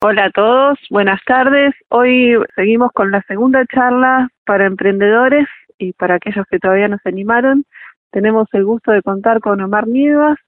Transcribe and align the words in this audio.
Hola 0.00 0.26
a 0.26 0.30
todos, 0.30 0.78
buenas 0.90 1.20
tardes. 1.24 1.74
Hoy 1.88 2.36
seguimos 2.54 2.92
con 2.92 3.10
la 3.10 3.20
segunda 3.22 3.66
charla 3.66 4.28
para 4.46 4.66
emprendedores 4.66 5.48
y 5.76 5.92
para 5.92 6.14
aquellos 6.14 6.46
que 6.48 6.60
todavía 6.60 6.86
no 6.86 6.98
se 7.02 7.08
animaron. 7.08 7.64
Tenemos 8.12 8.46
el 8.52 8.64
gusto 8.64 8.92
de 8.92 9.02
contar 9.02 9.40
con 9.40 9.60
Omar 9.60 9.88
Nievas. 9.88 10.38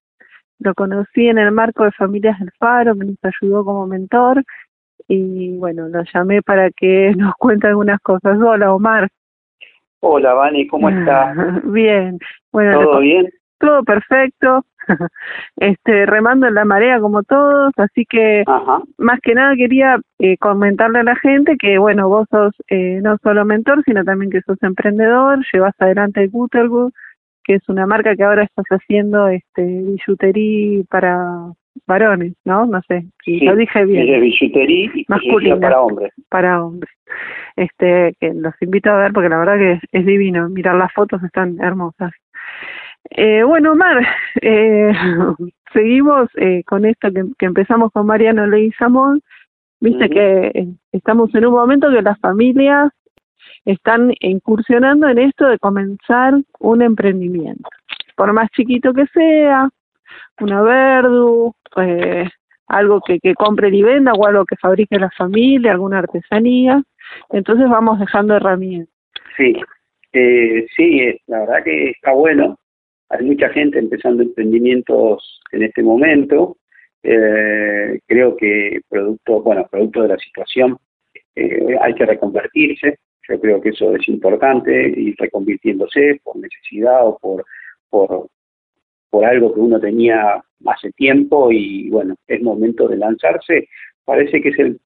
Lo 0.60 0.72
conocí 0.74 1.26
en 1.26 1.38
el 1.38 1.50
marco 1.50 1.82
de 1.82 1.90
Familias 1.90 2.38
del 2.38 2.52
Faro, 2.60 2.94
me 2.94 3.06
nos 3.06 3.16
ayudó 3.24 3.64
como 3.64 3.88
mentor 3.88 4.44
y 5.08 5.56
bueno, 5.56 5.88
lo 5.88 6.04
llamé 6.14 6.42
para 6.42 6.70
que 6.70 7.12
nos 7.16 7.34
cuente 7.34 7.66
algunas 7.66 7.98
cosas. 8.02 8.38
Hola 8.40 8.72
Omar. 8.72 9.08
Hola 9.98 10.32
Vani, 10.32 10.68
¿cómo 10.68 10.90
estás? 10.90 11.36
bien. 11.64 12.20
Bueno, 12.52 12.80
¿Todo 12.82 13.00
bien? 13.00 13.28
Todo 13.58 13.82
perfecto. 13.82 14.64
este 15.56 16.06
remando 16.06 16.46
en 16.46 16.54
la 16.54 16.64
marea 16.64 17.00
como 17.00 17.22
todos, 17.22 17.72
así 17.76 18.04
que 18.08 18.44
más 18.98 19.20
que 19.20 19.34
nada 19.34 19.54
quería 19.56 19.98
eh, 20.18 20.36
comentarle 20.38 21.00
a 21.00 21.04
la 21.04 21.16
gente 21.16 21.56
que 21.56 21.78
bueno, 21.78 22.08
vos 22.08 22.26
sos 22.30 22.54
eh, 22.68 23.00
no 23.02 23.16
solo 23.22 23.44
mentor, 23.44 23.82
sino 23.84 24.04
también 24.04 24.30
que 24.30 24.42
sos 24.42 24.62
emprendedor, 24.62 25.44
llevas 25.52 25.74
adelante 25.78 26.28
Gutterwood, 26.28 26.92
que 27.44 27.54
es 27.54 27.68
una 27.68 27.86
marca 27.86 28.14
que 28.16 28.24
ahora 28.24 28.44
estás 28.44 28.66
haciendo 28.70 29.28
este 29.28 29.62
billutería 29.62 30.82
para 30.88 31.52
varones, 31.86 32.34
¿no? 32.44 32.66
No 32.66 32.80
sé, 32.86 33.04
si 33.24 33.40
lo 33.40 33.56
dije 33.56 33.84
bien. 33.84 34.08
Es 34.08 34.20
billutería 34.20 34.90
masculina 35.08 35.58
para 35.58 35.80
hombres. 35.80 36.12
Para 36.28 36.64
hombres. 36.64 36.92
Este, 37.56 38.14
que 38.20 38.32
los 38.34 38.54
invito 38.60 38.90
a 38.90 38.98
ver 38.98 39.12
porque 39.12 39.28
la 39.28 39.38
verdad 39.38 39.56
que 39.58 39.80
es, 39.92 40.06
divino, 40.06 40.48
mirar 40.48 40.76
las 40.76 40.92
fotos 40.92 41.22
están 41.22 41.60
hermosas. 41.60 42.12
Eh, 43.08 43.42
bueno, 43.42 43.72
Omar, 43.72 44.06
eh, 44.42 44.92
seguimos 45.72 46.28
eh, 46.36 46.62
con 46.64 46.84
esto 46.84 47.08
que, 47.12 47.46
empezamos 47.46 47.90
con 47.92 48.06
Mariano 48.06 48.46
Leguizamón. 48.46 49.22
Viste 49.80 50.10
que 50.10 50.46
eh, 50.54 50.68
estamos 50.92 51.34
en 51.34 51.46
un 51.46 51.54
momento 51.54 51.90
que 51.90 52.02
las 52.02 52.18
familias 52.20 52.90
están 53.64 54.12
incursionando 54.20 55.08
en 55.08 55.18
esto 55.18 55.46
de 55.46 55.58
comenzar 55.58 56.34
un 56.58 56.82
emprendimiento, 56.82 57.68
por 58.14 58.32
más 58.32 58.50
chiquito 58.50 58.92
que 58.92 59.06
sea, 59.06 59.70
una 60.40 60.62
verdu, 60.62 61.54
eh, 61.78 62.28
algo 62.66 63.00
que, 63.00 63.18
que 63.20 63.34
compre 63.34 63.68
y 63.70 63.82
venda 63.82 64.12
o 64.12 64.26
algo 64.26 64.44
que 64.44 64.56
fabrique 64.56 64.98
la 64.98 65.10
familia, 65.10 65.72
alguna 65.72 65.98
artesanía. 66.00 66.82
Entonces 67.30 67.68
vamos 67.68 67.98
dejando 67.98 68.36
herramientas. 68.36 68.94
Sí, 69.36 69.56
eh, 70.12 70.66
sí, 70.76 71.20
la 71.26 71.40
verdad 71.40 71.64
que 71.64 71.90
está 71.90 72.12
bueno. 72.12 72.59
Hay 73.10 73.24
mucha 73.24 73.48
gente 73.50 73.78
empezando 73.78 74.22
emprendimientos 74.22 75.40
en 75.52 75.64
este 75.64 75.82
momento. 75.82 76.56
Eh, 77.02 77.98
creo 78.06 78.36
que 78.36 78.80
producto, 78.88 79.42
bueno, 79.42 79.66
producto 79.70 80.02
de 80.02 80.08
la 80.08 80.18
situación, 80.18 80.78
eh, 81.34 81.76
hay 81.80 81.94
que 81.94 82.06
reconvertirse. 82.06 82.98
Yo 83.28 83.40
creo 83.40 83.60
que 83.60 83.70
eso 83.70 83.94
es 83.96 84.08
importante, 84.08 84.88
ir 84.88 85.14
reconvirtiéndose 85.18 86.20
por 86.22 86.36
necesidad 86.36 87.06
o 87.06 87.18
por, 87.18 87.44
por, 87.88 88.28
por 89.10 89.24
algo 89.24 89.54
que 89.54 89.60
uno 89.60 89.80
tenía 89.80 90.42
hace 90.66 90.92
tiempo 90.92 91.50
y 91.50 91.90
bueno, 91.90 92.14
es 92.26 92.40
momento 92.42 92.86
de 92.88 92.96
lanzarse. 92.96 93.68
Parece 94.04 94.40
que 94.40 94.50
es 94.50 94.58
el 94.58 94.80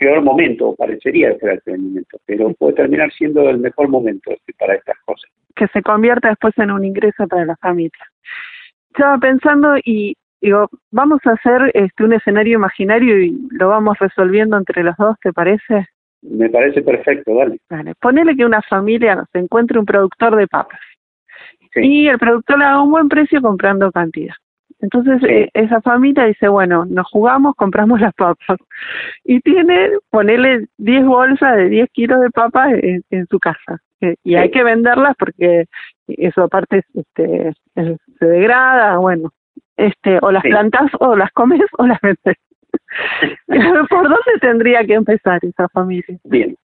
peor 0.00 0.22
momento, 0.22 0.74
parecería 0.76 1.36
ser 1.38 1.50
el 1.50 1.54
emprendimiento, 1.56 2.18
pero 2.24 2.52
puede 2.54 2.72
terminar 2.72 3.12
siendo 3.12 3.48
el 3.50 3.58
mejor 3.58 3.88
momento 3.88 4.32
para 4.58 4.74
estas 4.74 4.96
cosas. 5.04 5.30
Que 5.54 5.66
se 5.68 5.82
convierta 5.82 6.30
después 6.30 6.56
en 6.56 6.70
un 6.70 6.84
ingreso 6.84 7.28
para 7.28 7.44
la 7.44 7.56
familia. 7.56 8.04
Estaba 8.88 9.18
pensando 9.18 9.76
y 9.84 10.16
digo, 10.40 10.68
vamos 10.90 11.20
a 11.26 11.32
hacer 11.32 11.70
este 11.74 12.02
un 12.02 12.14
escenario 12.14 12.56
imaginario 12.56 13.22
y 13.22 13.38
lo 13.50 13.68
vamos 13.68 13.98
resolviendo 13.98 14.56
entre 14.56 14.82
los 14.82 14.96
dos, 14.96 15.16
¿te 15.22 15.34
parece? 15.34 15.86
Me 16.22 16.48
parece 16.48 16.80
perfecto, 16.80 17.34
dale. 17.34 17.58
Vale, 17.68 17.94
ponele 18.00 18.34
que 18.34 18.46
una 18.46 18.62
familia 18.62 19.14
nos 19.16 19.28
encuentre 19.34 19.78
un 19.78 19.84
productor 19.84 20.34
de 20.34 20.48
papas 20.48 20.80
y 21.74 22.08
el 22.08 22.18
productor 22.18 22.58
le 22.58 22.64
da 22.64 22.82
un 22.82 22.90
buen 22.90 23.08
precio 23.08 23.40
comprando 23.42 23.92
cantidad. 23.92 24.34
Entonces 24.82 25.22
eh, 25.28 25.48
esa 25.52 25.80
familia 25.82 26.24
dice, 26.24 26.48
bueno, 26.48 26.84
nos 26.86 27.06
jugamos, 27.08 27.54
compramos 27.54 28.00
las 28.00 28.14
papas. 28.14 28.58
Y 29.24 29.40
tiene, 29.40 29.90
ponerle 30.10 30.66
10 30.78 31.04
bolsas 31.04 31.56
de 31.56 31.68
10 31.68 31.90
kilos 31.90 32.20
de 32.20 32.30
papas 32.30 32.72
en, 32.82 33.26
su 33.26 33.38
casa. 33.38 33.78
Eh, 34.00 34.16
y 34.24 34.34
hay 34.34 34.50
que 34.50 34.64
venderlas 34.64 35.14
porque 35.18 35.66
eso 36.08 36.42
aparte 36.42 36.82
este, 36.94 37.52
se 37.74 38.26
degrada, 38.26 38.96
bueno. 38.96 39.32
este 39.76 40.18
O 40.22 40.32
las 40.32 40.42
plantas 40.42 40.90
o 40.98 41.14
las 41.14 41.30
comes 41.32 41.62
o 41.78 41.86
las 41.86 42.00
vendes. 42.00 42.36
¿Por 43.90 44.02
dónde 44.04 44.38
tendría 44.40 44.84
que 44.84 44.94
empezar 44.94 45.40
esa 45.42 45.68
familia? 45.68 46.18
Bien. 46.24 46.56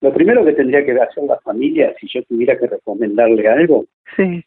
Lo 0.00 0.12
primero 0.12 0.44
que 0.44 0.52
tendría 0.52 0.84
que 0.84 0.92
hacer 1.00 1.22
la 1.24 1.38
familia, 1.38 1.94
si 2.00 2.08
yo 2.08 2.24
tuviera 2.24 2.58
que 2.58 2.66
recomendarle 2.66 3.46
algo, 3.46 3.84
sí. 4.16 4.44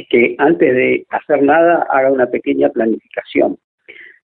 Es 0.00 0.08
que 0.08 0.34
antes 0.38 0.74
de 0.74 1.06
hacer 1.10 1.42
nada 1.42 1.86
haga 1.90 2.10
una 2.10 2.26
pequeña 2.26 2.68
planificación. 2.70 3.58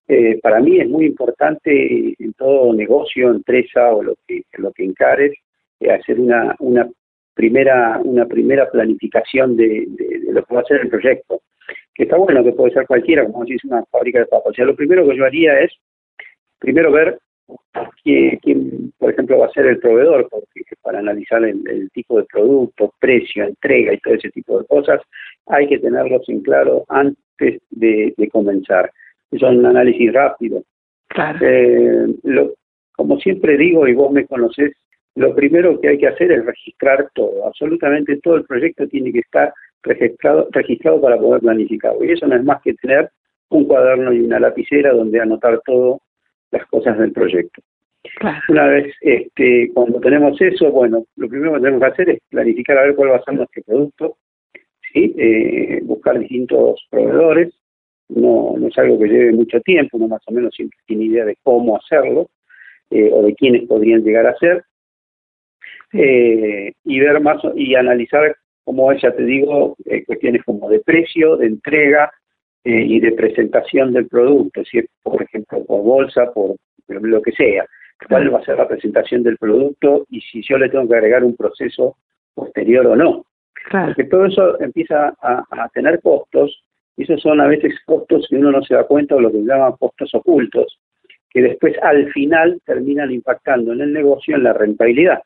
Eh, 0.07 0.39
para 0.41 0.59
mí 0.59 0.79
es 0.79 0.89
muy 0.89 1.05
importante 1.05 2.15
en 2.19 2.33
todo 2.33 2.73
negocio, 2.73 3.29
empresa 3.29 3.93
o 3.93 4.03
lo 4.03 4.15
que 4.27 4.43
lo 4.57 4.71
que 4.71 4.83
encares, 4.83 5.33
eh, 5.79 5.91
hacer 5.91 6.19
una, 6.19 6.55
una 6.59 6.89
primera 7.33 7.99
una 8.03 8.25
primera 8.25 8.69
planificación 8.69 9.55
de, 9.55 9.87
lo 10.29 10.43
que 10.43 10.55
va 10.55 10.61
a 10.61 10.65
ser 10.65 10.81
el 10.81 10.89
proyecto. 10.89 11.41
Que 11.95 12.03
está 12.03 12.17
bueno, 12.17 12.43
que 12.43 12.51
puede 12.51 12.73
ser 12.73 12.87
cualquiera, 12.87 13.25
como 13.25 13.45
si 13.45 13.53
es 13.53 13.63
una 13.65 13.83
fábrica 13.85 14.19
de 14.19 14.25
papas. 14.25 14.51
O 14.51 14.53
sea, 14.53 14.65
lo 14.65 14.75
primero 14.75 15.07
que 15.07 15.15
yo 15.15 15.25
haría 15.25 15.59
es 15.59 15.71
primero 16.59 16.91
ver 16.91 17.19
quién, 18.03 18.93
por 18.97 19.11
ejemplo, 19.11 19.39
va 19.39 19.47
a 19.47 19.51
ser 19.51 19.65
el 19.65 19.79
proveedor, 19.79 20.27
porque 20.29 20.63
para 20.81 20.99
analizar 20.99 21.43
el, 21.43 21.89
tipo 21.91 22.17
de 22.17 22.25
producto, 22.25 22.93
precio, 22.99 23.45
entrega 23.45 23.93
y 23.93 23.99
todo 23.99 24.13
ese 24.15 24.29
tipo 24.29 24.59
de 24.59 24.65
cosas, 24.65 25.01
hay 25.47 25.67
que 25.67 25.79
tenerlos 25.79 26.27
en 26.27 26.41
claro 26.41 26.85
antes 26.89 27.61
de, 27.71 28.29
comenzar. 28.31 28.91
Eso 29.31 29.49
es 29.49 29.57
un 29.57 29.65
análisis 29.65 30.11
rápido. 30.13 30.63
Claro. 31.07 31.39
Eh, 31.41 32.07
como 32.95 33.19
siempre 33.19 33.57
digo, 33.57 33.87
y 33.87 33.93
vos 33.93 34.11
me 34.11 34.25
conocés, 34.25 34.73
lo 35.15 35.35
primero 35.35 35.79
que 35.79 35.89
hay 35.89 35.97
que 35.97 36.07
hacer 36.07 36.31
es 36.31 36.45
registrar 36.45 37.09
todo. 37.13 37.47
Absolutamente 37.47 38.17
todo 38.17 38.35
el 38.35 38.45
proyecto 38.45 38.87
tiene 38.87 39.11
que 39.11 39.19
estar 39.19 39.53
registrado, 39.83 40.47
registrado 40.51 41.01
para 41.01 41.17
poder 41.17 41.41
planificarlo. 41.41 42.03
Y 42.03 42.11
eso 42.11 42.27
no 42.27 42.35
es 42.35 42.43
más 42.43 42.61
que 42.61 42.73
tener 42.75 43.09
un 43.49 43.65
cuaderno 43.65 44.11
y 44.13 44.21
una 44.21 44.39
lapicera 44.39 44.93
donde 44.93 45.19
anotar 45.19 45.61
todo 45.65 46.01
las 46.53 46.65
cosas 46.67 46.97
del 46.97 47.11
proyecto. 47.11 47.61
Una 48.49 48.67
vez 48.67 48.93
este, 49.01 49.71
cuando 49.73 49.99
tenemos 49.99 50.39
eso, 50.39 50.71
bueno, 50.71 51.05
lo 51.15 51.27
primero 51.27 51.53
que 51.53 51.61
tenemos 51.61 51.81
que 51.81 51.87
hacer 51.87 52.09
es 52.09 52.19
planificar 52.29 52.77
a 52.77 52.83
ver 52.83 52.95
cuál 52.95 53.11
va 53.11 53.15
a 53.17 53.23
ser 53.23 53.33
nuestro 53.33 53.63
producto, 53.63 54.17
¿sí? 54.93 55.15
Eh, 55.17 55.79
buscar 55.83 56.19
distintos 56.19 56.85
proveedores, 56.89 57.53
no, 58.09 58.55
no 58.57 58.67
es 58.67 58.77
algo 58.77 58.99
que 58.99 59.07
lleve 59.07 59.31
mucho 59.31 59.59
tiempo, 59.61 59.97
uno 59.97 60.09
más 60.09 60.21
o 60.27 60.31
menos 60.31 60.53
siempre 60.53 60.77
tiene 60.85 61.05
idea 61.05 61.25
de 61.25 61.37
cómo 61.43 61.77
hacerlo 61.77 62.29
eh, 62.91 63.09
o 63.11 63.23
de 63.23 63.33
quiénes 63.35 63.63
podrían 63.67 64.03
llegar 64.03 64.27
a 64.27 64.37
ser, 64.37 64.63
eh, 65.93 66.73
y 66.83 66.99
ver 66.99 67.19
más 67.21 67.41
y 67.55 67.75
analizar, 67.75 68.35
como 68.65 68.91
ya 68.93 69.11
te 69.15 69.23
digo, 69.23 69.75
cuestiones 70.05 70.43
como 70.43 70.69
de 70.69 70.79
precio, 70.79 71.37
de 71.37 71.47
entrega, 71.47 72.11
eh, 72.63 72.85
y 72.87 72.99
de 72.99 73.11
presentación 73.11 73.91
del 73.91 74.07
producto, 74.07 74.63
si 74.63 74.79
es, 74.79 74.85
por 75.01 75.21
ejemplo, 75.21 75.63
por 75.65 75.83
bolsa, 75.83 76.31
por 76.31 76.55
lo 76.87 77.21
que 77.21 77.31
sea, 77.33 77.65
cuál 78.07 78.33
va 78.33 78.39
a 78.39 78.45
ser 78.45 78.57
la 78.57 78.67
presentación 78.67 79.23
del 79.23 79.37
producto 79.37 80.05
y 80.09 80.21
si 80.21 80.41
yo 80.41 80.57
le 80.57 80.69
tengo 80.69 80.87
que 80.87 80.95
agregar 80.95 81.23
un 81.23 81.35
proceso 81.35 81.97
posterior 82.33 82.87
o 82.87 82.95
no. 82.95 83.25
Porque 83.69 84.05
todo 84.05 84.25
eso 84.25 84.59
empieza 84.59 85.13
a, 85.21 85.69
tener 85.73 86.01
costos, 86.01 86.63
y 86.97 87.03
esos 87.03 87.21
son 87.21 87.41
a 87.41 87.47
veces 87.47 87.73
costos 87.85 88.27
que 88.29 88.35
uno 88.35 88.51
no 88.51 88.61
se 88.63 88.75
da 88.75 88.83
cuenta 88.83 89.15
o 89.15 89.21
lo 89.21 89.31
que 89.31 89.39
se 89.39 89.45
llama 89.45 89.75
costos 89.77 90.13
ocultos, 90.15 90.79
que 91.29 91.41
después 91.41 91.75
al 91.81 92.11
final 92.11 92.61
terminan 92.65 93.11
impactando 93.11 93.73
en 93.73 93.81
el 93.81 93.93
negocio 93.93 94.35
en 94.35 94.43
la 94.43 94.53
rentabilidad 94.53 95.21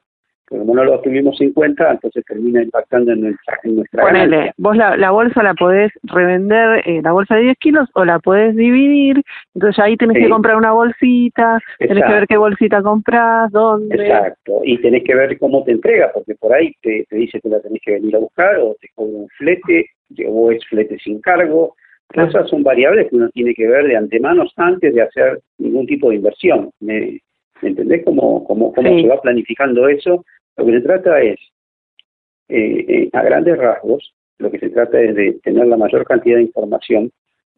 como 0.49 0.73
no 0.73 0.83
lo 0.83 1.01
tuvimos 1.01 1.39
en 1.41 1.51
cuenta, 1.51 1.91
entonces 1.91 2.23
termina 2.25 2.61
impactando 2.61 3.11
en 3.11 3.21
nuestra, 3.21 3.59
en 3.63 3.75
nuestra 3.77 4.03
Ponele, 4.03 4.53
vos 4.57 4.77
la, 4.77 4.95
la, 4.95 5.11
bolsa 5.11 5.43
la 5.43 5.53
podés 5.53 5.91
revender, 6.03 6.81
eh, 6.85 7.01
la 7.03 7.11
bolsa 7.11 7.35
de 7.35 7.41
10 7.43 7.57
kilos, 7.57 7.89
o 7.93 8.05
la 8.05 8.19
podés 8.19 8.55
dividir, 8.55 9.21
entonces 9.53 9.83
ahí 9.83 9.97
tenés 9.97 10.17
que 10.17 10.29
comprar 10.29 10.55
una 10.55 10.71
bolsita, 10.71 11.59
tenés 11.77 12.03
que 12.03 12.13
ver 12.13 12.27
qué 12.27 12.37
bolsita 12.37 12.81
compras, 12.81 13.51
dónde. 13.51 13.95
Exacto, 13.95 14.61
y 14.63 14.77
tenés 14.77 15.03
que 15.03 15.15
ver 15.15 15.37
cómo 15.37 15.63
te 15.63 15.71
entrega, 15.71 16.11
porque 16.13 16.35
por 16.35 16.53
ahí 16.53 16.73
te, 16.81 17.05
te 17.09 17.15
dice 17.17 17.41
que 17.41 17.49
la 17.49 17.59
tenés 17.59 17.81
que 17.83 17.93
venir 17.93 18.15
a 18.15 18.19
buscar, 18.19 18.57
o 18.59 18.75
te 18.79 18.87
cobra 18.95 19.17
un 19.17 19.27
flete, 19.37 19.89
o 20.25 20.51
es 20.51 20.65
flete 20.65 20.97
sin 20.99 21.19
cargo, 21.19 21.75
esas 22.13 22.49
son 22.49 22.63
variables 22.63 23.09
que 23.09 23.15
uno 23.17 23.29
tiene 23.29 23.53
que 23.53 23.67
ver 23.67 23.85
de 23.85 23.97
antemano 23.97 24.45
antes 24.55 24.93
de 24.93 25.01
hacer 25.01 25.41
ningún 25.57 25.85
tipo 25.85 26.09
de 26.09 26.15
inversión. 26.15 26.71
¿Me, 26.79 27.19
entendés 27.61 28.03
cómo, 28.05 28.43
cómo, 28.45 28.73
cómo 28.73 29.01
se 29.01 29.07
va 29.07 29.21
planificando 29.21 29.87
eso? 29.87 30.25
Lo 30.57 30.65
que 30.65 30.71
se 30.73 30.81
trata 30.81 31.21
es, 31.21 31.39
eh, 32.49 32.85
eh, 32.87 33.09
a 33.13 33.21
grandes 33.23 33.57
rasgos, 33.57 34.13
lo 34.39 34.51
que 34.51 34.59
se 34.59 34.69
trata 34.69 34.99
es 35.01 35.15
de 35.15 35.33
tener 35.43 35.67
la 35.67 35.77
mayor 35.77 36.05
cantidad 36.05 36.37
de 36.37 36.43
información 36.43 37.11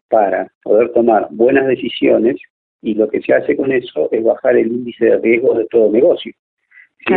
para 0.09 0.51
poder 0.63 0.91
tomar 0.93 1.27
buenas 1.31 1.67
decisiones 1.67 2.37
y 2.81 2.93
lo 2.93 3.09
que 3.09 3.21
se 3.21 3.33
hace 3.33 3.55
con 3.55 3.71
eso 3.71 4.09
es 4.11 4.23
bajar 4.23 4.55
el 4.57 4.67
índice 4.67 5.05
de 5.05 5.17
riesgo 5.17 5.53
de 5.55 5.65
todo 5.65 5.91
negocio. 5.91 6.33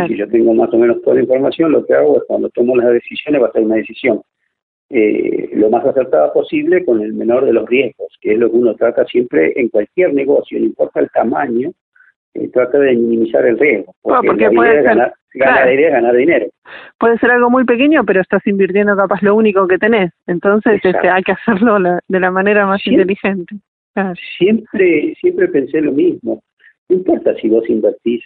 Si 0.07 0.17
yo 0.17 0.27
tengo 0.29 0.53
más 0.53 0.73
o 0.73 0.77
menos 0.77 1.01
toda 1.01 1.15
la 1.17 1.23
información, 1.23 1.71
lo 1.71 1.85
que 1.85 1.93
hago 1.93 2.17
es 2.17 2.23
cuando 2.27 2.49
tomo 2.49 2.75
las 2.75 2.91
decisiones 2.93 3.41
va 3.41 3.47
a 3.47 3.51
ser 3.51 3.63
una 3.63 3.75
decisión 3.75 4.21
eh, 4.89 5.49
lo 5.53 5.69
más 5.69 5.83
acertada 5.85 6.31
posible 6.31 6.85
con 6.85 7.01
el 7.01 7.13
menor 7.13 7.45
de 7.45 7.53
los 7.53 7.67
riesgos, 7.67 8.15
que 8.21 8.33
es 8.33 8.37
lo 8.37 8.51
que 8.51 8.57
uno 8.57 8.75
trata 8.75 9.05
siempre 9.05 9.53
en 9.55 9.69
cualquier 9.69 10.13
negocio, 10.13 10.59
no 10.59 10.65
importa 10.65 10.99
el 10.99 11.09
tamaño, 11.09 11.71
eh, 12.35 12.49
trata 12.49 12.79
de 12.79 12.93
minimizar 12.93 13.45
el 13.45 13.59
riesgo. 13.59 13.93
Porque, 14.01 14.49
puede 14.51 14.75
ser, 14.75 14.83
ganar, 14.83 15.13
ganar 15.33 16.15
dinero. 16.15 16.47
Puede 16.97 17.17
ser 17.19 17.31
algo 17.31 17.49
muy 17.49 17.63
pequeño, 17.65 18.03
pero 18.05 18.21
estás 18.21 18.45
invirtiendo 18.47 18.95
capaz 18.95 19.21
lo 19.21 19.35
único 19.35 19.67
que 19.67 19.77
tenés. 19.77 20.11
Entonces 20.27 20.81
este, 20.83 21.09
hay 21.09 21.23
que 21.23 21.33
hacerlo 21.33 21.77
de 22.07 22.19
la 22.19 22.31
manera 22.31 22.65
más 22.65 22.85
inteligente. 22.87 23.55
Siempre, 24.37 25.13
siempre 25.21 25.47
pensé 25.49 25.81
lo 25.81 25.91
mismo. 25.91 26.41
No 26.89 26.95
importa 26.95 27.35
si 27.35 27.49
vos 27.49 27.69
invertís 27.69 28.23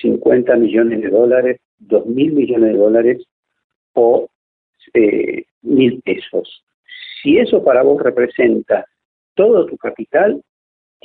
50 0.00 0.56
millones 0.56 1.00
de 1.02 1.08
dólares, 1.08 1.60
2 1.78 2.06
mil 2.06 2.32
millones 2.32 2.72
de 2.72 2.78
dólares 2.78 3.24
o 3.94 4.28
eh, 4.94 5.44
mil 5.62 6.00
pesos. 6.02 6.64
Si 7.22 7.38
eso 7.38 7.62
para 7.64 7.82
vos 7.82 8.02
representa 8.02 8.84
todo 9.34 9.66
tu 9.66 9.76
capital, 9.76 10.40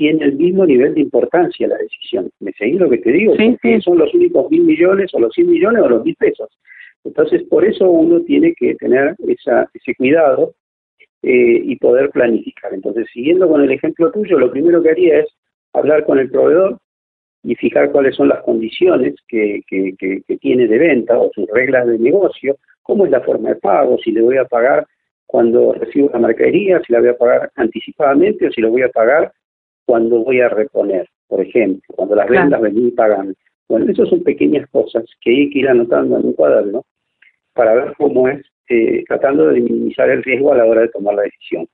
tiene 0.01 0.25
el 0.25 0.33
mismo 0.33 0.65
nivel 0.65 0.95
de 0.95 1.01
importancia 1.01 1.67
la 1.67 1.77
decisión. 1.77 2.31
¿Me 2.39 2.51
seguís 2.53 2.79
lo 2.79 2.89
que 2.89 2.97
te 2.97 3.11
digo? 3.11 3.35
Porque 3.37 3.81
son 3.81 3.99
los 3.99 4.11
únicos 4.15 4.49
mil 4.49 4.63
millones 4.63 5.13
o 5.13 5.19
los 5.19 5.31
cien 5.31 5.47
millones 5.47 5.83
o 5.83 5.89
los 5.89 6.03
mil 6.03 6.15
pesos. 6.15 6.49
Entonces, 7.03 7.43
por 7.43 7.63
eso 7.63 7.87
uno 7.87 8.19
tiene 8.21 8.55
que 8.55 8.73
tener 8.75 9.15
esa, 9.27 9.69
ese 9.71 9.93
cuidado 9.93 10.55
eh, 11.21 11.61
y 11.63 11.75
poder 11.75 12.09
planificar. 12.09 12.73
Entonces, 12.73 13.09
siguiendo 13.13 13.47
con 13.47 13.61
el 13.61 13.71
ejemplo 13.71 14.11
tuyo, 14.11 14.39
lo 14.39 14.49
primero 14.49 14.81
que 14.81 14.89
haría 14.89 15.19
es 15.19 15.27
hablar 15.71 16.03
con 16.03 16.17
el 16.17 16.31
proveedor 16.31 16.79
y 17.43 17.53
fijar 17.53 17.91
cuáles 17.91 18.15
son 18.15 18.29
las 18.29 18.41
condiciones 18.41 19.13
que, 19.27 19.61
que, 19.67 19.93
que 19.99 20.37
tiene 20.37 20.67
de 20.67 20.79
venta 20.79 21.15
o 21.19 21.29
sus 21.31 21.47
reglas 21.51 21.85
de 21.85 21.99
negocio, 21.99 22.57
cómo 22.81 23.05
es 23.05 23.11
la 23.11 23.21
forma 23.21 23.49
de 23.49 23.55
pago, 23.57 23.99
si 24.03 24.11
le 24.11 24.21
voy 24.21 24.37
a 24.37 24.45
pagar 24.45 24.87
cuando 25.27 25.73
recibo 25.73 26.09
la 26.11 26.17
mercadería, 26.17 26.81
si 26.87 26.91
la 26.91 27.01
voy 27.01 27.09
a 27.09 27.17
pagar 27.17 27.51
anticipadamente 27.55 28.47
o 28.47 28.51
si 28.51 28.61
lo 28.61 28.71
voy 28.71 28.81
a 28.81 28.89
pagar 28.89 29.31
cuando 29.85 30.23
voy 30.23 30.41
a 30.41 30.49
reponer, 30.49 31.07
por 31.27 31.41
ejemplo, 31.41 31.81
cuando 31.95 32.15
las 32.15 32.29
vendas 32.29 32.61
venís 32.61 32.89
y 32.89 32.91
pagan. 32.91 33.35
Bueno, 33.67 33.91
esas 33.91 34.09
son 34.09 34.23
pequeñas 34.23 34.69
cosas 34.69 35.05
que 35.21 35.31
hay 35.31 35.49
que 35.49 35.59
ir 35.59 35.69
anotando 35.69 36.19
en 36.19 36.27
un 36.27 36.33
cuaderno 36.33 36.83
para 37.53 37.73
ver 37.73 37.93
cómo 37.97 38.27
es, 38.27 38.45
eh, 38.69 39.03
tratando 39.07 39.47
de 39.47 39.61
minimizar 39.61 40.09
el 40.09 40.23
riesgo 40.23 40.51
a 40.51 40.57
la 40.57 40.65
hora 40.65 40.81
de 40.81 40.89
tomar 40.89 41.15
la 41.15 41.23
decisión. 41.23 41.67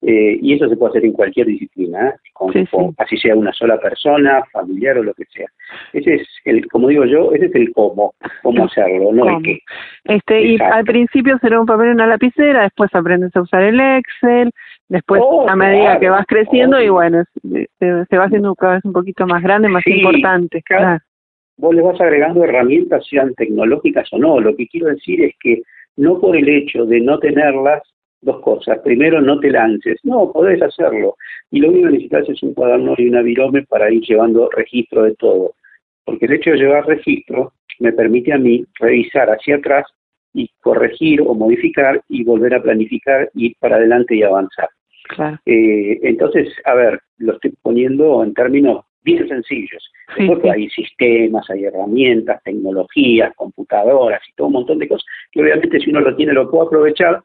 Eh, 0.00 0.38
y 0.40 0.54
eso 0.54 0.68
se 0.68 0.76
puede 0.76 0.90
hacer 0.90 1.06
en 1.06 1.12
cualquier 1.12 1.48
disciplina, 1.48 2.10
¿eh? 2.10 2.64
así 2.98 3.16
sea 3.16 3.34
una 3.34 3.52
sola 3.52 3.80
persona, 3.80 4.44
familiar 4.52 4.96
o 4.96 5.02
lo 5.02 5.12
que 5.12 5.24
sea. 5.24 5.48
Ese 5.92 6.14
es 6.14 6.28
el, 6.44 6.68
como 6.68 6.86
digo 6.86 7.04
yo, 7.04 7.32
ese 7.32 7.46
es 7.46 7.54
el 7.56 7.72
cómo, 7.72 8.14
cómo 8.44 8.66
hacerlo, 8.66 9.12
no 9.12 9.38
el 9.38 9.42
qué. 9.42 9.58
Este, 10.04 10.40
y 10.40 10.58
al 10.60 10.84
principio 10.84 11.36
será 11.40 11.60
un 11.60 11.66
papel 11.66 11.88
y 11.88 11.90
una 11.90 12.06
lapicera, 12.06 12.62
después 12.62 12.94
aprendes 12.94 13.34
a 13.34 13.40
usar 13.40 13.64
el 13.64 13.80
Excel, 13.80 14.52
después 14.88 15.20
oh, 15.24 15.48
a 15.48 15.56
medida 15.56 15.98
que 15.98 16.10
vas 16.10 16.26
creciendo 16.28 16.80
y 16.80 16.88
bueno, 16.90 17.24
se, 17.42 18.16
va 18.16 18.24
haciendo 18.24 18.54
cada 18.54 18.74
vez 18.74 18.84
un 18.84 18.92
poquito 18.92 19.26
más 19.26 19.42
grande, 19.42 19.68
más 19.68 19.84
importante. 19.84 20.62
Vos 21.56 21.74
le 21.74 21.82
vas 21.82 22.00
agregando 22.00 22.44
herramientas, 22.44 23.04
sean 23.04 23.34
tecnológicas 23.34 24.08
o 24.12 24.18
no. 24.18 24.38
Lo 24.38 24.54
que 24.54 24.68
quiero 24.68 24.86
decir 24.86 25.24
es 25.24 25.34
que 25.40 25.62
no 25.96 26.20
por 26.20 26.36
el 26.36 26.48
hecho 26.48 26.86
de 26.86 27.00
no 27.00 27.18
tenerlas 27.18 27.82
dos 28.20 28.40
cosas. 28.40 28.78
Primero, 28.80 29.20
no 29.20 29.38
te 29.40 29.50
lances. 29.50 29.98
No, 30.04 30.32
podés 30.32 30.60
hacerlo. 30.62 31.16
Y 31.50 31.60
lo 31.60 31.68
único 31.68 31.86
que 31.86 31.92
necesitas 31.92 32.28
es 32.28 32.42
un 32.42 32.54
cuaderno 32.54 32.94
y 32.96 33.08
una 33.08 33.22
virome 33.22 33.62
para 33.64 33.90
ir 33.90 34.02
llevando 34.02 34.50
registro 34.50 35.02
de 35.02 35.14
todo. 35.14 35.54
Porque 36.04 36.26
el 36.26 36.32
hecho 36.32 36.50
de 36.50 36.58
llevar 36.58 36.86
registro 36.86 37.52
me 37.78 37.92
permite 37.92 38.32
a 38.32 38.38
mí 38.38 38.64
revisar 38.80 39.28
hacia 39.28 39.56
atrás 39.56 39.86
y 40.34 40.50
corregir 40.60 41.22
o 41.22 41.34
modificar 41.34 42.02
y 42.08 42.24
volver 42.24 42.54
a 42.54 42.62
planificar, 42.62 43.30
ir 43.34 43.54
para 43.60 43.76
adelante 43.76 44.14
y 44.14 44.22
avanzar. 44.22 44.68
Eh, 45.46 45.98
entonces, 46.02 46.48
a 46.64 46.74
ver, 46.74 47.00
lo 47.18 47.34
estoy 47.34 47.54
poniendo 47.62 48.22
en 48.22 48.34
términos 48.34 48.84
bien 49.02 49.26
sencillos. 49.28 49.90
porque 50.26 50.50
hay 50.50 50.68
sistemas, 50.70 51.48
hay 51.50 51.64
herramientas, 51.64 52.42
tecnologías, 52.42 53.34
computadoras 53.36 54.20
y 54.28 54.32
todo 54.34 54.48
un 54.48 54.54
montón 54.54 54.78
de 54.78 54.88
cosas 54.88 55.04
que 55.30 55.42
obviamente 55.42 55.80
si 55.80 55.90
uno 55.90 56.00
lo 56.00 56.16
tiene 56.16 56.32
lo 56.32 56.50
puede 56.50 56.66
aprovechar 56.66 57.22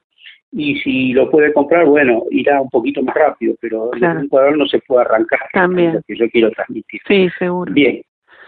y 0.56 0.76
si 0.80 1.14
lo 1.14 1.30
puede 1.30 1.52
comprar, 1.52 1.86
bueno, 1.86 2.24
irá 2.30 2.62
un 2.62 2.70
poquito 2.70 3.02
más 3.02 3.16
rápido, 3.16 3.56
pero 3.60 3.90
claro. 3.92 4.20
un 4.20 4.30
cuaderno 4.30 4.68
se 4.68 4.80
puede 4.80 5.02
arrancar. 5.02 5.40
También. 5.52 6.00
Que 6.08 6.16
yo 6.16 6.30
quiero 6.30 6.52
transmitir. 6.52 7.02
Sí, 7.08 7.28
seguro. 7.40 7.74
Bien. 7.74 8.02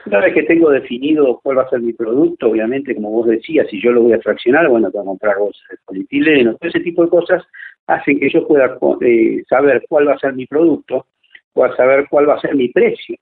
Una 0.06 0.20
vez 0.20 0.36
que 0.36 0.44
tengo 0.44 0.70
definido 0.70 1.40
cuál 1.42 1.58
va 1.58 1.64
a 1.64 1.70
ser 1.70 1.82
mi 1.82 1.94
producto, 1.94 2.52
obviamente, 2.52 2.94
como 2.94 3.10
vos 3.10 3.28
decías, 3.28 3.68
si 3.72 3.82
yo 3.82 3.92
lo 3.92 4.04
voy 4.04 4.14
a 4.14 4.20
fraccionar, 4.20 4.70
bueno, 4.70 4.92
tengo 4.92 5.04
que 5.04 5.08
comprar 5.08 5.40
bolsas 5.40 5.68
de 5.68 5.78
polietileno, 5.84 6.56
todo 6.58 6.70
ese 6.70 6.82
tipo 6.82 7.04
de 7.04 7.10
cosas 7.10 7.44
hacen 7.88 8.20
que 8.20 8.30
yo 8.30 8.48
pueda 8.48 8.78
eh, 9.02 9.44
saber 9.50 9.84
cuál 9.90 10.08
va 10.08 10.14
a 10.14 10.20
ser 10.20 10.34
mi 10.34 10.46
producto, 10.46 11.08
pueda 11.54 11.76
saber 11.76 12.06
cuál 12.08 12.30
va 12.30 12.36
a 12.36 12.40
ser 12.40 12.56
mi 12.56 12.70
precio, 12.70 13.16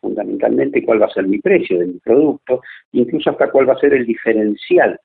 fundamentalmente 0.00 0.82
cuál 0.82 1.02
va 1.02 1.06
a 1.06 1.10
ser 1.10 1.26
mi 1.26 1.40
precio 1.40 1.78
de 1.78 1.86
mi 1.86 1.98
producto, 1.98 2.62
incluso 2.92 3.28
hasta 3.30 3.50
cuál 3.50 3.68
va 3.68 3.74
a 3.74 3.80
ser 3.80 3.92
el 3.92 4.06
diferencial 4.06 4.98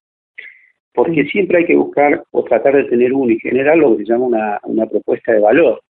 porque 0.96 1.26
siempre 1.26 1.60
hay 1.60 1.66
que 1.66 1.76
buscar 1.76 2.24
o 2.32 2.44
tratar 2.44 2.76
de 2.76 2.86
tener 2.86 3.14
uno 3.14 3.32
y 3.32 3.40
generar 3.40 3.78
lo 3.78 3.98
que 3.98 4.06
se 4.06 4.12
llama 4.12 4.26
una, 4.26 4.60
una 4.64 4.86
propuesta 4.86 5.34
de 5.34 5.40
valor. 5.40 5.82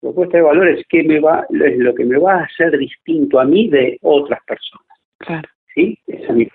Propuesta 0.00 0.38
de 0.38 0.42
valor 0.42 0.68
es, 0.68 0.84
que 0.88 1.02
me 1.02 1.20
va, 1.20 1.46
es 1.50 1.78
lo 1.78 1.94
que 1.94 2.04
me 2.04 2.18
va 2.18 2.34
a 2.34 2.44
hacer 2.44 2.76
distinto 2.78 3.38
a 3.38 3.44
mí 3.44 3.68
de 3.68 3.98
otras 4.02 4.40
personas. 4.46 4.86
Claro. 5.18 5.48
¿Sí? 5.74 5.98
Esa 6.06 6.26
es 6.28 6.34
mi 6.34 6.48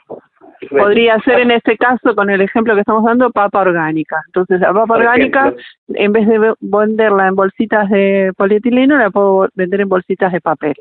Podría 0.70 1.18
ser 1.22 1.40
en 1.40 1.52
este 1.52 1.78
caso, 1.78 2.14
con 2.16 2.30
el 2.30 2.42
ejemplo 2.42 2.74
que 2.74 2.82
estamos 2.82 3.06
dando, 3.06 3.32
papa 3.32 3.62
orgánica. 3.62 4.22
Entonces, 4.28 4.60
la 4.60 4.74
papa 4.74 4.96
orgánica, 4.96 5.54
en 5.88 6.12
vez 6.12 6.28
de 6.28 6.54
venderla 6.60 7.28
en 7.30 7.36
bolsitas 7.36 7.90
de 7.90 8.34
polietileno, 8.36 8.98
la 8.98 9.10
puedo 9.10 9.48
vender 9.56 9.82
en 9.82 9.90
bolsitas 9.90 10.34
de 10.34 10.42
papel. 10.42 10.74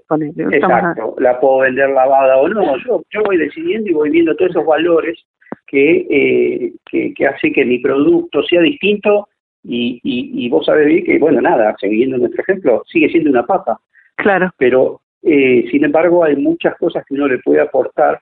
Exacto, 0.50 1.14
la 1.18 1.38
puedo 1.38 1.58
vender 1.58 1.90
lavada 1.90 2.38
o 2.38 2.48
no. 2.48 2.76
Yo, 2.78 3.02
yo 3.10 3.22
voy 3.24 3.36
decidiendo 3.36 3.88
y 3.88 3.94
voy 3.94 4.10
viendo 4.10 4.34
todos 4.34 4.50
esos 4.50 4.66
valores 4.66 5.24
que, 5.68 6.06
eh, 6.10 7.12
que, 7.14 7.26
hace 7.26 7.52
que 7.52 7.64
mi 7.64 7.78
producto 7.78 8.42
sea 8.42 8.62
distinto 8.62 9.28
y, 9.62 10.00
y, 10.02 10.48
vos 10.48 10.64
sabés 10.64 10.86
bien 10.86 11.04
que, 11.04 11.18
bueno, 11.18 11.42
nada, 11.42 11.76
siguiendo 11.78 12.16
nuestro 12.16 12.42
ejemplo, 12.42 12.82
sigue 12.86 13.10
siendo 13.10 13.28
una 13.30 13.44
papa. 13.44 13.78
Claro. 14.16 14.50
Pero, 14.56 15.02
eh, 15.22 15.66
sin 15.70 15.84
embargo, 15.84 16.24
hay 16.24 16.36
muchas 16.36 16.74
cosas 16.76 17.04
que 17.06 17.14
uno 17.14 17.28
le 17.28 17.38
puede 17.38 17.60
aportar 17.60 18.20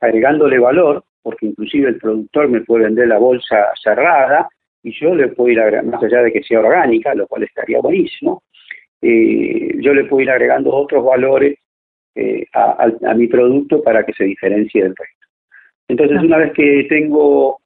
agregándole 0.00 0.58
valor, 0.58 1.02
porque 1.22 1.46
inclusive 1.46 1.88
el 1.88 1.98
productor 1.98 2.48
me 2.48 2.60
puede 2.60 2.84
vender 2.84 3.08
la 3.08 3.18
bolsa 3.18 3.68
cerrada 3.82 4.48
y 4.82 4.92
yo 4.92 5.14
le 5.14 5.28
puedo 5.28 5.50
ir 5.50 5.60
agregando, 5.60 5.92
más 5.92 6.02
allá 6.02 6.22
de 6.22 6.32
que 6.32 6.42
sea 6.42 6.60
orgánica, 6.60 7.14
lo 7.14 7.26
cual 7.26 7.44
estaría 7.44 7.80
buenísimo, 7.80 8.42
eh, 9.00 9.76
yo 9.80 9.94
le 9.94 10.04
puedo 10.04 10.22
ir 10.22 10.30
agregando 10.30 10.74
otros 10.74 11.04
valores 11.04 11.58
a, 12.52 12.88
a, 13.06 13.14
mi 13.14 13.26
producto 13.26 13.82
para 13.82 14.04
que 14.04 14.12
se 14.12 14.24
diferencie 14.24 14.82
del 14.82 14.94
resto. 14.94 15.21
Entonces, 15.88 16.22
una 16.22 16.38
vez 16.38 16.52
que 16.52 16.86
tengo 16.88 17.58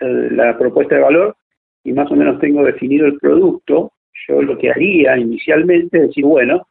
eh, 0.00 0.28
la 0.32 0.56
propuesta 0.58 0.96
de 0.96 1.02
valor 1.02 1.36
y 1.84 1.92
más 1.92 2.10
o 2.10 2.16
menos 2.16 2.38
tengo 2.40 2.64
definido 2.64 3.06
el 3.06 3.18
producto, 3.18 3.92
yo 4.28 4.42
lo 4.42 4.58
que 4.58 4.70
haría 4.70 5.16
inicialmente 5.16 5.98
es 5.98 6.08
decir, 6.08 6.24
bueno, 6.24 6.66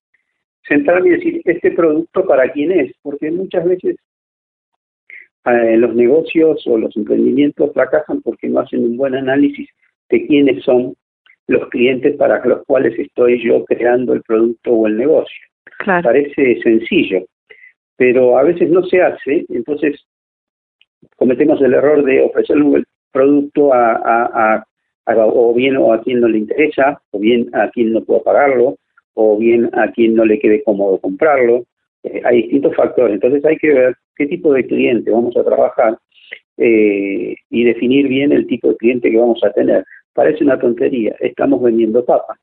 centrarme 0.67 1.09
y 1.09 1.11
decir, 1.11 1.41
¿este 1.45 1.71
producto 1.71 2.25
para 2.25 2.51
quién 2.51 2.71
es? 2.71 2.93
Porque 3.01 3.31
muchas 3.31 3.65
veces 3.65 3.95
eh, 5.45 5.77
los 5.77 5.95
negocios 5.95 6.65
o 6.67 6.77
los 6.77 6.95
emprendimientos 6.95 7.73
fracasan 7.73 8.21
porque 8.21 8.47
no 8.47 8.59
hacen 8.59 8.83
un 8.83 8.97
buen 8.97 9.15
análisis 9.15 9.69
de 10.09 10.27
quiénes 10.27 10.63
son 10.63 10.95
los 11.47 11.67
clientes 11.69 12.15
para 12.17 12.43
los 12.45 12.63
cuales 12.65 12.97
estoy 12.99 13.43
yo 13.43 13.65
creando 13.65 14.13
el 14.13 14.21
producto 14.21 14.71
o 14.71 14.87
el 14.87 14.97
negocio. 14.97 15.47
Parece 15.85 16.61
sencillo, 16.61 17.25
pero 17.95 18.37
a 18.37 18.43
veces 18.43 18.69
no 18.69 18.83
se 18.83 19.01
hace, 19.01 19.45
entonces 19.49 20.05
cometemos 21.19 21.61
el 21.61 21.73
error 21.73 22.03
de 22.03 22.23
ofrecer 22.23 22.57
un 22.57 22.83
producto 23.11 23.73
a, 23.73 24.65
o 25.05 25.53
bien 25.53 25.77
o 25.77 25.93
a 25.93 26.01
quien 26.01 26.21
no 26.21 26.27
le 26.27 26.39
interesa, 26.39 27.01
o 27.11 27.19
bien 27.19 27.49
a 27.53 27.69
quien 27.69 27.93
no 27.93 28.03
pueda 28.03 28.23
pagarlo, 28.23 28.77
o 29.13 29.37
bien 29.37 29.69
a 29.73 29.91
quien 29.91 30.15
no 30.15 30.25
le 30.25 30.39
quede 30.39 30.63
cómodo 30.63 30.99
comprarlo. 30.99 31.65
Eh, 32.03 32.21
hay 32.23 32.43
distintos 32.43 32.75
factores, 32.75 33.15
entonces 33.15 33.43
hay 33.43 33.57
que 33.57 33.73
ver 33.73 33.95
qué 34.15 34.27
tipo 34.27 34.53
de 34.53 34.65
cliente 34.65 35.11
vamos 35.11 35.35
a 35.35 35.43
trabajar 35.43 35.97
eh, 36.57 37.35
y 37.49 37.63
definir 37.63 38.07
bien 38.07 38.31
el 38.31 38.47
tipo 38.47 38.69
de 38.69 38.77
cliente 38.77 39.11
que 39.11 39.17
vamos 39.17 39.43
a 39.43 39.51
tener. 39.51 39.83
Parece 40.13 40.43
una 40.43 40.59
tontería, 40.59 41.15
estamos 41.19 41.61
vendiendo 41.61 42.05
papas, 42.05 42.37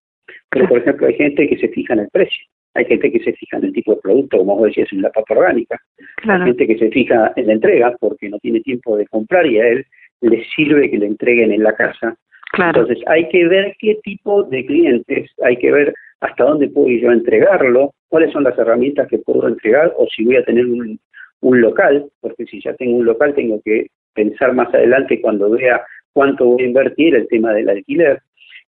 pero 0.50 0.68
por 0.68 0.78
ejemplo 0.78 1.06
hay 1.06 1.14
gente 1.14 1.48
que 1.48 1.56
se 1.56 1.68
fija 1.68 1.94
en 1.94 2.00
el 2.00 2.08
precio. 2.10 2.44
Hay 2.76 2.84
gente 2.84 3.10
que 3.10 3.20
se 3.20 3.32
fija 3.32 3.56
en 3.58 3.64
el 3.64 3.72
tipo 3.72 3.94
de 3.94 4.00
producto, 4.00 4.38
como 4.38 4.56
vos 4.56 4.68
decías, 4.68 4.92
en 4.92 5.02
la 5.02 5.10
papa 5.10 5.34
orgánica. 5.34 5.80
Hay 6.24 6.40
gente 6.40 6.66
que 6.66 6.78
se 6.78 6.90
fija 6.90 7.32
en 7.36 7.46
la 7.46 7.52
entrega 7.54 7.96
porque 7.98 8.28
no 8.28 8.38
tiene 8.38 8.60
tiempo 8.60 8.96
de 8.96 9.06
comprar 9.06 9.46
y 9.46 9.58
a 9.58 9.68
él 9.68 9.86
le 10.20 10.44
sirve 10.54 10.90
que 10.90 10.98
le 10.98 11.06
entreguen 11.06 11.52
en 11.52 11.62
la 11.62 11.74
casa. 11.74 12.16
Entonces 12.58 12.98
hay 13.06 13.28
que 13.28 13.46
ver 13.46 13.76
qué 13.78 13.96
tipo 14.02 14.44
de 14.44 14.64
clientes, 14.64 15.30
hay 15.42 15.56
que 15.56 15.70
ver 15.70 15.94
hasta 16.20 16.44
dónde 16.44 16.68
puedo 16.68 16.88
yo 16.88 17.12
entregarlo, 17.12 17.92
cuáles 18.08 18.32
son 18.32 18.44
las 18.44 18.58
herramientas 18.58 19.08
que 19.08 19.18
puedo 19.18 19.46
entregar 19.46 19.92
o 19.96 20.06
si 20.06 20.24
voy 20.24 20.36
a 20.36 20.44
tener 20.44 20.64
un, 20.64 20.98
un 21.40 21.60
local, 21.60 22.06
porque 22.20 22.46
si 22.46 22.60
ya 22.62 22.74
tengo 22.74 22.96
un 22.96 23.04
local 23.04 23.34
tengo 23.34 23.60
que 23.62 23.88
pensar 24.14 24.54
más 24.54 24.72
adelante 24.72 25.20
cuando 25.20 25.50
vea 25.50 25.82
cuánto 26.12 26.46
voy 26.46 26.62
a 26.62 26.66
invertir 26.66 27.14
el 27.14 27.28
tema 27.28 27.52
del 27.52 27.68
alquiler. 27.68 28.22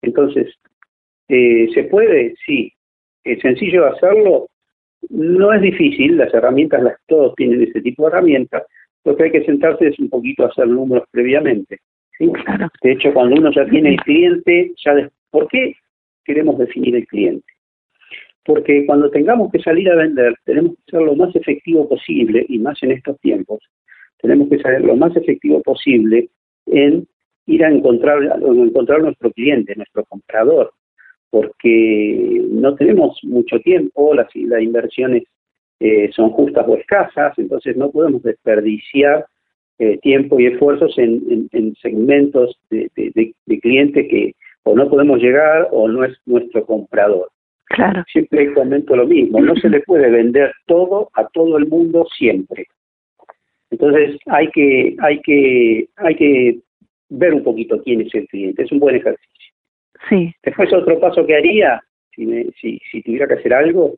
Entonces, 0.00 0.54
eh, 1.28 1.68
¿se 1.74 1.84
puede? 1.84 2.34
Sí. 2.46 2.72
¿Es 3.24 3.40
sencillo 3.40 3.86
hacerlo? 3.86 4.48
No 5.10 5.52
es 5.52 5.62
difícil, 5.62 6.16
las 6.16 6.32
herramientas, 6.32 6.82
las 6.82 6.96
todos 7.06 7.34
tienen 7.36 7.62
ese 7.62 7.80
tipo 7.80 8.04
de 8.04 8.08
herramientas, 8.08 8.64
lo 9.04 9.16
que 9.16 9.24
hay 9.24 9.32
que 9.32 9.44
sentarse 9.44 9.88
es 9.88 9.98
un 9.98 10.08
poquito 10.08 10.44
a 10.44 10.48
hacer 10.48 10.68
números 10.68 11.04
previamente. 11.10 11.80
¿sí? 12.18 12.30
De 12.82 12.92
hecho, 12.92 13.12
cuando 13.12 13.36
uno 13.36 13.50
ya 13.52 13.66
tiene 13.66 13.90
el 13.90 13.96
cliente, 14.00 14.72
ya 14.84 15.10
¿por 15.30 15.48
qué 15.48 15.74
queremos 16.24 16.58
definir 16.58 16.94
el 16.96 17.06
cliente? 17.06 17.46
Porque 18.44 18.86
cuando 18.86 19.10
tengamos 19.10 19.50
que 19.52 19.60
salir 19.60 19.88
a 19.90 19.96
vender, 19.96 20.34
tenemos 20.44 20.74
que 20.74 20.92
ser 20.92 21.02
lo 21.02 21.14
más 21.14 21.34
efectivo 21.34 21.88
posible, 21.88 22.44
y 22.48 22.58
más 22.58 22.80
en 22.82 22.92
estos 22.92 23.18
tiempos, 23.20 23.60
tenemos 24.20 24.48
que 24.48 24.58
ser 24.58 24.82
lo 24.82 24.96
más 24.96 25.14
efectivo 25.16 25.62
posible 25.62 26.28
en 26.66 27.06
ir 27.46 27.64
a 27.64 27.70
encontrar, 27.70 28.22
a 28.22 28.36
encontrar 28.36 29.02
nuestro 29.02 29.32
cliente, 29.32 29.74
nuestro 29.76 30.04
comprador, 30.04 30.72
porque 31.32 32.44
no 32.50 32.74
tenemos 32.74 33.18
mucho 33.22 33.58
tiempo, 33.60 34.14
las, 34.14 34.28
las 34.36 34.62
inversiones 34.62 35.22
eh, 35.80 36.10
son 36.12 36.28
justas 36.28 36.66
o 36.68 36.76
escasas, 36.76 37.32
entonces 37.38 37.74
no 37.74 37.90
podemos 37.90 38.22
desperdiciar 38.22 39.24
eh, 39.78 39.96
tiempo 40.02 40.38
y 40.38 40.46
esfuerzos 40.46 40.96
en, 40.98 41.48
segmentos 41.80 42.60
de, 42.68 42.90
de, 42.94 43.60
clientes 43.60 44.06
que 44.10 44.34
o 44.64 44.76
no 44.76 44.90
podemos 44.90 45.20
llegar 45.20 45.68
o 45.72 45.88
no 45.88 46.04
es 46.04 46.12
nuestro 46.26 46.66
comprador. 46.66 47.30
Claro. 47.64 48.04
Siempre 48.12 48.52
comento 48.52 48.94
lo 48.94 49.06
mismo, 49.06 49.40
no 49.40 49.56
se 49.56 49.70
le 49.70 49.80
puede 49.86 50.10
vender 50.10 50.52
todo 50.66 51.08
a 51.14 51.26
todo 51.28 51.56
el 51.56 51.66
mundo 51.66 52.06
siempre. 52.14 52.66
Entonces 53.70 54.18
hay 54.26 54.48
que, 54.50 54.96
hay 54.98 55.18
que, 55.22 55.88
hay 55.96 56.14
que 56.14 56.58
ver 57.08 57.32
un 57.32 57.42
poquito 57.42 57.82
quién 57.82 58.02
es 58.02 58.14
el 58.14 58.28
cliente, 58.28 58.64
es 58.64 58.70
un 58.70 58.80
buen 58.80 58.96
ejercicio. 58.96 59.51
Sí. 60.08 60.34
Después 60.42 60.72
otro 60.72 60.98
paso 61.00 61.26
que 61.26 61.36
haría, 61.36 61.80
si, 62.14 62.26
si, 62.60 62.78
si 62.90 63.02
tuviera 63.02 63.26
que 63.26 63.34
hacer 63.34 63.54
algo, 63.54 63.94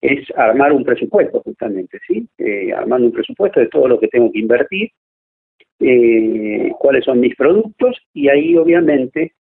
es 0.00 0.26
armar 0.36 0.72
un 0.72 0.84
presupuesto 0.84 1.40
justamente, 1.40 1.98
¿sí? 2.06 2.28
Eh, 2.36 2.72
armando 2.74 3.06
un 3.06 3.12
presupuesto 3.12 3.60
de 3.60 3.68
todo 3.68 3.88
lo 3.88 3.98
que 3.98 4.08
tengo 4.08 4.30
que 4.30 4.38
invertir, 4.38 4.90
eh, 5.80 6.70
cuáles 6.78 7.04
son 7.04 7.20
mis 7.20 7.34
productos 7.34 7.98
y 8.12 8.28
ahí 8.28 8.56
obviamente 8.56 9.32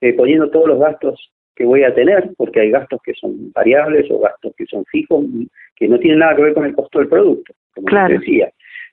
eh, 0.00 0.12
poniendo 0.12 0.50
todos 0.50 0.68
los 0.68 0.78
gastos 0.78 1.32
que 1.56 1.64
voy 1.64 1.84
a 1.84 1.94
tener, 1.94 2.30
porque 2.36 2.60
hay 2.60 2.70
gastos 2.70 3.00
que 3.02 3.14
son 3.14 3.50
variables 3.52 4.10
o 4.10 4.18
gastos 4.18 4.54
que 4.56 4.66
son 4.66 4.84
fijos, 4.86 5.24
que 5.76 5.88
no 5.88 5.98
tienen 5.98 6.20
nada 6.20 6.36
que 6.36 6.42
ver 6.42 6.54
con 6.54 6.64
el 6.66 6.74
costo 6.74 6.98
del 6.98 7.08
producto, 7.08 7.54
como 7.74 7.86
claro. 7.86 8.18
decía. 8.18 8.50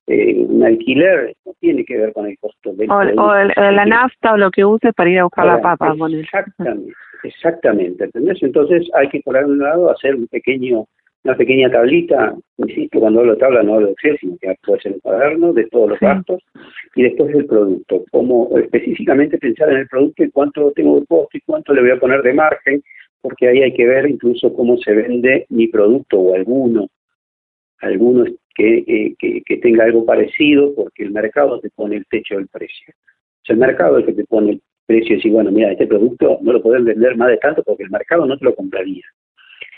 Eh, 0.07 0.45
un 0.47 0.63
alquiler 0.63 1.35
no 1.45 1.53
tiene 1.59 1.83
que 1.83 1.97
ver 1.97 2.13
con 2.13 2.27
el 2.27 2.37
costo 2.39 2.73
del 2.73 2.89
o. 2.89 2.95
O 2.95 3.01
la 3.03 3.85
nafta 3.85 4.33
o 4.33 4.37
lo 4.37 4.49
que 4.51 4.63
uses 4.63 4.93
para 4.93 5.09
ir 5.09 5.19
a 5.19 5.23
buscar 5.23 5.45
la 5.45 5.61
papa. 5.61 5.93
Exactamente, 6.09 6.93
exactamente, 7.23 8.03
¿entendés? 8.05 8.41
Entonces 8.41 8.89
hay 8.93 9.09
que 9.09 9.19
por 9.19 9.35
algún 9.35 9.59
lado 9.59 9.91
hacer 9.91 10.15
un 10.15 10.27
pequeño 10.27 10.85
una 11.27 11.35
pequeña 11.35 11.69
tablita, 11.69 12.35
insisto, 12.57 12.99
cuando 12.99 13.19
hablo 13.19 13.33
de 13.33 13.39
tabla 13.39 13.61
no 13.61 13.75
hablo 13.75 13.87
de 13.87 13.93
Excel, 13.93 14.17
sino 14.19 14.37
que 14.39 14.55
puede 14.65 14.81
ser 14.81 14.93
un 14.93 14.99
cuaderno 14.99 15.51
de 15.51 15.65
todos 15.65 15.89
los 15.89 15.99
gastos, 15.99 16.41
y 16.95 17.03
después 17.03 17.35
el 17.35 17.45
producto, 17.45 18.05
como 18.11 18.57
específicamente 18.57 19.37
pensar 19.37 19.69
en 19.69 19.79
el 19.79 19.87
producto 19.87 20.23
y 20.23 20.31
cuánto 20.31 20.71
tengo 20.71 20.99
de 20.99 21.05
costo 21.05 21.37
y 21.37 21.41
cuánto 21.41 21.73
le 21.73 21.81
voy 21.81 21.91
a 21.91 21.99
poner 21.99 22.21
de 22.21 22.33
margen, 22.33 22.81
porque 23.21 23.49
ahí 23.49 23.61
hay 23.61 23.73
que 23.73 23.85
ver 23.85 24.09
incluso 24.09 24.53
cómo 24.53 24.77
se 24.77 24.93
vende 24.93 25.45
mi 25.49 25.67
producto 25.67 26.17
o 26.17 26.33
alguno, 26.33 26.87
alguno 27.81 28.23
que, 28.57 28.83
eh, 28.87 29.15
que, 29.19 29.43
que 29.45 29.57
tenga 29.57 29.83
algo 29.83 30.03
parecido, 30.03 30.73
porque 30.73 31.03
el 31.03 31.11
mercado 31.11 31.59
te 31.59 31.69
pone 31.69 31.95
el 31.95 32.05
techo 32.07 32.35
del 32.35 32.47
precio. 32.47 32.91
O 32.91 33.45
sea, 33.45 33.53
el 33.53 33.59
mercado 33.59 33.99
es 33.99 34.07
el 34.07 34.15
que 34.15 34.21
te 34.23 34.27
pone 34.27 34.53
el 34.53 34.61
precio 34.87 35.13
y 35.13 35.15
dice, 35.17 35.29
bueno, 35.29 35.51
mira, 35.51 35.71
este 35.71 35.85
producto 35.85 36.39
no 36.41 36.53
lo 36.53 36.61
pueden 36.61 36.85
vender 36.85 37.15
más 37.15 37.29
de 37.29 37.37
tanto 37.37 37.63
porque 37.63 37.83
el 37.83 37.91
mercado 37.91 38.25
no 38.25 38.35
te 38.35 38.45
lo 38.45 38.55
compraría. 38.55 39.05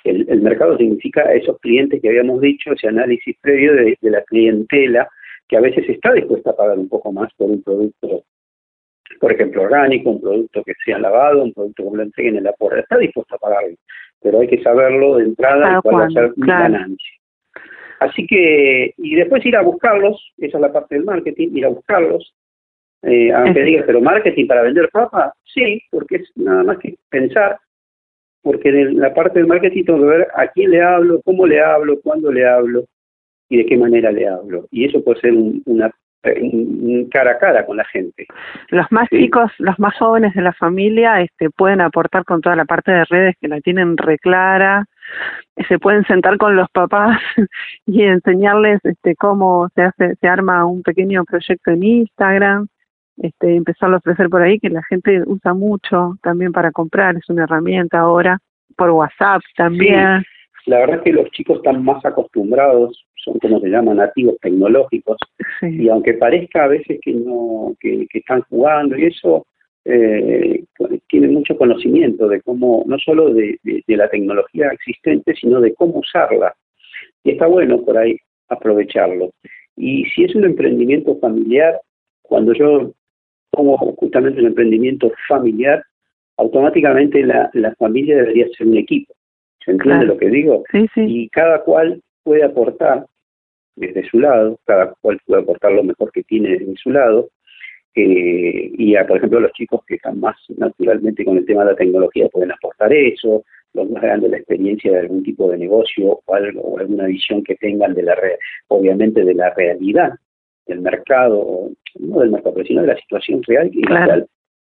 El, 0.05 0.41
mercado 0.41 0.77
significa 0.77 1.33
esos 1.33 1.59
clientes 1.59 2.01
que 2.01 2.07
habíamos 2.07 2.39
dicho, 2.39 2.71
ese 2.71 2.87
análisis 2.87 3.35
previo 3.41 3.73
de, 3.75 3.97
la 4.01 4.23
clientela 4.23 5.09
que 5.45 5.57
a 5.57 5.61
veces 5.61 5.89
está 5.89 6.13
dispuesta 6.13 6.51
a 6.51 6.55
pagar 6.55 6.79
un 6.79 6.87
poco 6.87 7.11
más 7.11 7.33
por 7.33 7.49
un 7.49 7.61
producto, 7.61 8.23
por 9.19 9.33
ejemplo, 9.33 9.63
orgánico, 9.63 10.11
un 10.11 10.21
producto 10.21 10.63
que 10.63 10.73
sea 10.85 10.99
lavado, 10.99 11.43
un 11.43 11.53
producto 11.53 11.91
que 11.91 11.97
lo 11.97 12.03
entreguen 12.03 12.37
en 12.37 12.45
la 12.45 12.53
puerta, 12.53 12.79
está 12.79 12.97
dispuesta 12.97 13.35
a 13.35 13.39
pagarlo, 13.39 13.75
pero 14.21 14.39
hay 14.39 14.47
que 14.47 14.63
saberlo 14.63 15.17
de 15.17 15.25
entrada 15.25 15.77
y 15.77 15.81
cuál 15.81 15.95
va 15.95 16.05
a 16.05 16.09
ser 16.11 16.31
mi 16.37 16.47
ganancia. 16.47 17.18
Así 17.99 18.25
que, 18.25 18.93
y 18.97 19.15
después 19.15 19.45
ir 19.45 19.55
a 19.55 19.61
buscarlos, 19.61 20.33
esa 20.37 20.57
es 20.57 20.61
la 20.61 20.71
parte 20.71 20.95
del 20.95 21.05
marketing, 21.05 21.49
ir 21.53 21.65
a 21.65 21.69
buscarlos, 21.69 22.33
eh, 23.03 23.31
aunque 23.31 23.63
digas, 23.63 23.83
pero 23.85 24.01
marketing 24.01 24.47
para 24.47 24.63
vender 24.63 24.89
papa, 24.91 25.33
sí, 25.45 25.81
porque 25.89 26.17
es 26.17 26.31
nada 26.35 26.63
más 26.63 26.77
que 26.79 26.95
pensar 27.09 27.59
porque 28.41 28.69
en 28.69 28.99
la 28.99 29.13
parte 29.13 29.39
del 29.39 29.47
marketing 29.47 29.83
tengo 29.83 29.99
que 29.99 30.05
ver 30.05 30.27
a 30.33 30.47
quién 30.47 30.71
le 30.71 30.81
hablo, 30.81 31.21
cómo 31.23 31.45
le 31.45 31.61
hablo, 31.61 31.99
cuándo 32.01 32.31
le 32.31 32.47
hablo 32.47 32.85
y 33.49 33.57
de 33.57 33.65
qué 33.65 33.77
manera 33.77 34.11
le 34.11 34.27
hablo. 34.27 34.67
Y 34.71 34.85
eso 34.85 35.03
puede 35.03 35.19
ser 35.21 35.33
un, 35.33 35.61
una 35.65 35.91
cara 37.11 37.31
a 37.31 37.37
cara 37.37 37.65
con 37.65 37.77
la 37.77 37.85
gente. 37.85 38.27
Los 38.69 38.91
más 38.91 39.09
chicos, 39.09 39.51
los 39.57 39.77
más 39.79 39.95
jóvenes 39.97 40.33
de 40.33 40.41
la 40.41 40.53
familia, 40.53 41.21
este, 41.21 41.49
pueden 41.49 41.81
aportar 41.81 42.25
con 42.25 42.41
toda 42.41 42.55
la 42.55 42.65
parte 42.65 42.91
de 42.91 43.05
redes 43.05 43.35
que 43.39 43.47
la 43.47 43.61
tienen 43.61 43.97
reclara, 43.97 44.85
se 45.67 45.79
pueden 45.79 46.03
sentar 46.05 46.37
con 46.37 46.55
los 46.55 46.69
papás 46.71 47.19
y 47.85 48.03
enseñarles 48.03 48.79
este, 48.83 49.15
cómo 49.15 49.69
se 49.75 49.83
hace, 49.83 50.15
se 50.15 50.27
arma 50.27 50.65
un 50.65 50.83
pequeño 50.83 51.23
proyecto 51.25 51.71
en 51.71 51.83
Instagram, 51.83 52.67
este, 53.17 53.55
empezarlo 53.55 53.95
a 53.95 53.99
ofrecer 53.99 54.29
por 54.29 54.41
ahí, 54.41 54.59
que 54.59 54.69
la 54.69 54.83
gente 54.83 55.21
usa 55.25 55.53
mucho 55.53 56.17
también 56.21 56.51
para 56.51 56.71
comprar, 56.71 57.15
es 57.17 57.29
una 57.29 57.43
herramienta 57.43 57.99
ahora, 57.99 58.39
por 58.77 58.91
WhatsApp 58.91 59.41
también. 59.57 60.23
la 60.65 60.79
verdad 60.79 60.97
es 60.97 61.01
que 61.03 61.13
los 61.13 61.29
chicos 61.31 61.57
están 61.57 61.83
más 61.83 62.03
acostumbrados, 62.05 63.05
son 63.15 63.37
como 63.39 63.59
se 63.59 63.67
llaman 63.67 63.97
nativos 63.97 64.35
tecnológicos, 64.41 65.17
y 65.61 65.89
aunque 65.89 66.13
parezca 66.13 66.63
a 66.63 66.67
veces 66.67 66.99
que 67.01 67.13
no 67.13 67.75
que, 67.79 68.07
están 68.13 68.41
jugando 68.43 68.97
y 68.97 69.07
eso, 69.07 69.45
eh, 69.91 70.63
tienen 71.07 71.33
mucho 71.33 71.57
conocimiento 71.57 72.27
de 72.27 72.41
cómo, 72.41 72.83
no 72.85 72.97
solo 72.99 73.33
de, 73.33 73.59
de 73.63 73.97
la 73.97 74.09
tecnología 74.09 74.69
existente, 74.71 75.33
sino 75.35 75.59
de 75.59 75.73
cómo 75.73 75.99
usarla. 75.99 76.55
Y 77.23 77.31
está 77.31 77.47
bueno 77.47 77.83
por 77.83 77.97
ahí 77.97 78.17
aprovecharlo. 78.49 79.31
Y 79.75 80.05
si 80.05 80.23
es 80.25 80.35
un 80.35 80.45
emprendimiento 80.45 81.17
familiar, 81.19 81.79
cuando 82.21 82.53
yo 82.53 82.91
como 83.51 83.77
justamente 83.77 84.39
un 84.39 84.47
emprendimiento 84.47 85.11
familiar, 85.27 85.83
automáticamente 86.37 87.23
la, 87.23 87.49
la 87.53 87.73
familia 87.75 88.17
debería 88.17 88.47
ser 88.57 88.67
un 88.67 88.77
equipo. 88.77 89.13
¿Se 89.63 89.71
entiende 89.71 90.05
lo 90.05 90.17
que 90.17 90.29
digo? 90.29 90.63
Y 90.95 91.29
cada 91.29 91.63
cual 91.63 92.01
puede 92.23 92.43
aportar 92.43 93.05
desde 93.75 94.07
su 94.09 94.19
lado, 94.19 94.57
cada 94.65 94.93
cual 95.01 95.19
puede 95.25 95.41
aportar 95.41 95.71
lo 95.71 95.83
mejor 95.83 96.11
que 96.11 96.23
tiene 96.23 96.57
desde 96.57 96.75
su 96.77 96.91
lado, 96.91 97.29
eh, 98.01 98.71
y 98.77 98.95
a, 98.95 99.05
por 99.05 99.17
ejemplo 99.17 99.39
los 99.39 99.51
chicos 99.53 99.81
que 99.85 99.95
están 99.95 100.19
más 100.19 100.35
naturalmente 100.57 101.25
con 101.25 101.37
el 101.37 101.45
tema 101.45 101.63
de 101.63 101.71
la 101.71 101.77
tecnología 101.77 102.27
pueden 102.29 102.51
aportar 102.51 102.91
eso, 102.93 103.43
los 103.73 103.89
más 103.89 104.01
grandes 104.01 104.31
la 104.31 104.37
experiencia 104.37 104.91
de 104.91 104.99
algún 104.99 105.23
tipo 105.23 105.49
de 105.49 105.57
negocio 105.57 106.21
o 106.25 106.33
algo 106.33 106.61
o 106.61 106.79
alguna 106.79 107.05
visión 107.05 107.43
que 107.43 107.55
tengan 107.55 107.93
de 107.93 108.03
la 108.03 108.17
obviamente 108.67 109.23
de 109.23 109.33
la 109.33 109.53
realidad 109.53 110.13
del 110.67 110.81
mercado, 110.81 111.69
no 111.99 112.19
del 112.19 112.31
mercado, 112.31 112.63
sino 112.63 112.81
de 112.81 112.87
la 112.87 112.97
situación 112.97 113.41
real 113.43 113.71
en 113.73 113.93
la 113.93 114.05
cual 114.05 114.27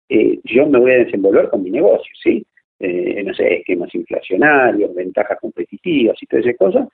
eh, 0.08 0.40
yo 0.44 0.66
me 0.66 0.78
voy 0.78 0.92
a 0.92 1.04
desenvolver 1.04 1.48
con 1.48 1.62
mi 1.62 1.70
negocio, 1.70 2.12
¿sí? 2.22 2.44
Eh, 2.80 3.22
no 3.24 3.32
sé, 3.34 3.58
esquemas 3.58 3.94
inflacionarios, 3.94 4.94
ventajas 4.94 5.38
competitivas 5.40 6.20
y 6.20 6.26
todas 6.26 6.44
esas 6.44 6.58
cosas. 6.58 6.88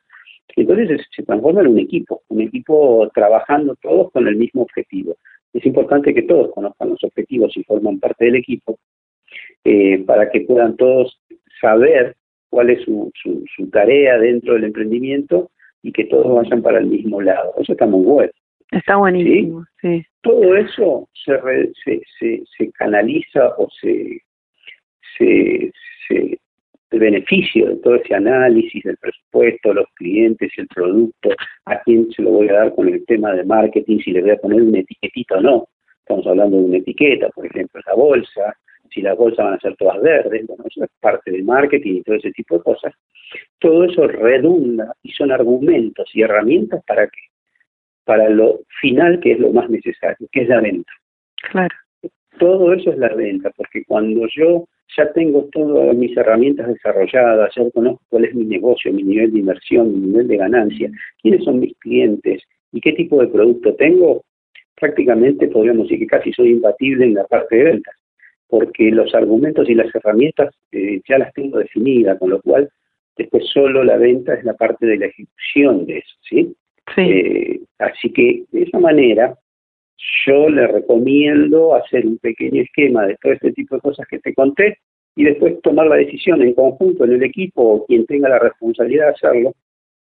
Entonces 0.54 1.00
se, 1.14 1.22
transforma 1.22 1.60
en 1.60 1.68
un 1.68 1.78
equipo, 1.78 2.22
un 2.28 2.42
equipo 2.42 3.10
trabajando 3.14 3.74
todos 3.80 4.10
con 4.12 4.26
el 4.26 4.36
mismo 4.36 4.62
objetivo. 4.62 5.16
Es 5.52 5.64
importante 5.66 6.14
que 6.14 6.22
todos 6.22 6.52
conozcan 6.52 6.90
los 6.90 7.02
objetivos 7.04 7.56
y 7.56 7.64
forman 7.64 7.98
parte 7.98 8.26
del 8.26 8.36
equipo 8.36 8.78
eh, 9.64 10.04
para 10.04 10.30
que 10.30 10.42
puedan 10.42 10.76
todos 10.76 11.20
saber 11.60 12.16
cuál 12.50 12.70
es 12.70 12.82
su, 12.84 13.10
su, 13.22 13.44
su, 13.56 13.68
tarea 13.70 14.18
dentro 14.18 14.54
del 14.54 14.64
emprendimiento 14.64 15.50
y 15.82 15.92
que 15.92 16.04
todos 16.04 16.34
vayan 16.34 16.62
para 16.62 16.78
el 16.78 16.86
mismo 16.86 17.20
lado. 17.20 17.54
Eso 17.58 17.72
está 17.72 17.86
muy 17.86 18.04
bueno. 18.04 18.32
Está 18.70 18.96
buenísimo, 18.96 19.64
¿sí? 19.80 20.04
Todo 20.22 20.54
eso 20.54 21.08
se, 21.24 21.38
se, 21.84 22.02
se, 22.18 22.42
se, 22.56 22.70
canaliza 22.72 23.54
o 23.56 23.68
se, 23.70 24.20
se, 25.16 25.72
se, 26.06 26.38
el 26.90 26.98
beneficio 26.98 27.68
de 27.68 27.76
todo 27.76 27.96
ese 27.96 28.14
análisis 28.14 28.82
del 28.82 28.96
presupuesto, 28.96 29.74
los 29.74 29.86
clientes, 29.94 30.50
el 30.56 30.66
producto, 30.68 31.30
a 31.66 31.80
quién 31.82 32.10
se 32.12 32.22
lo 32.22 32.30
voy 32.30 32.48
a 32.48 32.54
dar 32.54 32.74
con 32.74 32.88
el 32.88 33.04
tema 33.04 33.34
de 33.34 33.44
marketing, 33.44 33.98
si 33.98 34.12
le 34.12 34.22
voy 34.22 34.30
a 34.30 34.36
poner 34.36 34.62
una 34.62 34.78
etiquetita 34.78 35.36
o 35.36 35.40
no. 35.40 35.68
Estamos 36.00 36.26
hablando 36.26 36.56
de 36.56 36.64
una 36.64 36.78
etiqueta, 36.78 37.28
por 37.28 37.46
ejemplo, 37.46 37.80
la 37.86 37.94
bolsa, 37.94 38.56
si 38.90 39.02
las 39.02 39.16
bolsas 39.16 39.44
van 39.44 39.54
a 39.54 39.60
ser 39.60 39.76
todas 39.76 40.00
verdes, 40.00 40.46
bueno, 40.46 40.64
eso 40.66 40.84
es 40.84 40.90
parte 41.00 41.30
del 41.30 41.44
marketing 41.44 41.96
y 41.96 42.02
todo 42.02 42.16
ese 42.16 42.32
tipo 42.32 42.56
de 42.56 42.62
cosas. 42.62 42.94
Todo 43.58 43.84
eso 43.84 44.06
redunda 44.06 44.94
y 45.02 45.12
son 45.12 45.30
argumentos 45.30 46.08
y 46.14 46.22
herramientas 46.22 46.82
para 46.86 47.06
qué? 47.06 47.20
Para 48.04 48.30
lo 48.30 48.60
final 48.80 49.20
que 49.20 49.32
es 49.32 49.38
lo 49.38 49.52
más 49.52 49.68
necesario, 49.68 50.26
que 50.32 50.42
es 50.42 50.48
la 50.48 50.60
venta. 50.62 50.90
Claro. 51.50 51.74
Todo 52.38 52.72
eso 52.72 52.90
es 52.90 52.98
la 52.98 53.14
venta, 53.14 53.50
porque 53.56 53.84
cuando 53.84 54.26
yo 54.34 54.66
ya 54.96 55.12
tengo 55.12 55.48
todas 55.52 55.94
mis 55.96 56.16
herramientas 56.16 56.68
desarrolladas, 56.68 57.52
ya 57.54 57.70
conozco 57.70 58.02
cuál 58.08 58.24
es 58.24 58.34
mi 58.34 58.44
negocio, 58.44 58.92
mi 58.92 59.02
nivel 59.02 59.32
de 59.32 59.40
inversión, 59.40 59.92
mi 59.92 60.08
nivel 60.08 60.28
de 60.28 60.36
ganancia, 60.36 60.90
quiénes 61.20 61.44
son 61.44 61.60
mis 61.60 61.76
clientes 61.78 62.42
y 62.72 62.80
qué 62.80 62.92
tipo 62.92 63.20
de 63.20 63.28
producto 63.28 63.74
tengo, 63.74 64.24
prácticamente 64.76 65.48
podríamos 65.48 65.84
decir 65.88 66.00
que 66.00 66.06
casi 66.06 66.32
soy 66.32 66.50
imbatible 66.50 67.04
en 67.04 67.14
la 67.14 67.24
parte 67.24 67.56
de 67.56 67.64
ventas, 67.64 67.94
porque 68.48 68.90
los 68.90 69.14
argumentos 69.14 69.68
y 69.68 69.74
las 69.74 69.94
herramientas 69.94 70.54
eh, 70.72 71.00
ya 71.08 71.18
las 71.18 71.32
tengo 71.34 71.58
definidas, 71.58 72.18
con 72.18 72.30
lo 72.30 72.40
cual 72.40 72.68
después 73.16 73.44
solo 73.52 73.84
la 73.84 73.96
venta 73.96 74.34
es 74.34 74.44
la 74.44 74.54
parte 74.54 74.86
de 74.86 74.96
la 74.96 75.06
ejecución 75.06 75.86
de 75.86 75.98
eso, 75.98 76.16
¿sí? 76.22 76.54
Sí. 76.94 77.02
Eh, 77.02 77.60
así 77.78 78.10
que 78.10 78.44
de 78.50 78.62
esa 78.62 78.78
manera 78.78 79.36
yo 80.26 80.48
le 80.48 80.66
recomiendo 80.66 81.74
hacer 81.74 82.06
un 82.06 82.18
pequeño 82.18 82.62
esquema 82.62 83.06
de 83.06 83.16
todo 83.20 83.32
este 83.32 83.52
tipo 83.52 83.74
de 83.74 83.80
cosas 83.80 84.06
que 84.08 84.18
te 84.18 84.34
conté 84.34 84.78
y 85.16 85.24
después 85.24 85.60
tomar 85.62 85.86
la 85.88 85.96
decisión 85.96 86.40
en 86.42 86.54
conjunto 86.54 87.04
en 87.04 87.14
el 87.14 87.22
equipo 87.24 87.62
o 87.62 87.86
quien 87.86 88.06
tenga 88.06 88.28
la 88.28 88.38
responsabilidad 88.38 89.06
de 89.06 89.12
hacerlo, 89.12 89.52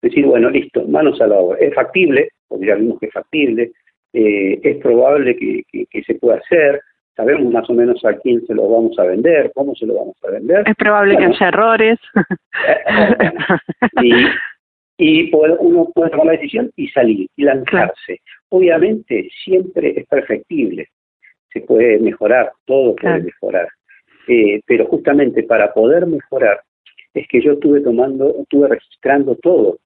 decir, 0.02 0.26
bueno, 0.26 0.50
listo, 0.50 0.86
manos 0.88 1.20
a 1.22 1.28
la 1.28 1.38
obra. 1.38 1.58
Es 1.60 1.74
factible, 1.74 2.30
porque 2.48 2.68
ya 2.68 2.76
vimos 2.76 3.00
que 3.00 3.08
es 3.08 3.14
factible, 3.14 3.72
eh, 4.14 4.60
es 4.64 4.78
probable 4.78 5.36
que, 5.36 5.64
que, 5.90 6.04
se 6.04 6.16
pueda 6.16 6.38
hacer, 6.38 6.82
sabemos 7.16 7.52
más 7.52 7.68
o 7.70 7.74
menos 7.74 8.04
a 8.06 8.14
quién 8.18 8.46
se 8.46 8.54
lo 8.54 8.70
vamos 8.70 8.98
a 9.00 9.04
vender, 9.04 9.52
cómo 9.56 9.74
se 9.76 9.88
lo 9.88 9.96
vamos 9.96 10.16
a 10.24 10.32
vender. 10.32 10.64
Es 10.68 10.76
probable 10.76 11.18
que 11.18 11.26
haya 11.26 11.48
errores. 11.48 12.00
y, 14.04 14.12
y 14.98 15.32
uno 15.34 15.90
puede 15.94 16.10
tomar 16.10 16.28
la 16.28 16.32
decisión 16.34 16.72
y 16.76 16.88
salir 16.90 17.28
y 17.36 17.44
lanzarse. 17.44 18.22
Obviamente 18.50 19.30
siempre 19.44 19.94
es 19.96 20.08
perfectible, 20.08 20.88
se 21.54 21.62
puede 21.62 22.00
mejorar, 22.00 22.52
todo 22.66 22.96
puede 22.96 23.24
mejorar, 23.24 23.68
eh, 24.28 24.62
pero 24.66 24.86
justamente 24.88 25.44
para 25.44 25.74
poder 25.74 26.08
mejorar 26.08 26.62
es 27.14 27.28
que 27.28 27.42
yo 27.42 27.54
estuve 27.54 27.82
tomando, 27.82 28.36
estuve 28.42 28.70
registrando 28.70 29.36
todo, 29.36 29.80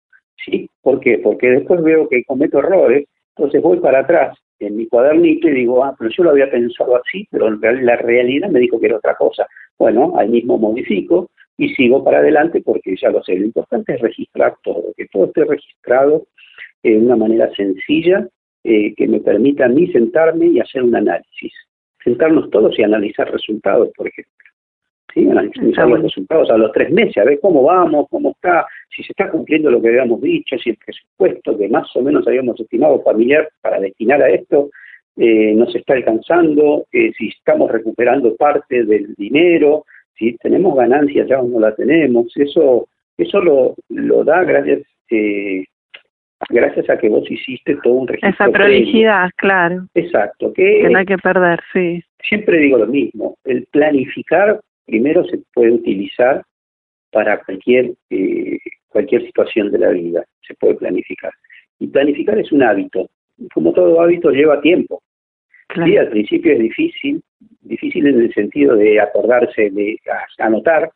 ¿sí? 0.46 0.70
¿Por 0.82 1.00
qué? 1.00 1.18
Porque 1.20 1.50
después 1.50 1.82
veo 1.82 2.08
que 2.08 2.24
cometo 2.24 2.60
errores, 2.60 3.08
entonces 3.36 3.62
voy 3.62 3.80
para 3.80 4.00
atrás 4.00 4.38
en 4.60 4.76
mi 4.76 4.88
cuadernito 4.88 5.48
y 5.48 5.52
digo, 5.52 5.84
ah, 5.84 5.96
pero 5.98 6.12
yo 6.16 6.24
lo 6.24 6.30
había 6.32 6.52
pensado 6.52 6.96
así, 6.96 7.28
pero 7.32 7.50
la 7.50 7.96
realidad 7.96 8.50
me 8.50 8.60
dijo 8.60 8.80
que 8.80 8.88
era 8.88 8.98
otra 8.98 9.16
cosa. 9.16 9.48
Bueno, 9.78 10.14
ahí 10.18 10.30
mismo 10.30 10.58
modifico 10.58 11.32
y 11.62 11.70
sigo 11.76 12.04
para 12.04 12.18
adelante 12.18 12.60
porque 12.66 12.96
ya 13.00 13.12
lo 13.12 13.22
sé. 13.22 13.36
Lo 13.36 13.46
importante 13.46 13.94
es 13.94 14.02
registrar 14.02 14.56
todo, 14.64 14.94
que 14.98 15.06
todo 15.06 15.26
esté 15.26 15.46
registrado 15.46 16.26
de 16.82 16.98
una 16.98 17.16
manera 17.16 17.54
sencilla 17.56 18.28
eh, 18.64 18.96
que 18.96 19.08
me 19.08 19.20
permita 19.20 19.66
a 19.66 19.70
mí 19.70 19.86
sentarme 19.92 20.48
y 20.48 20.60
hacer 20.60 20.82
un 20.82 20.96
análisis. 20.96 21.54
Sentarnos 22.04 22.50
todos 22.50 22.80
y 22.80 22.82
analizar 22.82 23.32
resultados, 23.32 23.90
por 23.96 24.08
ejemplo. 24.08 24.34
¿Sí? 25.14 25.30
Analizar 25.30 25.88
los 25.88 26.02
resultados 26.02 26.50
a 26.50 26.58
los 26.58 26.72
tres 26.72 26.90
meses, 26.90 27.18
a 27.18 27.26
ver 27.26 27.40
cómo 27.40 27.62
vamos, 27.62 28.08
cómo 28.10 28.32
está, 28.32 28.66
si 28.90 29.04
se 29.04 29.12
está 29.12 29.30
cumpliendo 29.30 29.70
lo 29.70 29.80
que 29.84 29.90
habíamos 29.90 30.20
dicho, 30.20 30.58
si 30.58 30.72
el 30.72 30.78
presupuesto 30.84 31.56
que 31.60 31.70
más 31.70 31.96
o 31.96 32.02
menos 32.02 32.26
habíamos 32.26 32.60
estimado 32.60 33.04
familiar 33.04 33.48
para 33.62 33.80
destinar 33.80 34.24
a 34.24 34.32
esto 34.32 34.72
eh, 35.16 35.54
nos 35.54 35.76
está 35.76 35.94
alcanzando, 35.94 36.88
eh, 36.92 37.12
si 37.16 37.28
estamos 37.28 37.70
recuperando 37.70 38.36
parte 38.36 38.84
del 38.84 39.14
dinero, 39.16 39.86
si 40.16 40.36
tenemos 40.38 40.76
ganancias 40.76 41.28
ya 41.28 41.40
o 41.40 41.48
no 41.48 41.60
la 41.60 41.76
tenemos, 41.76 42.36
eso 42.36 42.88
eso 43.18 43.42
lo, 43.42 43.76
lo 43.90 44.24
da 44.24 44.44
gracias 44.44 44.82
eh, 45.10 45.66
gracias 46.50 46.90
a 46.90 46.98
que 46.98 47.10
vos 47.10 47.30
hiciste 47.30 47.78
todo 47.84 47.94
un 47.94 48.08
registro. 48.08 48.30
Esa 48.30 48.50
prolijidad, 48.50 49.30
claro. 49.38 49.88
Exacto. 49.94 50.54
Que, 50.54 50.88
no 50.90 51.00
hay 51.00 51.06
que 51.06 51.18
perder, 51.18 51.60
sí. 51.74 52.04
Siempre 52.24 52.60
digo 52.60 52.78
lo 52.78 52.88
mismo, 52.88 53.38
el 53.44 53.66
planificar 53.72 54.60
primero 54.86 55.24
se 55.26 55.40
puede 55.54 55.72
utilizar 55.72 56.44
para 57.12 57.42
cualquier, 57.44 57.92
eh, 58.10 58.58
cualquier 58.88 59.26
situación 59.26 59.72
de 59.72 59.80
la 59.80 59.90
vida, 59.90 60.24
se 60.48 60.54
puede 60.56 60.76
planificar. 60.76 61.32
Y 61.80 61.88
planificar 61.88 62.38
es 62.40 62.52
un 62.52 62.64
hábito. 62.64 63.10
Como 63.54 63.74
todo 63.74 64.02
hábito 64.02 64.30
lleva 64.32 64.62
tiempo. 64.62 65.02
Sí, 65.74 65.98
al 65.98 66.10
principio 66.10 66.54
es 66.54 66.60
difícil, 66.60 67.22
difícil 67.62 68.08
en 68.08 68.22
el 68.22 68.34
sentido 68.34 68.76
de 68.76 69.00
acordarse, 69.00 69.70
de 69.70 69.98
anotar. 70.40 70.92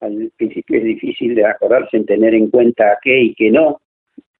Al 0.00 0.32
principio 0.36 0.78
es 0.78 0.84
difícil 0.84 1.34
de 1.34 1.46
acordarse 1.46 1.96
en 1.96 2.06
tener 2.06 2.34
en 2.34 2.50
cuenta 2.50 2.98
qué 3.02 3.22
y 3.22 3.34
qué 3.34 3.50
no, 3.50 3.80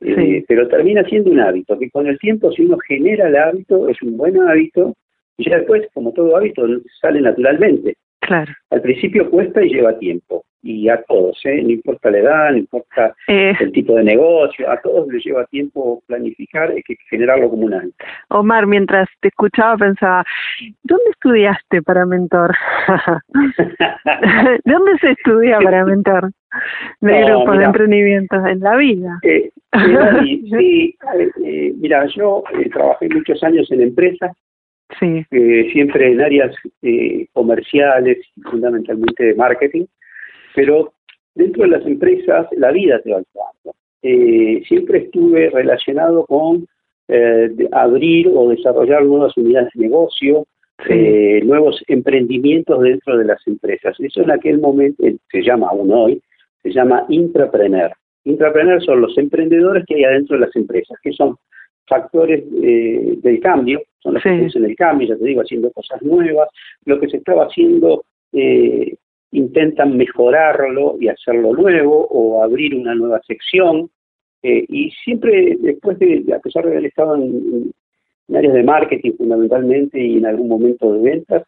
eh, 0.00 0.44
pero 0.48 0.66
termina 0.68 1.04
siendo 1.04 1.30
un 1.30 1.40
hábito, 1.40 1.78
que 1.78 1.90
con 1.90 2.08
el 2.08 2.18
tiempo 2.18 2.50
si 2.50 2.62
uno 2.62 2.76
genera 2.78 3.28
el 3.28 3.36
hábito, 3.36 3.88
es 3.88 4.02
un 4.02 4.16
buen 4.16 4.40
hábito, 4.40 4.94
y 5.36 5.48
ya 5.48 5.58
después, 5.58 5.86
como 5.94 6.12
todo 6.12 6.36
hábito, 6.36 6.66
sale 7.00 7.20
naturalmente. 7.20 7.96
Claro. 8.32 8.52
Al 8.70 8.80
principio 8.80 9.28
cuesta 9.28 9.62
y 9.62 9.68
lleva 9.68 9.98
tiempo 9.98 10.42
y 10.62 10.88
a 10.88 11.02
todos, 11.02 11.38
¿eh? 11.44 11.60
no 11.62 11.68
importa 11.68 12.10
la 12.10 12.18
edad, 12.18 12.50
no 12.52 12.56
importa 12.56 13.14
eh. 13.28 13.52
el 13.60 13.72
tipo 13.72 13.94
de 13.94 14.04
negocio, 14.04 14.70
a 14.70 14.80
todos 14.80 15.06
les 15.12 15.22
lleva 15.22 15.44
tiempo 15.46 16.02
planificar, 16.06 16.70
hay 16.70 16.82
que 16.82 16.96
generarlo 17.10 17.50
como 17.50 17.66
un 17.66 17.74
hábito. 17.74 17.96
Omar, 18.28 18.66
mientras 18.66 19.06
te 19.20 19.28
escuchaba 19.28 19.76
pensaba, 19.76 20.24
¿dónde 20.82 21.10
estudiaste 21.10 21.82
para 21.82 22.06
mentor? 22.06 22.54
¿Dónde 24.64 24.98
se 24.98 25.10
estudia 25.10 25.58
para 25.58 25.84
mentor? 25.84 26.30
De 27.00 27.24
grupos 27.24 27.58
de 27.58 27.64
emprendimiento 27.64 28.36
en 28.46 28.60
la 28.60 28.76
vida. 28.76 29.18
Eh, 29.22 29.50
sí, 30.50 30.94
eh, 31.44 31.72
mira, 31.76 32.06
yo 32.14 32.44
trabajé 32.72 33.08
muchos 33.08 33.42
años 33.42 33.70
en 33.72 33.80
empresas, 33.80 34.36
sí. 34.98 35.24
siempre 35.72 36.12
en 36.12 36.20
áreas 36.20 36.54
comerciales, 37.32 38.18
fundamentalmente 38.50 39.24
de 39.24 39.34
marketing, 39.34 39.86
pero 40.54 40.92
dentro 41.34 41.62
de 41.62 41.68
las 41.68 41.86
empresas 41.86 42.46
la 42.52 42.70
vida 42.72 43.00
te 43.00 43.12
va 43.12 43.18
ayudando. 43.18 43.74
Eh, 44.02 44.62
siempre 44.66 44.98
estuve 44.98 45.50
relacionado 45.50 46.26
con 46.26 46.66
eh, 47.08 47.50
abrir 47.72 48.28
o 48.34 48.48
desarrollar 48.48 49.04
nuevas 49.04 49.36
unidades 49.36 49.70
de 49.74 49.82
negocio, 49.82 50.46
eh, 50.88 51.40
nuevos 51.44 51.82
emprendimientos 51.86 52.80
dentro 52.82 53.16
de 53.16 53.24
las 53.24 53.46
empresas. 53.46 53.94
Eso 54.00 54.22
en 54.22 54.32
aquel 54.32 54.58
momento, 54.58 55.04
se 55.30 55.42
llama 55.42 55.68
aún 55.68 55.92
hoy, 55.92 56.20
se 56.62 56.72
llama 56.72 57.04
intrapreneur. 57.08 57.92
Intrapreneur 58.24 58.82
son 58.82 59.00
los 59.00 59.16
emprendedores 59.18 59.84
que 59.86 59.96
hay 59.96 60.04
adentro 60.04 60.36
de 60.36 60.46
las 60.46 60.56
empresas, 60.56 60.98
que 61.02 61.12
son 61.12 61.36
factores 61.86 62.44
del 62.50 63.40
cambio, 63.40 63.82
son 64.02 64.14
los 64.14 64.22
que 64.22 64.30
en 64.30 64.64
el 64.64 64.76
cambio, 64.76 65.08
ya 65.08 65.16
te 65.16 65.24
digo, 65.24 65.42
haciendo 65.42 65.70
cosas 65.70 66.02
nuevas, 66.02 66.48
lo 66.84 66.98
que 66.98 67.08
se 67.08 67.18
estaba 67.18 67.44
haciendo 67.44 68.04
eh, 68.32 68.96
intentan 69.30 69.96
mejorarlo 69.96 70.96
y 71.00 71.08
hacerlo 71.08 71.54
nuevo 71.54 72.06
o 72.10 72.42
abrir 72.42 72.74
una 72.74 72.94
nueva 72.94 73.20
sección. 73.26 73.90
Eh, 74.42 74.64
y 74.68 74.90
siempre, 75.04 75.56
después 75.60 75.98
de, 75.98 76.24
a 76.34 76.40
pesar 76.40 76.64
de 76.64 76.72
haber 76.72 76.86
estado 76.86 77.14
en, 77.14 77.72
áreas 78.34 78.54
de 78.54 78.62
marketing 78.62 79.12
fundamentalmente 79.16 80.00
y 80.02 80.18
en 80.18 80.26
algún 80.26 80.48
momento 80.48 80.92
de 80.92 81.02
ventas, 81.02 81.44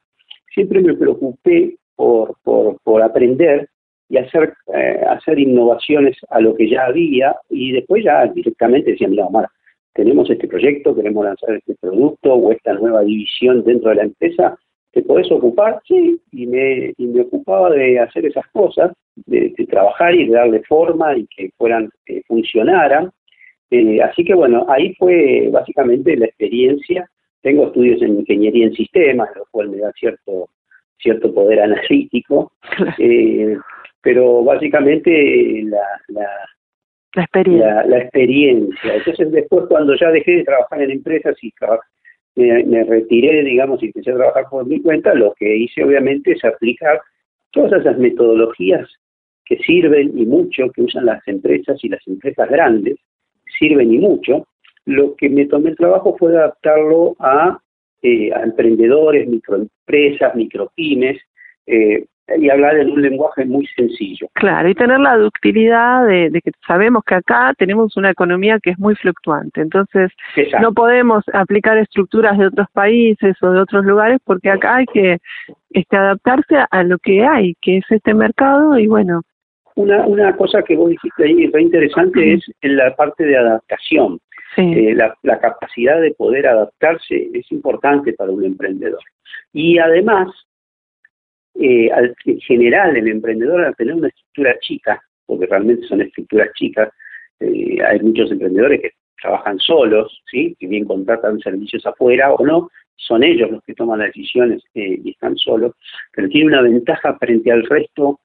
siempre 0.52 0.80
me 0.82 0.94
preocupé 0.94 1.76
por, 1.96 2.36
por, 2.42 2.78
por 2.82 3.02
aprender 3.02 3.68
y 4.08 4.18
hacer, 4.18 4.54
eh, 4.72 5.00
hacer 5.08 5.38
innovaciones 5.38 6.16
a 6.28 6.40
lo 6.40 6.54
que 6.54 6.68
ya 6.68 6.84
había 6.84 7.36
y 7.48 7.72
después 7.72 8.04
ya 8.04 8.26
directamente 8.26 8.92
decía, 8.92 9.08
mira, 9.08 9.26
Omar, 9.26 9.48
tenemos 9.94 10.28
este 10.30 10.48
proyecto, 10.48 10.94
queremos 10.94 11.24
lanzar 11.24 11.54
este 11.54 11.74
producto 11.80 12.34
o 12.34 12.52
esta 12.52 12.74
nueva 12.74 13.02
división 13.02 13.64
dentro 13.64 13.90
de 13.90 13.96
la 13.96 14.02
empresa, 14.04 14.58
¿Te 14.94 15.02
podés 15.02 15.30
ocupar? 15.32 15.80
Sí, 15.88 16.20
y 16.30 16.46
me, 16.46 16.94
y 16.96 17.06
me 17.08 17.22
ocupaba 17.22 17.68
de 17.70 17.98
hacer 17.98 18.26
esas 18.26 18.46
cosas, 18.52 18.92
de, 19.26 19.52
trabajar 19.68 20.14
y 20.14 20.28
de 20.28 20.34
darle 20.34 20.62
forma 20.62 21.16
y 21.16 21.26
que 21.26 21.50
fueran, 21.58 21.90
que 22.06 22.22
funcionaran. 22.28 23.10
Eh, 23.70 24.00
así 24.00 24.24
que 24.24 24.34
bueno, 24.34 24.64
ahí 24.68 24.94
fue 24.94 25.48
básicamente 25.50 26.16
la 26.16 26.26
experiencia. 26.26 27.10
Tengo 27.42 27.66
estudios 27.66 28.00
en 28.02 28.20
ingeniería 28.20 28.66
en 28.66 28.74
sistemas, 28.74 29.30
lo 29.34 29.44
cual 29.50 29.70
me 29.70 29.78
da 29.78 29.90
cierto, 29.98 30.48
cierto 30.98 31.34
poder 31.34 31.60
analítico, 31.60 32.52
eh, 32.98 33.58
pero 34.00 34.44
básicamente 34.44 35.64
la, 35.64 35.84
la, 36.06 36.28
la 37.14 37.98
experiencia. 37.98 38.94
Entonces 38.94 39.30
después 39.32 39.66
cuando 39.68 39.94
ya 39.96 40.10
dejé 40.10 40.32
de 40.32 40.44
trabajar 40.44 40.82
en 40.82 40.90
empresas 40.90 41.36
y 41.42 41.52
me, 42.36 42.84
retiré, 42.84 43.44
digamos, 43.44 43.82
y 43.82 43.86
empecé 43.86 44.10
a 44.10 44.16
trabajar 44.16 44.44
por 44.50 44.66
mi 44.66 44.80
cuenta, 44.80 45.14
lo 45.14 45.34
que 45.34 45.56
hice 45.56 45.84
obviamente 45.84 46.32
es 46.32 46.44
aplicar 46.44 47.00
todas 47.52 47.80
esas 47.80 47.98
metodologías 47.98 48.88
que 49.44 49.58
sirven 49.58 50.18
y 50.18 50.26
mucho, 50.26 50.70
que 50.70 50.82
usan 50.82 51.06
las 51.06 51.26
empresas 51.28 51.78
y 51.84 51.88
las 51.88 52.04
empresas 52.06 52.48
grandes, 52.48 52.96
sirven 53.58 53.92
y 53.92 53.98
mucho. 53.98 54.46
Lo 54.86 55.14
que 55.14 55.28
me 55.28 55.46
tomé 55.46 55.70
el 55.70 55.76
trabajo 55.76 56.16
fue 56.18 56.36
adaptarlo 56.36 57.14
a, 57.18 57.58
eh, 58.02 58.32
a 58.32 58.42
emprendedores, 58.42 59.28
microempresas, 59.28 60.34
micropymes, 60.34 61.20
eh, 61.66 62.04
y 62.38 62.48
hablar 62.48 62.76
en 62.78 62.90
un 62.90 63.02
lenguaje 63.02 63.44
muy 63.44 63.66
sencillo. 63.68 64.28
Claro, 64.34 64.68
y 64.68 64.74
tener 64.74 64.98
la 65.00 65.16
ductilidad 65.16 66.06
de, 66.06 66.30
que 66.42 66.52
sabemos 66.66 67.04
que 67.04 67.16
acá 67.16 67.52
tenemos 67.58 67.96
una 67.96 68.10
economía 68.10 68.58
que 68.62 68.70
es 68.70 68.78
muy 68.78 68.94
fluctuante, 68.96 69.60
entonces 69.60 70.10
no 70.60 70.72
podemos 70.72 71.24
aplicar 71.32 71.76
estructuras 71.78 72.38
de 72.38 72.46
otros 72.46 72.66
países 72.72 73.36
o 73.42 73.50
de 73.50 73.60
otros 73.60 73.84
lugares 73.84 74.18
porque 74.24 74.50
acá 74.50 74.76
hay 74.76 74.86
que 74.86 75.18
este, 75.70 75.96
adaptarse 75.96 76.56
a 76.70 76.82
lo 76.82 76.98
que 76.98 77.24
hay, 77.24 77.54
que 77.60 77.78
es 77.78 77.84
este 77.90 78.14
mercado 78.14 78.78
y 78.78 78.86
bueno. 78.86 79.22
Una, 79.76 80.06
una 80.06 80.36
cosa 80.36 80.62
que 80.62 80.76
vos 80.76 80.90
dijiste 80.90 81.24
ahí 81.24 81.48
re 81.48 81.62
interesante 81.62 82.34
es 82.34 82.44
en 82.62 82.76
la 82.76 82.94
parte 82.94 83.24
de 83.24 83.36
adaptación. 83.36 84.18
Eh, 84.56 84.94
la, 84.94 85.12
la 85.22 85.40
capacidad 85.40 86.00
de 86.00 86.12
poder 86.12 86.46
adaptarse 86.46 87.28
es 87.34 87.50
importante 87.50 88.12
para 88.12 88.30
un 88.30 88.44
emprendedor. 88.44 89.00
Y 89.52 89.78
además, 89.78 90.28
eh, 91.54 91.88
en 92.24 92.40
general 92.40 92.96
el 92.96 93.08
emprendedor 93.08 93.64
al 93.64 93.76
tener 93.76 93.94
una 93.94 94.08
estructura 94.08 94.58
chica, 94.60 95.00
porque 95.26 95.46
realmente 95.46 95.86
son 95.86 96.00
estructuras 96.00 96.48
chicas, 96.54 96.90
eh, 97.40 97.78
hay 97.82 98.00
muchos 98.00 98.30
emprendedores 98.30 98.80
que 98.80 98.90
trabajan 99.20 99.58
solos, 99.58 100.22
¿sí? 100.30 100.56
que 100.58 100.66
bien 100.66 100.84
contratan 100.84 101.38
servicios 101.40 101.86
afuera 101.86 102.32
o 102.32 102.44
no, 102.44 102.70
son 102.96 103.22
ellos 103.22 103.50
los 103.50 103.62
que 103.64 103.74
toman 103.74 104.00
las 104.00 104.08
decisiones 104.08 104.62
eh, 104.74 105.00
y 105.02 105.10
están 105.10 105.36
solos, 105.36 105.72
pero 106.14 106.28
tiene 106.28 106.48
una 106.48 106.62
ventaja 106.62 107.16
frente 107.18 107.50
al 107.50 107.64
resto 107.66 108.20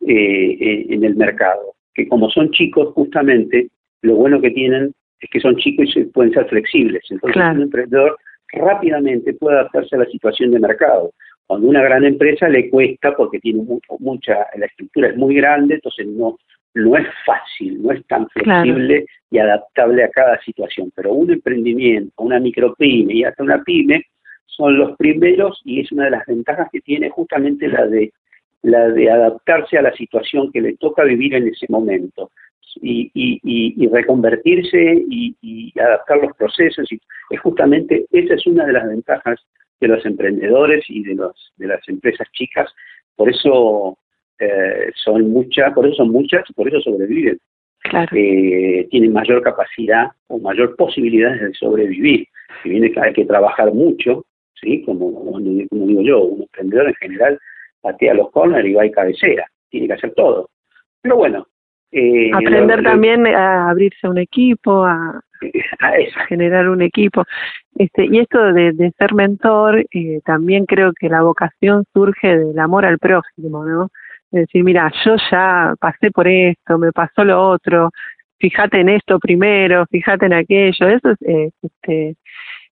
en 0.00 1.04
el 1.04 1.14
mercado, 1.16 1.74
que 1.94 2.08
como 2.08 2.30
son 2.30 2.50
chicos 2.50 2.92
justamente, 2.94 3.68
lo 4.02 4.16
bueno 4.16 4.40
que 4.40 4.50
tienen 4.50 4.92
es 5.20 5.30
que 5.30 5.40
son 5.40 5.56
chicos 5.56 5.94
y 5.96 6.04
pueden 6.04 6.32
ser 6.32 6.46
flexibles, 6.48 7.02
entonces 7.10 7.42
un 7.42 7.62
emprendedor 7.62 8.16
rápidamente 8.54 9.34
puede 9.34 9.56
adaptarse 9.58 9.96
a 9.96 10.00
la 10.00 10.06
situación 10.06 10.50
de 10.52 10.60
mercado. 10.60 11.12
Cuando 11.46 11.68
una 11.68 11.82
gran 11.82 12.04
empresa 12.04 12.48
le 12.48 12.70
cuesta 12.70 13.14
porque 13.16 13.38
tiene 13.38 13.62
mucha, 13.98 14.46
la 14.56 14.66
estructura 14.66 15.08
es 15.08 15.16
muy 15.16 15.34
grande, 15.34 15.74
entonces 15.74 16.06
no, 16.06 16.38
no 16.74 16.96
es 16.96 17.06
fácil, 17.26 17.82
no 17.82 17.92
es 17.92 18.04
tan 18.06 18.28
flexible 18.30 19.06
y 19.30 19.38
adaptable 19.38 20.04
a 20.04 20.10
cada 20.10 20.40
situación. 20.42 20.90
Pero 20.94 21.12
un 21.12 21.30
emprendimiento, 21.30 22.12
una 22.22 22.40
micropyme 22.40 23.14
y 23.14 23.24
hasta 23.24 23.42
una 23.42 23.62
pyme 23.62 24.04
son 24.46 24.78
los 24.78 24.96
primeros 24.96 25.60
y 25.64 25.80
es 25.80 25.92
una 25.92 26.04
de 26.04 26.12
las 26.12 26.26
ventajas 26.26 26.68
que 26.72 26.80
tiene 26.80 27.10
justamente 27.10 27.68
la 27.68 27.86
de 27.86 28.12
la 28.62 28.88
de 28.88 29.10
adaptarse 29.10 29.76
a 29.76 29.82
la 29.82 29.92
situación 29.92 30.50
que 30.50 30.62
le 30.62 30.76
toca 30.76 31.04
vivir 31.04 31.34
en 31.34 31.48
ese 31.48 31.66
momento 31.68 32.30
y, 32.80 33.10
y, 33.14 33.40
y, 33.44 33.86
reconvertirse 33.88 35.04
y, 35.08 35.36
y, 35.42 35.78
adaptar 35.78 36.18
los 36.18 36.34
procesos. 36.36 36.90
Y 36.90 36.98
es 37.30 37.40
justamente 37.40 38.06
esa 38.10 38.34
es 38.34 38.46
una 38.46 38.64
de 38.64 38.72
las 38.72 38.88
ventajas 38.88 39.38
de 39.84 39.96
los 39.96 40.06
emprendedores 40.06 40.84
y 40.88 41.02
de 41.02 41.14
los 41.14 41.52
de 41.56 41.68
las 41.68 41.88
empresas 41.88 42.26
chicas. 42.32 42.72
Por 43.16 43.30
eso 43.30 43.98
eh, 44.38 44.90
son 44.94 45.30
muchas 45.30 45.72
por 45.72 45.86
eso 45.86 45.96
son 45.96 46.10
muchas 46.10 46.48
y 46.48 46.52
por 46.52 46.68
eso 46.68 46.80
sobreviven. 46.80 47.38
Eh, 48.12 48.88
tienen 48.90 49.12
mayor 49.12 49.42
capacidad 49.42 50.08
o 50.28 50.38
mayor 50.38 50.74
posibilidades 50.76 51.40
de 51.40 51.54
sobrevivir. 51.54 52.26
Si 52.62 52.70
viene 52.70 52.92
hay 52.96 53.12
que 53.12 53.26
trabajar 53.26 53.72
mucho 53.72 54.24
sí 54.60 54.82
como, 54.84 55.12
como 55.14 55.38
digo 55.40 56.02
yo 56.02 56.22
un 56.22 56.42
emprendedor 56.42 56.88
en 56.88 56.94
general 56.94 57.38
patea 57.80 58.14
los 58.14 58.30
corners 58.30 58.66
y 58.66 58.72
va 58.72 58.86
y 58.86 58.90
cabecera. 58.90 59.46
Tiene 59.68 59.86
que 59.88 59.92
hacer 59.94 60.14
todo. 60.14 60.48
Pero 61.02 61.16
bueno 61.16 61.46
eh, 61.92 62.30
aprender 62.34 62.82
también 62.82 63.26
a 63.26 63.70
abrirse 63.70 64.06
a 64.06 64.10
un 64.10 64.18
equipo 64.18 64.84
a 64.84 65.20
a 65.80 66.26
generar 66.26 66.68
un 66.68 66.82
equipo. 66.82 67.24
Este, 67.76 68.06
y 68.06 68.18
esto 68.18 68.52
de, 68.52 68.92
ser 68.98 69.14
mentor, 69.14 69.84
eh, 69.92 70.20
también 70.24 70.64
creo 70.66 70.92
que 70.92 71.08
la 71.08 71.22
vocación 71.22 71.84
surge 71.92 72.36
del 72.36 72.58
amor 72.58 72.84
al 72.86 72.98
prójimo, 72.98 73.64
¿no? 73.64 73.88
Es 74.30 74.42
decir, 74.42 74.64
mira, 74.64 74.90
yo 75.04 75.16
ya 75.30 75.74
pasé 75.80 76.10
por 76.10 76.28
esto, 76.28 76.78
me 76.78 76.92
pasó 76.92 77.24
lo 77.24 77.40
otro, 77.50 77.90
fíjate 78.38 78.80
en 78.80 78.90
esto 78.90 79.18
primero, 79.18 79.86
fíjate 79.90 80.26
en 80.26 80.34
aquello, 80.34 80.88
eso 80.88 81.10
es, 81.10 81.22
eh, 81.22 81.50
este, 81.62 82.16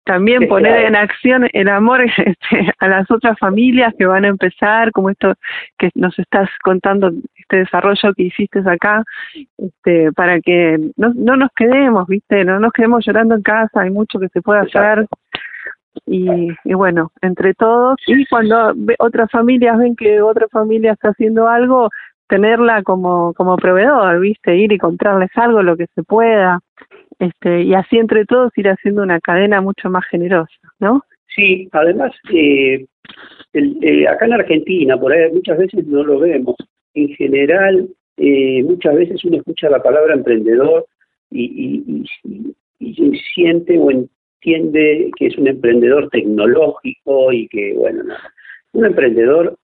también 0.04 0.48
poner 0.48 0.84
en 0.84 0.96
acción 0.96 1.48
el 1.52 1.68
amor 1.68 2.02
este, 2.16 2.72
a 2.78 2.88
las 2.88 3.10
otras 3.10 3.38
familias 3.38 3.94
que 3.98 4.06
van 4.06 4.24
a 4.24 4.28
empezar, 4.28 4.92
como 4.92 5.10
esto 5.10 5.34
que 5.78 5.90
nos 5.94 6.18
estás 6.18 6.48
contando, 6.62 7.10
este 7.36 7.56
desarrollo 7.58 8.12
que 8.14 8.24
hiciste 8.24 8.60
acá, 8.66 9.02
este, 9.58 10.12
para 10.12 10.40
que 10.40 10.78
no, 10.96 11.12
no 11.14 11.36
nos 11.36 11.50
quedemos, 11.56 12.06
¿viste? 12.06 12.44
No 12.44 12.60
nos 12.60 12.72
quedemos 12.72 13.04
llorando 13.04 13.34
en 13.34 13.42
casa, 13.42 13.80
hay 13.80 13.90
mucho 13.90 14.18
que 14.18 14.28
se 14.28 14.42
puede 14.42 14.60
hacer. 14.60 15.06
Y, 16.06 16.48
y 16.64 16.74
bueno, 16.74 17.12
entre 17.22 17.54
todos, 17.54 17.96
y 18.06 18.26
cuando 18.26 18.74
otras 18.98 19.30
familias 19.30 19.78
ven 19.78 19.94
que 19.94 20.20
otra 20.20 20.48
familia 20.48 20.92
está 20.92 21.10
haciendo 21.10 21.48
algo, 21.48 21.88
tenerla 22.28 22.82
como, 22.82 23.32
como 23.34 23.56
proveedor, 23.56 24.18
¿viste? 24.18 24.56
Ir 24.56 24.72
y 24.72 24.78
comprarles 24.78 25.30
algo, 25.36 25.62
lo 25.62 25.76
que 25.76 25.86
se 25.94 26.02
pueda 26.02 26.60
este, 27.18 27.62
y 27.62 27.74
así 27.74 27.96
entre 27.98 28.24
todos 28.24 28.56
ir 28.56 28.68
haciendo 28.68 29.02
una 29.02 29.20
cadena 29.20 29.60
mucho 29.60 29.90
más 29.90 30.04
generosa, 30.06 30.54
¿no? 30.78 31.02
Sí, 31.34 31.68
además, 31.72 32.12
eh, 32.32 32.86
eh, 33.52 34.08
acá 34.08 34.26
en 34.26 34.34
Argentina, 34.34 34.98
por 34.98 35.12
ahí 35.12 35.32
muchas 35.32 35.58
veces 35.58 35.86
no 35.86 36.04
lo 36.04 36.20
vemos, 36.20 36.56
en 36.94 37.08
general, 37.16 37.88
eh, 38.16 38.62
muchas 38.62 38.94
veces 38.94 39.24
uno 39.24 39.38
escucha 39.38 39.68
la 39.68 39.82
palabra 39.82 40.14
emprendedor 40.14 40.86
y, 41.30 42.04
y, 42.24 42.44
y, 42.78 43.18
siente 43.34 43.76
o 43.78 43.90
entiende 43.90 45.10
que 45.16 45.26
es 45.26 45.36
un 45.36 45.48
emprendedor 45.48 46.08
tecnológico 46.10 47.32
y 47.32 47.48
que, 47.48 47.72
bueno, 47.74 48.04
nada. 48.04 48.32
Un 48.72 48.86
emprendedor 48.86 49.56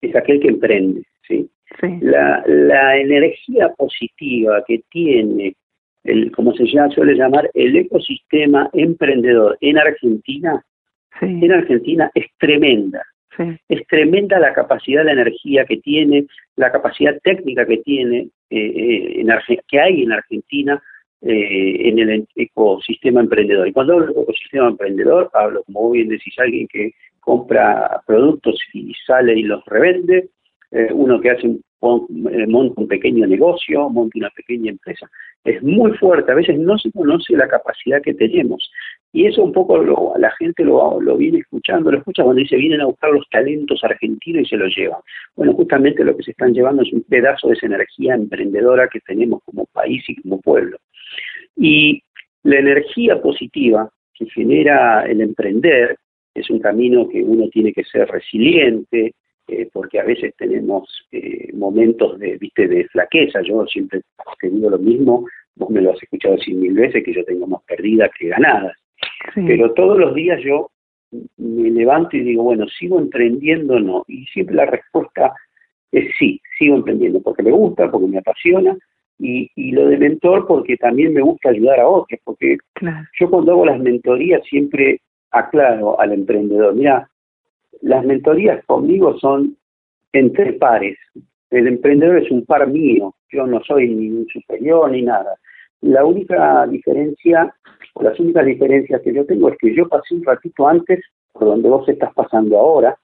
es 0.00 0.14
aquel 0.16 0.40
que 0.40 0.48
emprende, 0.48 1.02
¿sí? 1.28 1.48
sí. 1.80 1.98
La, 2.00 2.42
la 2.46 2.96
energía 2.98 3.72
positiva 3.74 4.64
que 4.66 4.82
tiene 4.90 5.54
el, 6.04 6.32
como 6.32 6.52
se 6.54 6.66
llama, 6.66 6.94
suele 6.94 7.14
llamar, 7.14 7.50
el 7.54 7.76
ecosistema 7.76 8.68
emprendedor 8.72 9.56
en 9.60 9.78
Argentina, 9.78 10.64
en 11.20 11.52
Argentina 11.52 12.10
es 12.14 12.26
tremenda. 12.38 13.02
Es 13.68 13.86
tremenda 13.86 14.38
la 14.38 14.52
capacidad, 14.52 15.04
la 15.04 15.12
energía 15.12 15.64
que 15.64 15.78
tiene, 15.78 16.26
la 16.56 16.70
capacidad 16.70 17.18
técnica 17.22 17.64
que 17.64 17.78
tiene, 17.78 18.28
eh, 18.50 19.20
en 19.20 19.28
que 19.68 19.80
hay 19.80 20.02
en 20.02 20.12
Argentina 20.12 20.82
eh, 21.22 21.88
en 21.88 21.98
el 21.98 22.26
ecosistema 22.34 23.20
emprendedor. 23.20 23.68
Y 23.68 23.72
cuando 23.72 23.94
hablo 23.94 24.12
de 24.12 24.22
ecosistema 24.22 24.68
emprendedor, 24.68 25.30
hablo, 25.32 25.62
como 25.64 25.92
bien 25.92 26.08
decís, 26.08 26.34
alguien 26.38 26.66
que 26.68 26.92
compra 27.20 28.02
productos 28.06 28.60
y 28.74 28.92
sale 29.06 29.38
y 29.38 29.44
los 29.44 29.64
revende, 29.66 30.28
eh, 30.72 30.88
uno 30.92 31.20
que 31.20 31.30
hace 31.30 31.46
un 31.46 31.62
eh, 31.82 32.46
monta 32.46 32.80
un 32.80 32.86
pequeño 32.86 33.26
negocio, 33.26 33.88
monta 33.90 34.16
una 34.16 34.30
pequeña 34.30 34.70
empresa. 34.70 35.10
Es 35.42 35.60
muy 35.64 35.90
fuerte, 35.98 36.30
a 36.30 36.36
veces 36.36 36.56
no 36.56 36.78
se 36.78 36.92
conoce 36.92 37.36
la 37.36 37.48
capacidad 37.48 38.00
que 38.00 38.14
tenemos. 38.14 38.70
Y 39.12 39.26
eso 39.26 39.42
un 39.42 39.52
poco 39.52 39.82
la 40.16 40.30
gente 40.38 40.64
lo, 40.64 41.00
lo 41.00 41.16
viene 41.16 41.40
escuchando, 41.40 41.90
lo 41.90 41.98
escucha 41.98 42.22
cuando 42.22 42.40
dice 42.40 42.56
vienen 42.56 42.82
a 42.82 42.86
buscar 42.86 43.10
los 43.10 43.28
talentos 43.28 43.82
argentinos 43.82 44.42
y 44.42 44.48
se 44.48 44.56
los 44.56 44.74
llevan. 44.76 45.00
Bueno, 45.34 45.54
justamente 45.54 46.04
lo 46.04 46.16
que 46.16 46.22
se 46.22 46.30
están 46.30 46.54
llevando 46.54 46.82
es 46.82 46.92
un 46.92 47.02
pedazo 47.02 47.48
de 47.48 47.54
esa 47.54 47.66
energía 47.66 48.14
emprendedora 48.14 48.88
que 48.88 49.00
tenemos 49.00 49.42
como 49.44 49.66
país 49.66 50.04
y 50.08 50.22
como 50.22 50.40
pueblo. 50.40 50.78
Y 51.56 52.00
la 52.44 52.60
energía 52.60 53.20
positiva 53.20 53.90
que 54.14 54.26
genera 54.26 55.04
el 55.04 55.20
emprender 55.20 55.96
es 56.32 56.48
un 56.48 56.60
camino 56.60 57.08
que 57.08 57.22
uno 57.22 57.48
tiene 57.48 57.72
que 57.72 57.84
ser 57.84 58.08
resiliente, 58.08 59.14
eh, 59.52 59.68
porque 59.72 60.00
a 60.00 60.04
veces 60.04 60.34
tenemos 60.36 60.88
eh, 61.12 61.50
momentos 61.54 62.18
de, 62.18 62.38
viste, 62.38 62.66
de 62.66 62.84
flaqueza. 62.88 63.42
Yo 63.42 63.66
siempre 63.66 64.00
te 64.40 64.48
digo 64.48 64.70
lo 64.70 64.78
mismo, 64.78 65.26
vos 65.56 65.70
me 65.70 65.80
lo 65.80 65.92
has 65.92 66.02
escuchado 66.02 66.38
cien 66.38 66.60
mil 66.60 66.74
veces, 66.74 67.04
que 67.04 67.12
yo 67.12 67.24
tengo 67.24 67.46
más 67.46 67.62
perdidas 67.64 68.10
que 68.18 68.28
ganadas. 68.28 68.76
Pero 69.34 69.72
todos 69.74 69.98
los 69.98 70.14
días 70.14 70.40
yo 70.42 70.70
me 71.36 71.70
levanto 71.70 72.16
y 72.16 72.20
digo, 72.20 72.42
bueno, 72.42 72.66
¿sigo 72.68 72.98
emprendiendo 72.98 73.74
o 73.74 73.80
no? 73.80 74.04
Y 74.08 74.24
siempre 74.26 74.56
la 74.56 74.66
respuesta 74.66 75.34
es 75.90 76.06
sí, 76.18 76.40
sigo 76.58 76.76
emprendiendo, 76.76 77.20
porque 77.20 77.42
me 77.42 77.50
gusta, 77.50 77.90
porque 77.90 78.06
me 78.06 78.18
apasiona, 78.18 78.76
y, 79.18 79.50
y 79.54 79.72
lo 79.72 79.86
de 79.86 79.98
mentor 79.98 80.46
porque 80.46 80.76
también 80.76 81.12
me 81.12 81.20
gusta 81.20 81.50
ayudar 81.50 81.80
a 81.80 81.88
otros, 81.88 82.18
porque 82.24 82.56
yo 83.20 83.30
cuando 83.30 83.52
hago 83.52 83.66
las 83.66 83.78
mentorías 83.78 84.42
siempre 84.48 85.00
aclaro 85.30 86.00
al 86.00 86.12
emprendedor, 86.12 86.74
mira, 86.74 87.08
las 87.80 88.04
mentorías 88.04 88.64
conmigo 88.66 89.18
son 89.18 89.56
entre 90.12 90.54
pares. 90.54 90.98
El 91.50 91.66
emprendedor 91.66 92.18
es 92.18 92.30
un 92.30 92.44
par 92.44 92.66
mío, 92.68 93.14
yo 93.30 93.46
no 93.46 93.62
soy 93.64 93.88
ni 93.88 94.08
un 94.08 94.26
superior 94.28 94.90
ni 94.90 95.02
nada. 95.02 95.36
La 95.80 96.04
única 96.04 96.66
diferencia, 96.66 97.54
o 97.94 98.02
las 98.02 98.18
únicas 98.20 98.46
diferencias 98.46 99.02
que 99.02 99.12
yo 99.12 99.26
tengo 99.26 99.48
es 99.48 99.58
que 99.58 99.74
yo 99.74 99.88
pasé 99.88 100.14
un 100.14 100.24
ratito 100.24 100.66
antes 100.66 101.00
por 101.32 101.46
donde 101.46 101.68
vos 101.68 101.88
estás 101.88 102.12
pasando 102.14 102.58
ahora 102.58 102.96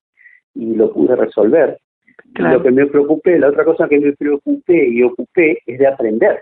y 0.55 0.75
lo 0.75 0.93
pude 0.93 1.17
resolver. 1.17 1.79
Lo 2.35 2.63
que 2.63 2.71
me 2.71 2.87
preocupé, 2.87 3.39
la 3.39 3.49
otra 3.49 3.65
cosa 3.65 3.89
que 3.89 3.99
me 3.99 4.13
preocupé 4.13 4.89
y 4.89 5.03
ocupé 5.03 5.63
es 5.67 5.79
de 5.79 5.87
aprender. 5.87 6.41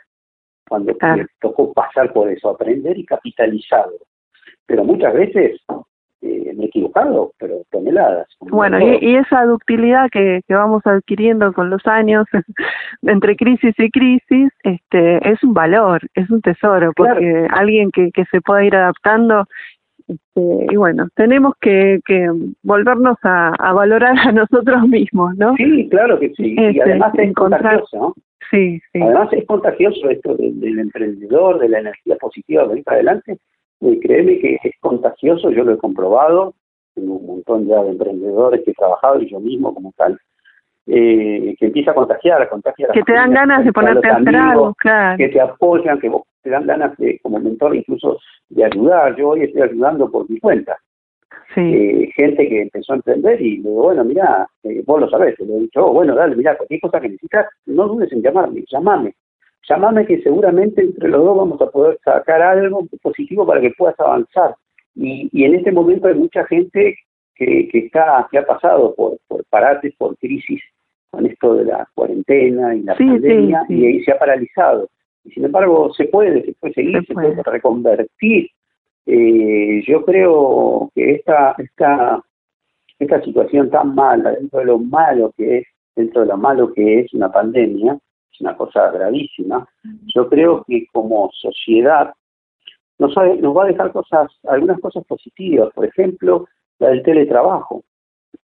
Cuando 0.68 0.94
me 1.00 1.26
tocó 1.40 1.72
pasar 1.72 2.12
por 2.12 2.28
eso, 2.28 2.50
aprender 2.50 2.98
y 2.98 3.04
capitalizarlo. 3.04 3.98
Pero 4.66 4.84
muchas 4.84 5.14
veces 5.14 5.60
eh, 6.22 6.52
me 6.56 6.64
he 6.64 6.66
equivocado, 6.66 7.32
pero 7.38 7.62
toneladas. 7.70 8.26
Bueno, 8.40 8.78
y, 8.80 9.16
esa 9.16 9.44
ductilidad 9.44 10.08
que, 10.10 10.40
que 10.46 10.54
vamos 10.54 10.82
adquiriendo 10.86 11.52
con 11.52 11.70
los 11.70 11.86
años, 11.86 12.26
entre 13.02 13.36
crisis 13.36 13.74
y 13.78 13.90
crisis, 13.90 14.50
este, 14.62 15.30
es 15.30 15.42
un 15.42 15.54
valor, 15.54 16.00
es 16.14 16.30
un 16.30 16.40
tesoro, 16.40 16.92
porque 16.96 17.46
alguien 17.50 17.90
que, 17.90 18.10
que 18.12 18.24
se 18.26 18.40
pueda 18.40 18.64
ir 18.64 18.76
adaptando 18.76 19.44
este, 20.08 20.66
y 20.72 20.76
bueno, 20.76 21.08
tenemos 21.16 21.54
que, 21.60 22.00
que 22.06 22.30
volvernos 22.62 23.16
a, 23.22 23.52
a, 23.58 23.72
valorar 23.72 24.16
a 24.18 24.32
nosotros 24.32 24.86
mismos, 24.88 25.36
¿no? 25.36 25.54
Sí, 25.56 25.88
claro 25.90 26.18
que 26.18 26.30
sí. 26.34 26.54
y 26.56 26.66
este, 26.66 26.82
además 26.82 27.12
es 27.18 27.34
contagioso, 27.34 27.96
¿no? 27.96 28.14
Sí, 28.50 28.80
sí. 28.92 29.00
Además 29.02 29.28
es 29.32 29.44
contagioso 29.46 30.08
esto 30.08 30.36
del, 30.36 30.78
emprendedor, 30.78 31.58
de 31.58 31.68
la 31.68 31.80
energía 31.80 32.16
positiva 32.16 32.66
de 32.68 32.78
ir 32.78 32.84
para 32.84 32.96
adelante. 32.98 33.38
Y 33.80 34.00
créeme 34.00 34.38
que 34.38 34.58
es 34.62 34.74
contagioso, 34.80 35.50
yo 35.50 35.64
lo 35.64 35.74
he 35.74 35.78
comprobado. 35.78 36.54
Tengo 36.94 37.16
un 37.16 37.26
montón 37.26 37.66
ya 37.66 37.82
de 37.82 37.90
emprendedores 37.90 38.62
que 38.64 38.70
he 38.70 38.74
trabajado 38.74 39.20
y 39.20 39.30
yo 39.30 39.38
mismo 39.40 39.74
como 39.74 39.92
tal. 39.96 40.18
Eh, 40.86 41.56
que 41.58 41.66
empieza 41.66 41.90
a 41.90 41.94
contagiar, 41.94 42.40
a 42.40 42.48
contagiar. 42.48 42.92
Que 42.92 43.02
te 43.02 43.12
dan 43.12 43.32
ganas 43.32 43.64
de 43.64 43.72
ponerte 43.72 44.08
a 44.08 44.16
hacer 44.16 44.36
algo, 44.36 44.74
claro. 44.74 45.18
Que 45.18 45.28
te 45.28 45.40
apoyan, 45.40 45.98
que 45.98 46.10
te 46.42 46.50
dan 46.50 46.66
ganas 46.66 46.96
de, 46.96 47.18
como 47.20 47.40
mentor 47.40 47.74
incluso 47.74 48.18
de 48.48 48.64
ayudar. 48.64 49.16
Yo 49.16 49.30
hoy 49.30 49.42
estoy 49.42 49.62
ayudando 49.62 50.10
por 50.10 50.30
mi 50.30 50.38
cuenta. 50.38 50.78
Eh, 51.56 52.10
gente 52.14 52.48
que 52.48 52.62
empezó 52.62 52.92
a 52.92 52.96
emprender 52.96 53.40
y 53.40 53.58
le 53.58 53.68
digo, 53.68 53.84
bueno, 53.84 54.04
mira, 54.04 54.46
eh, 54.62 54.82
vos 54.84 55.00
lo 55.00 55.08
sabés, 55.08 55.36
te 55.36 55.46
lo 55.46 55.56
he 55.56 55.60
dicho, 55.60 55.86
oh, 55.86 55.92
bueno, 55.92 56.14
dale, 56.14 56.36
mira, 56.36 56.56
cualquier 56.56 56.80
cosa 56.80 57.00
que 57.00 57.08
necesitas, 57.08 57.46
no 57.64 57.88
dudes 57.88 58.12
en 58.12 58.22
llamarme, 58.22 58.62
llamame. 58.70 59.14
Llamame 59.68 60.06
que 60.06 60.22
seguramente 60.22 60.82
entre 60.82 61.08
los 61.08 61.24
dos 61.24 61.36
vamos 61.36 61.60
a 61.60 61.70
poder 61.70 61.98
sacar 62.04 62.42
algo 62.42 62.86
positivo 63.02 63.46
para 63.46 63.60
que 63.60 63.72
puedas 63.76 63.98
avanzar. 63.98 64.54
Y, 64.94 65.28
y 65.32 65.44
en 65.44 65.56
este 65.56 65.72
momento 65.72 66.08
hay 66.08 66.14
mucha 66.14 66.44
gente 66.46 66.96
que, 67.34 67.68
que 67.68 67.78
está 67.78 68.26
que 68.30 68.38
ha 68.38 68.46
pasado 68.46 68.94
por, 68.94 69.18
por 69.28 69.44
parates, 69.46 69.94
por 69.96 70.16
crisis 70.16 70.62
con 71.10 71.26
esto 71.26 71.54
de 71.54 71.64
la 71.64 71.88
cuarentena 71.94 72.74
y 72.74 72.82
la 72.82 72.94
pandemia 72.94 73.64
y 73.68 73.86
ahí 73.86 74.04
se 74.04 74.12
ha 74.12 74.18
paralizado. 74.18 74.88
Y 75.24 75.30
sin 75.32 75.44
embargo 75.44 75.92
se 75.94 76.04
puede, 76.04 76.44
se 76.44 76.52
puede 76.54 76.74
seguir, 76.74 77.06
se 77.06 77.14
puede 77.14 77.42
reconvertir 77.42 78.50
eh, 79.06 79.84
yo 79.86 80.04
creo 80.04 80.90
que 80.94 81.12
esta, 81.12 81.54
esta, 81.58 82.20
esta 82.98 83.22
situación 83.22 83.70
tan 83.70 83.94
mala, 83.94 84.32
dentro 84.32 84.58
de 84.58 84.64
lo 84.66 84.78
malo 84.78 85.32
que 85.36 85.58
es, 85.58 85.66
dentro 85.94 86.22
de 86.22 86.28
lo 86.28 86.36
malo 86.36 86.72
que 86.72 87.00
es 87.00 87.14
una 87.14 87.30
pandemia, 87.30 87.98
es 88.36 88.40
una 88.40 88.56
cosa 88.56 88.90
gravísima, 88.90 89.66
yo 90.14 90.28
creo 90.28 90.64
que 90.66 90.86
como 90.92 91.30
sociedad 91.32 92.12
nos, 92.98 93.14
va 93.16 93.64
a 93.64 93.66
dejar 93.66 93.92
cosas, 93.92 94.30
algunas 94.44 94.80
cosas 94.80 95.04
positivas, 95.04 95.72
por 95.74 95.86
ejemplo, 95.86 96.46
la 96.78 96.90
del 96.90 97.02
teletrabajo. 97.02 97.82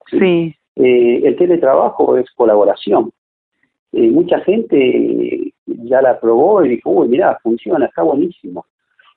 Sí. 0.08 0.56
Eh, 0.76 1.22
el 1.24 1.36
teletrabajo 1.38 2.18
es 2.18 2.30
colaboración. 2.32 3.12
Eh, 3.94 4.10
mucha 4.10 4.40
gente 4.42 5.54
ya 5.66 6.02
la 6.02 6.20
probó 6.20 6.64
y 6.64 6.70
dijo, 6.70 6.90
uy, 6.90 7.08
mira, 7.08 7.38
funciona, 7.44 7.86
está 7.86 8.04
buenísimo 8.04 8.66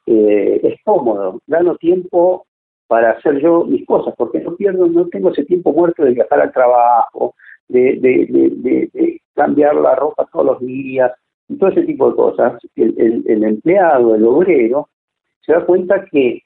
eh, 0.06 0.60
es 0.62 0.80
cómodo, 0.84 1.40
gano 1.46 1.76
tiempo 1.76 2.46
para 2.86 3.12
hacer 3.12 3.40
yo 3.40 3.64
mis 3.64 3.86
cosas, 3.86 4.14
porque 4.16 4.40
no 4.40 4.54
pierdo, 4.56 4.86
no 4.86 5.08
tengo 5.08 5.30
ese 5.30 5.44
tiempo 5.44 5.72
muerto 5.72 6.04
de 6.04 6.12
viajar 6.12 6.40
al 6.40 6.52
trabajo, 6.52 7.34
de, 7.68 7.96
de, 7.96 9.13
cambiar 9.34 9.74
la 9.76 9.94
ropa 9.94 10.26
todos 10.32 10.46
los 10.46 10.60
días, 10.60 11.12
y 11.48 11.56
todo 11.58 11.70
ese 11.70 11.82
tipo 11.82 12.10
de 12.10 12.16
cosas. 12.16 12.62
El, 12.76 13.22
el, 13.26 13.44
empleado, 13.44 14.14
el 14.14 14.24
obrero, 14.24 14.88
se 15.40 15.52
da 15.52 15.64
cuenta 15.64 16.04
que 16.06 16.42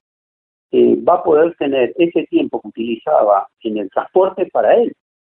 eh, 0.72 0.96
va 1.02 1.14
a 1.14 1.22
poder 1.22 1.54
tener 1.56 1.94
ese 1.96 2.24
tiempo 2.26 2.60
que 2.60 2.68
utilizaba 2.68 3.46
en 3.62 3.78
el 3.78 3.90
transporte 3.90 4.46
para 4.52 4.74
él. 4.74 4.94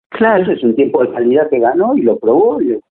Claro. 0.10 0.52
Es 0.52 0.64
un 0.64 0.76
tiempo 0.76 1.04
de 1.04 1.12
calidad 1.12 1.50
que 1.50 1.60
ganó 1.60 1.96
y 1.96 2.02
lo 2.02 2.18
probó. 2.18 2.58
desde 2.60 2.82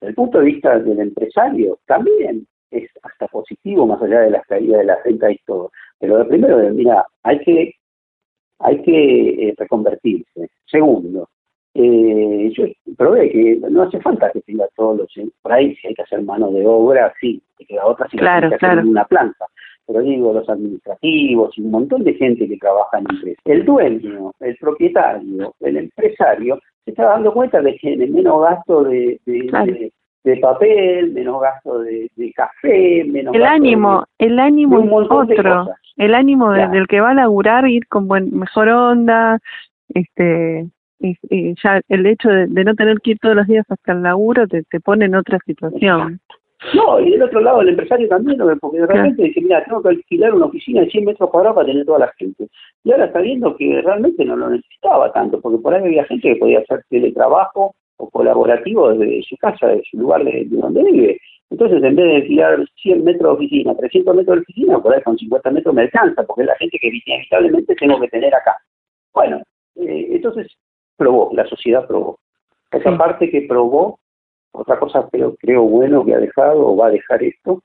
el 0.00 0.14
punto 0.14 0.38
de 0.38 0.44
vista 0.44 0.78
del 0.78 1.00
empresario, 1.00 1.78
también 1.86 2.46
es 2.70 2.90
hasta 3.02 3.26
positivo 3.28 3.86
más 3.86 4.02
allá 4.02 4.20
de 4.20 4.30
las 4.30 4.46
caídas 4.46 4.80
de 4.80 4.84
la 4.84 4.98
renta 5.04 5.30
y 5.30 5.38
todo. 5.46 5.70
Pero 5.98 6.18
lo 6.18 6.28
primero, 6.28 6.58
mira, 6.72 7.06
hay 7.22 7.38
que 7.40 7.74
hay 8.60 8.82
que 8.82 9.48
eh, 9.48 9.54
reconvertirse. 9.56 10.48
Segundo, 10.66 11.28
eh, 11.74 12.52
yo 12.56 12.64
probé 12.96 13.30
que 13.30 13.60
no 13.68 13.82
hace 13.82 14.00
falta 14.00 14.30
que 14.30 14.40
tenga 14.42 14.66
todos 14.76 14.98
los... 14.98 15.12
Por 15.42 15.52
ahí 15.52 15.74
si 15.76 15.88
hay 15.88 15.94
que 15.94 16.02
hacer 16.02 16.22
mano 16.22 16.50
de 16.50 16.66
obra, 16.66 17.12
sí, 17.20 17.42
que 17.58 17.74
la 17.74 17.86
otra 17.86 18.08
sí 18.08 18.16
claro, 18.16 18.48
que 18.48 18.54
hacer 18.54 18.78
en 18.78 18.88
una 18.88 19.04
planta. 19.04 19.46
Pero 19.86 20.00
digo, 20.00 20.32
los 20.32 20.48
administrativos 20.48 21.58
y 21.58 21.62
un 21.62 21.70
montón 21.70 22.04
de 22.04 22.14
gente 22.14 22.48
que 22.48 22.56
trabaja 22.56 22.98
en 22.98 23.06
empresas. 23.10 23.42
El 23.44 23.64
dueño, 23.64 24.32
el 24.40 24.56
propietario, 24.56 25.54
el 25.60 25.76
empresario, 25.76 26.58
se 26.84 26.92
está 26.92 27.04
dando 27.04 27.32
cuenta 27.32 27.60
de 27.60 27.72
que 27.72 27.78
tiene 27.78 28.06
menos 28.06 28.40
gasto 28.42 28.84
de, 28.84 29.20
de 29.26 29.90
de 30.24 30.38
papel, 30.38 31.12
menos 31.12 31.40
gasto 31.40 31.80
de, 31.80 32.10
café, 32.34 33.04
menos 33.04 33.34
el 33.34 33.44
ánimo, 33.44 34.04
el 34.18 34.38
ánimo 34.38 35.02
es 35.02 35.06
otro, 35.10 35.68
el 35.96 36.14
ánimo 36.14 36.50
del 36.50 36.86
que 36.88 37.00
va 37.00 37.10
a 37.10 37.14
laburar 37.14 37.68
ir 37.68 37.86
con 37.88 38.08
buen, 38.08 38.34
mejor 38.34 38.70
onda, 38.70 39.38
este, 39.90 40.66
ya 41.62 41.80
el 41.88 42.06
hecho 42.06 42.28
de, 42.28 42.46
no 42.46 42.74
tener 42.74 43.00
que 43.00 43.12
ir 43.12 43.18
todos 43.18 43.36
los 43.36 43.46
días 43.46 43.66
hasta 43.68 43.92
el 43.92 44.02
laburo 44.02 44.46
te, 44.46 44.62
te 44.64 44.80
pone 44.80 45.06
en 45.06 45.14
otra 45.14 45.38
situación. 45.46 46.20
No, 46.72 46.98
y 46.98 47.10
del 47.10 47.22
otro 47.22 47.40
lado 47.40 47.60
el 47.60 47.68
empresario 47.68 48.08
también, 48.08 48.38
porque 48.60 48.80
de 48.80 48.86
repente 48.86 49.22
dice, 49.22 49.40
mira, 49.42 49.62
tengo 49.64 49.82
que 49.82 49.90
alquilar 49.90 50.34
una 50.34 50.46
oficina 50.46 50.80
de 50.80 50.90
100 50.90 51.04
metros 51.04 51.30
cuadrados 51.30 51.56
para 51.56 51.66
tener 51.66 51.84
toda 51.84 51.98
la 51.98 52.12
gente. 52.16 52.48
Y 52.84 52.92
ahora 52.92 53.06
está 53.06 53.20
viendo 53.20 53.54
que 53.56 53.82
realmente 53.82 54.24
no 54.24 54.36
lo 54.36 54.48
necesitaba 54.48 55.12
tanto, 55.12 55.40
porque 55.40 55.58
por 55.58 55.74
ahí 55.74 55.82
había 55.82 56.04
gente 56.04 56.32
que 56.32 56.36
podía 56.36 56.60
hacer 56.60 56.82
teletrabajo 56.88 57.74
o 57.96 58.10
colaborativo 58.10 58.94
desde 58.94 59.22
su 59.24 59.36
casa, 59.36 59.68
de 59.68 59.82
su 59.90 59.98
lugar 59.98 60.24
de, 60.24 60.46
donde 60.48 60.82
vive. 60.84 61.20
Entonces, 61.50 61.82
en 61.82 61.94
vez 61.94 62.06
de 62.06 62.16
alquilar 62.16 62.64
100 62.82 63.04
metros 63.04 63.38
de 63.38 63.44
oficina, 63.44 63.76
300 63.76 64.16
metros 64.16 64.36
de 64.36 64.42
oficina, 64.42 64.78
por 64.78 64.94
ahí 64.94 65.02
con 65.02 65.18
50 65.18 65.50
metros 65.50 65.74
me 65.74 65.82
alcanza, 65.82 66.22
porque 66.24 66.42
es 66.42 66.48
la 66.48 66.56
gente 66.56 66.78
que 66.80 66.88
inevitablemente 66.88 67.74
tengo 67.74 68.00
que 68.00 68.08
tener 68.08 68.34
acá. 68.34 68.56
Bueno, 69.12 69.42
eh, 69.76 70.08
entonces 70.12 70.48
probó, 70.96 71.30
la 71.34 71.46
sociedad 71.46 71.86
probó. 71.86 72.18
Esa 72.70 72.96
parte 72.96 73.30
que 73.30 73.42
probó, 73.42 74.00
otra 74.52 74.78
cosa 74.78 75.08
creo, 75.10 75.36
creo 75.36 75.62
bueno 75.62 76.04
que 76.04 76.14
ha 76.14 76.18
dejado 76.18 76.66
o 76.66 76.76
va 76.76 76.88
a 76.88 76.90
dejar 76.90 77.22
esto, 77.22 77.62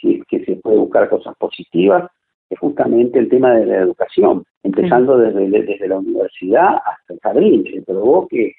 si 0.00 0.16
es 0.16 0.24
que 0.26 0.44
se 0.44 0.56
puede 0.56 0.78
buscar 0.78 1.08
cosas 1.08 1.36
positivas, 1.36 2.10
es 2.50 2.58
justamente 2.58 3.18
el 3.18 3.28
tema 3.28 3.54
de 3.54 3.66
la 3.66 3.78
educación, 3.78 4.44
empezando 4.62 5.16
desde, 5.16 5.48
desde 5.48 5.88
la 5.88 5.98
universidad 5.98 6.76
hasta 6.84 7.14
el 7.14 7.20
jardín. 7.20 7.64
Se 7.64 7.82
probó 7.82 8.28
que 8.28 8.52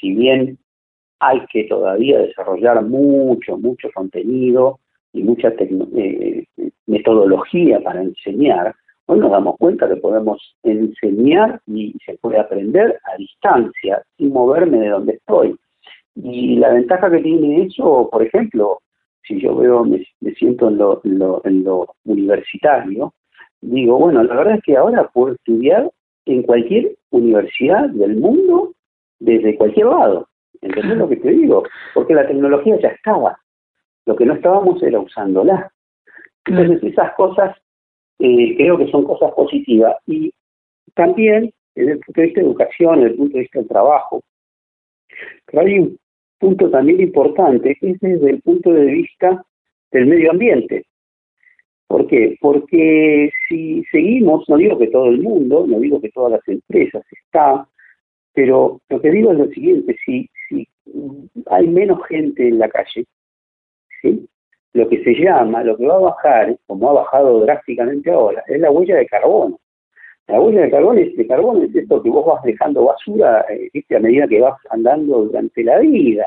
si 0.00 0.14
bien 0.14 0.58
hay 1.18 1.44
que 1.52 1.64
todavía 1.64 2.18
desarrollar 2.18 2.82
mucho, 2.82 3.56
mucho 3.56 3.88
contenido 3.94 4.78
y 5.12 5.22
mucha 5.22 5.52
eh, 5.58 6.44
metodología 6.86 7.80
para 7.80 8.02
enseñar, 8.02 8.74
hoy 9.06 9.18
nos 9.18 9.30
damos 9.30 9.56
cuenta 9.58 9.88
que 9.88 9.96
podemos 9.96 10.56
enseñar 10.62 11.60
y 11.66 11.94
se 12.04 12.16
puede 12.18 12.38
aprender 12.38 12.98
a 13.04 13.16
distancia, 13.16 14.02
sin 14.16 14.32
moverme 14.32 14.78
de 14.78 14.88
donde 14.88 15.12
estoy. 15.14 15.56
Y 16.14 16.56
la 16.56 16.72
ventaja 16.72 17.10
que 17.10 17.18
tiene 17.18 17.64
eso, 17.64 18.08
por 18.10 18.22
ejemplo, 18.22 18.80
si 19.22 19.40
yo 19.40 19.56
veo, 19.56 19.84
me, 19.84 20.04
siento 20.36 20.68
en 20.68 20.78
lo, 20.78 21.00
en 21.04 21.64
lo 21.64 21.94
universitario, 22.04 23.14
digo, 23.60 23.98
bueno, 23.98 24.22
la 24.22 24.34
verdad 24.34 24.56
es 24.56 24.62
que 24.62 24.76
ahora 24.76 25.08
puedo 25.08 25.34
estudiar 25.34 25.90
en 26.26 26.42
cualquier 26.42 26.96
universidad 27.10 27.88
del 27.90 28.16
mundo 28.16 28.72
desde 29.18 29.56
cualquier 29.56 29.86
lado. 29.86 30.28
¿Entendés 30.60 30.98
lo 30.98 31.08
que 31.08 31.16
te 31.16 31.30
digo? 31.30 31.64
Porque 31.94 32.14
la 32.14 32.26
tecnología 32.26 32.78
ya 32.80 32.88
estaba. 32.88 33.38
Lo 34.06 34.16
que 34.16 34.26
no 34.26 34.34
estábamos 34.34 34.82
era 34.82 35.00
usándola. 35.00 35.72
Entonces 36.44 36.82
esas 36.82 37.14
cosas 37.14 37.56
eh, 38.18 38.56
creo 38.56 38.78
que 38.78 38.90
son 38.90 39.04
cosas 39.04 39.32
positivas. 39.32 39.96
Y 40.06 40.32
también, 40.94 41.52
desde 41.74 41.92
el 41.92 42.00
punto 42.00 42.20
de 42.20 42.26
vista 42.26 42.40
de 42.40 42.46
educación, 42.46 43.00
desde 43.00 43.10
el 43.10 43.16
punto 43.16 43.34
de 43.34 43.40
vista 43.40 43.58
del 43.58 43.68
trabajo, 43.68 44.22
pero 45.46 45.62
hay 45.62 45.78
un 45.78 45.98
punto 46.38 46.70
también 46.70 47.00
importante, 47.00 47.76
que 47.76 47.90
es 47.90 48.00
desde 48.00 48.30
el 48.30 48.42
punto 48.42 48.72
de 48.72 48.84
vista 48.86 49.44
del 49.90 50.06
medio 50.06 50.30
ambiente. 50.30 50.84
¿Por 51.86 52.06
qué? 52.06 52.36
Porque 52.40 53.30
si 53.48 53.84
seguimos, 53.90 54.48
no 54.48 54.56
digo 54.56 54.78
que 54.78 54.88
todo 54.88 55.08
el 55.08 55.20
mundo, 55.20 55.66
no 55.66 55.78
digo 55.78 56.00
que 56.00 56.10
todas 56.10 56.32
las 56.32 56.48
empresas 56.48 57.04
están 57.10 57.66
pero 58.32 58.80
lo 58.88 59.00
que 59.00 59.10
digo 59.10 59.32
es 59.32 59.38
lo 59.38 59.46
siguiente, 59.48 59.96
si, 60.04 60.28
si 60.48 60.66
hay 61.46 61.68
menos 61.68 61.98
gente 62.08 62.48
en 62.48 62.58
la 62.58 62.68
calle, 62.68 63.04
¿sí? 64.00 64.28
Lo 64.74 64.88
que 64.88 65.02
se 65.04 65.14
llama, 65.14 65.62
lo 65.62 65.76
que 65.76 65.86
va 65.86 65.96
a 65.96 66.00
bajar, 66.00 66.56
como 66.66 66.90
ha 66.90 66.94
bajado 66.94 67.40
drásticamente 67.40 68.10
ahora, 68.10 68.42
es 68.46 68.60
la 68.60 68.70
huella 68.70 68.96
de 68.96 69.06
carbono. 69.06 69.58
La 70.28 70.40
huella 70.40 70.62
de 70.62 70.70
carbono 70.70 71.00
es, 71.00 71.16
de 71.16 71.26
carbono 71.26 71.64
es 71.64 71.74
esto 71.74 72.02
que 72.02 72.08
vos 72.08 72.24
vas 72.24 72.42
dejando 72.44 72.84
basura 72.84 73.44
eh, 73.50 73.96
a 73.96 73.98
medida 73.98 74.28
que 74.28 74.40
vas 74.40 74.58
andando 74.70 75.24
durante 75.24 75.64
la 75.64 75.78
vida. 75.80 76.26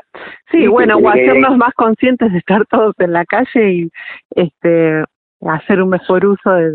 Sí, 0.50 0.66
bueno, 0.66 0.98
o 0.98 1.08
hacernos 1.08 1.56
más 1.56 1.72
conscientes 1.74 2.30
de 2.30 2.38
estar 2.38 2.64
todos 2.66 2.94
en 2.98 3.12
la 3.12 3.24
calle 3.24 3.72
y 3.72 3.90
este 4.34 5.02
hacer 5.40 5.82
un 5.82 5.90
mejor 5.90 6.24
uso 6.26 6.50
de, 6.52 6.72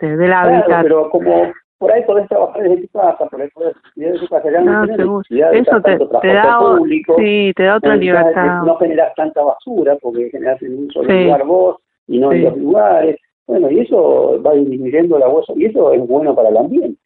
de, 0.00 0.16
del 0.16 0.32
hábitat. 0.32 0.82
pero 0.82 1.10
como 1.10 1.52
por 1.82 1.90
ahí 1.90 2.04
podés 2.04 2.28
trabajar 2.28 2.62
desde 2.62 2.86
tu 2.86 2.88
casa, 2.96 3.26
por 3.26 3.42
ahí 3.42 3.48
podés 3.52 3.74
desde 3.96 4.20
tu 4.20 4.28
casa, 4.28 4.52
ya 4.52 4.60
no, 4.60 4.86
no 4.86 5.20
Eso 5.20 5.80
te, 5.82 5.98
te 5.98 6.28
da, 6.28 6.60
público, 6.60 7.16
sí, 7.18 7.52
te 7.56 7.64
da 7.64 7.78
otra 7.78 7.96
libertad. 7.96 8.62
No 8.62 8.76
generas 8.76 9.12
tanta 9.16 9.42
basura 9.42 9.96
porque 10.00 10.30
generas 10.30 10.62
en 10.62 10.78
un 10.78 10.90
solo 10.92 11.12
lugar 11.12 11.44
vos 11.44 11.78
y 12.06 12.20
no 12.20 12.32
en 12.32 12.44
dos 12.44 12.56
lugares. 12.56 13.16
Bueno, 13.48 13.68
y 13.68 13.80
eso 13.80 14.40
va 14.46 14.52
disminuyendo 14.52 15.18
la 15.18 15.28
hueso 15.28 15.54
y 15.56 15.64
eso 15.64 15.92
es 15.92 16.06
bueno 16.06 16.36
para 16.36 16.50
el 16.50 16.56
ambiente. 16.56 17.00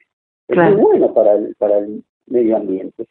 Es 0.49 0.59
muy 0.59 0.75
bueno 0.75 1.15
para 1.15 1.37
el, 1.37 1.55
para 1.59 1.79
el 1.79 2.03
medio 2.27 2.57
ambiente. 2.59 3.07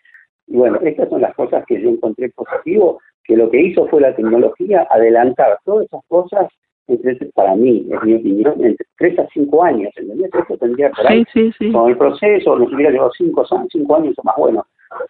Y 0.46 0.58
bueno, 0.58 0.78
estas 0.84 1.10
son 1.10 1.22
las 1.22 1.34
cosas 1.34 1.66
que 1.66 1.82
yo 1.82 1.90
encontré 1.90 2.30
positivo, 2.30 3.00
que 3.24 3.36
lo 3.36 3.50
que 3.50 3.60
hizo 3.60 3.88
fue 3.88 4.02
la 4.02 4.16
tecnología 4.16 4.88
adelantar 4.92 5.58
todas 5.66 5.88
esas 5.88 6.02
cosas 6.10 6.48
entonces, 6.88 7.32
para 7.34 7.56
mí, 7.56 7.88
es 7.92 8.04
mi 8.04 8.16
opinión, 8.16 8.64
entre 8.64 8.86
3 8.98 9.20
a 9.20 9.28
5 9.34 9.64
años, 9.64 9.92
¿entendés? 9.96 10.30
Eso 10.34 10.58
tendría 10.58 10.92
por 10.92 11.08
ahí, 11.08 11.26
sí, 11.34 11.52
sí, 11.52 11.66
sí. 11.68 11.72
con 11.72 11.90
el 11.90 11.98
proceso, 11.98 12.56
nos 12.58 12.72
hubiera 12.72 12.92
llevado 12.92 13.12
5 13.18 13.46
cinco, 13.72 13.96
años 13.96 14.14
o 14.18 14.24
más. 14.24 14.36
Bueno, 14.38 14.66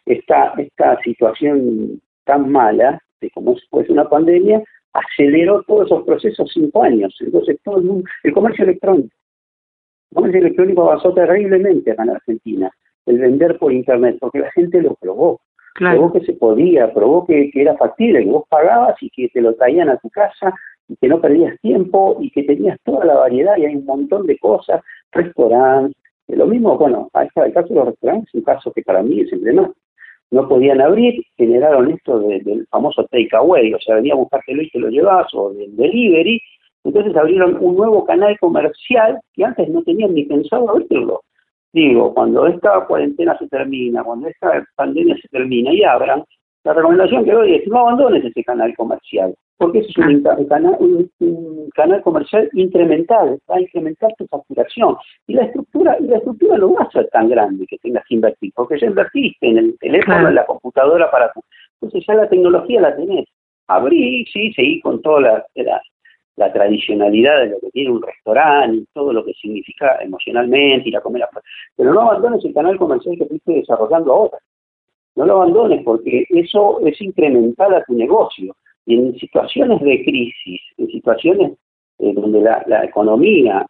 esta, 0.05 0.53
esta 0.57 0.97
situación 1.01 2.01
tan 2.23 2.49
mala, 2.49 3.01
de 3.19 3.29
como 3.31 3.55
fue 3.69 3.85
una 3.89 4.07
pandemia, 4.07 4.63
aceleró 4.93 5.63
todos 5.63 5.88
esos 5.88 6.03
procesos 6.03 6.49
5 6.53 6.83
años. 6.83 7.13
Entonces, 7.19 7.59
todo 7.63 7.77
el 7.77 7.83
mundo, 7.83 8.09
el 8.23 8.33
comercio 8.33 8.63
electrónico, 8.63 9.13
el 10.11 10.15
comercio 10.15 10.39
electrónico 10.39 10.83
avanzó 10.83 11.13
terriblemente 11.13 11.91
acá 11.91 12.03
en 12.03 12.11
Argentina, 12.11 12.71
el 13.05 13.19
vender 13.19 13.59
por 13.59 13.73
Internet, 13.73 14.17
porque 14.21 14.39
la 14.39 14.51
gente 14.51 14.81
lo 14.81 14.95
probó. 14.95 15.41
Claro. 15.73 15.97
Probó 15.97 16.13
que 16.13 16.25
se 16.25 16.31
podía, 16.31 16.93
probó 16.93 17.25
que, 17.25 17.51
que 17.51 17.61
era 17.63 17.75
factible, 17.75 18.23
que 18.23 18.29
vos 18.29 18.45
pagabas 18.47 18.95
y 19.01 19.09
que 19.09 19.27
te 19.27 19.41
lo 19.41 19.53
traían 19.55 19.89
a 19.89 19.97
tu 19.97 20.09
casa 20.09 20.53
y 20.87 20.95
que 20.97 21.07
no 21.07 21.21
perdías 21.21 21.59
tiempo 21.61 22.17
y 22.19 22.29
que 22.31 22.43
tenías 22.43 22.77
toda 22.83 23.05
la 23.05 23.15
variedad 23.15 23.57
y 23.57 23.65
hay 23.65 23.75
un 23.75 23.85
montón 23.85 24.25
de 24.27 24.37
cosas, 24.37 24.81
restaurantes, 25.11 25.95
lo 26.27 26.47
mismo, 26.47 26.77
bueno, 26.77 27.09
el 27.13 27.53
caso 27.53 27.67
de 27.69 27.75
los 27.75 27.85
restaurantes 27.87 28.29
es 28.29 28.35
un 28.35 28.41
caso 28.41 28.71
que 28.71 28.81
para 28.81 29.03
mí 29.03 29.21
es 29.21 29.31
emblemático. 29.31 29.77
No 30.31 30.47
podían 30.47 30.81
abrir, 30.81 31.23
generaron 31.37 31.91
esto 31.91 32.19
del 32.19 32.65
famoso 32.71 33.05
takeaway, 33.05 33.73
o 33.73 33.79
sea, 33.79 33.95
venía 33.95 34.13
a 34.13 34.17
buscártelo 34.17 34.63
y 34.63 34.69
te 34.69 34.79
lo 34.79 34.89
llevas, 34.89 35.27
o 35.33 35.53
del 35.53 35.75
delivery, 35.75 36.41
entonces 36.83 37.15
abrieron 37.15 37.57
un 37.59 37.75
nuevo 37.75 38.05
canal 38.05 38.37
comercial 38.39 39.19
que 39.33 39.43
antes 39.43 39.69
no 39.69 39.83
tenían 39.83 40.13
ni 40.13 40.23
pensado 40.25 40.69
abrirlo. 40.69 41.21
Digo, 41.73 42.13
cuando 42.13 42.47
esta 42.47 42.85
cuarentena 42.85 43.37
se 43.37 43.47
termina, 43.47 44.03
cuando 44.03 44.27
esta 44.27 44.65
pandemia 44.75 45.15
se 45.21 45.27
termina 45.27 45.73
y 45.73 45.83
abran, 45.83 46.23
la 46.63 46.73
recomendación 46.73 47.25
que 47.25 47.31
doy 47.31 47.55
es 47.55 47.67
no 47.67 47.79
abandones 47.79 48.23
ese 48.23 48.43
canal 48.43 48.73
comercial, 48.75 49.35
porque 49.57 49.79
ese 49.79 49.89
es 49.89 49.97
un, 49.97 50.27
ah. 50.27 50.37
canal, 50.49 50.75
un, 50.79 51.69
canal 51.73 52.01
comercial 52.01 52.49
incremental, 52.53 53.39
va 53.49 53.55
a 53.55 53.61
incrementar 53.61 54.13
tu 54.17 54.27
facturación. 54.27 54.97
Y 55.27 55.33
la 55.33 55.45
estructura 55.45 55.97
y 55.99 56.07
la 56.07 56.17
estructura 56.17 56.57
no 56.57 56.73
va 56.73 56.83
a 56.83 56.91
ser 56.91 57.07
tan 57.09 57.29
grande 57.29 57.65
que 57.67 57.77
tengas 57.77 58.03
que 58.07 58.15
invertir, 58.15 58.51
porque 58.55 58.79
ya 58.79 58.87
invertiste 58.87 59.47
en 59.47 59.57
el 59.57 59.77
teléfono, 59.79 60.27
en 60.27 60.35
la 60.35 60.45
computadora 60.45 61.09
para 61.09 61.31
tu... 61.31 61.41
Entonces 61.81 62.05
ya 62.07 62.15
la 62.15 62.29
tecnología 62.29 62.81
la 62.81 62.95
tenés. 62.95 63.25
Abrí, 63.67 64.25
sí, 64.31 64.53
seguí 64.53 64.81
con 64.81 65.01
toda 65.01 65.21
la, 65.21 65.45
la, 66.35 66.53
tradicionalidad 66.53 67.39
de 67.39 67.49
lo 67.51 67.59
que 67.59 67.71
tiene 67.71 67.91
un 67.91 68.01
restaurante 68.01 68.77
y 68.77 68.85
todo 68.93 69.11
lo 69.11 69.25
que 69.25 69.33
significa 69.33 69.97
emocionalmente 70.01 70.89
y 70.89 70.91
la 70.91 71.01
comer 71.01 71.27
Pero 71.75 71.93
no 71.93 72.01
abandones 72.01 72.45
el 72.45 72.53
canal 72.53 72.77
comercial 72.77 73.17
que 73.17 73.25
fuiste 73.25 73.53
desarrollando 73.53 74.13
ahora 74.13 74.37
no 75.15 75.25
lo 75.25 75.41
abandones 75.41 75.83
porque 75.83 76.25
eso 76.29 76.79
es 76.85 77.01
incremental 77.01 77.73
a 77.73 77.83
tu 77.83 77.93
negocio. 77.93 78.55
Y 78.85 78.95
en 78.95 79.17
situaciones 79.17 79.81
de 79.81 80.03
crisis, 80.03 80.61
en 80.77 80.87
situaciones 80.87 81.53
eh, 81.99 82.13
donde 82.13 82.41
la, 82.41 82.83
economía 82.83 83.65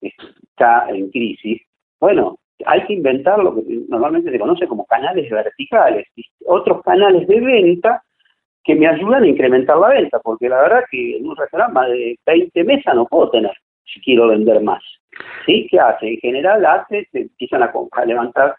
está 0.00 0.88
en 0.90 1.10
crisis, 1.10 1.62
bueno, 1.98 2.38
hay 2.66 2.84
que 2.84 2.94
inventar 2.94 3.38
lo 3.38 3.54
que 3.54 3.62
normalmente 3.88 4.30
se 4.30 4.38
conoce 4.38 4.66
como 4.66 4.84
canales 4.86 5.30
verticales, 5.30 6.06
otros 6.46 6.82
canales 6.82 7.26
de 7.26 7.40
venta 7.40 8.02
que 8.64 8.74
me 8.74 8.86
ayudan 8.86 9.22
a 9.22 9.28
incrementar 9.28 9.78
la 9.78 9.88
venta, 9.88 10.20
porque 10.20 10.48
la 10.48 10.62
verdad 10.62 10.84
que 10.90 11.16
en 11.16 11.26
un 11.26 11.36
restaurante 11.36 11.74
más 11.74 11.88
de 11.88 12.18
20 12.26 12.64
mesas 12.64 12.94
no 12.94 13.06
puedo 13.06 13.30
tener 13.30 13.52
si 13.84 14.00
quiero 14.00 14.28
vender 14.28 14.62
más. 14.62 14.82
¿Sí? 15.46 15.66
¿Qué 15.70 15.78
hace? 15.78 16.08
En 16.08 16.18
general 16.18 16.64
hace, 16.64 17.08
se 17.10 17.20
empiezan 17.22 17.62
a 17.62 18.04
levantar 18.04 18.54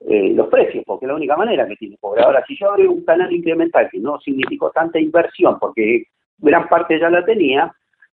eh, 0.00 0.32
los 0.34 0.48
precios, 0.48 0.84
porque 0.86 1.06
es 1.06 1.08
la 1.08 1.16
única 1.16 1.36
manera 1.36 1.66
que 1.66 1.76
tiene 1.76 1.96
pobre. 1.98 2.22
Ahora, 2.22 2.44
si 2.46 2.56
yo 2.56 2.70
abro 2.70 2.90
un 2.90 3.04
canal 3.04 3.32
incremental 3.32 3.88
que 3.90 3.98
no 3.98 4.20
significó 4.20 4.70
tanta 4.70 5.00
inversión, 5.00 5.58
porque 5.58 6.04
gran 6.38 6.68
parte 6.68 7.00
ya 7.00 7.08
la 7.08 7.24
tenía, 7.24 7.72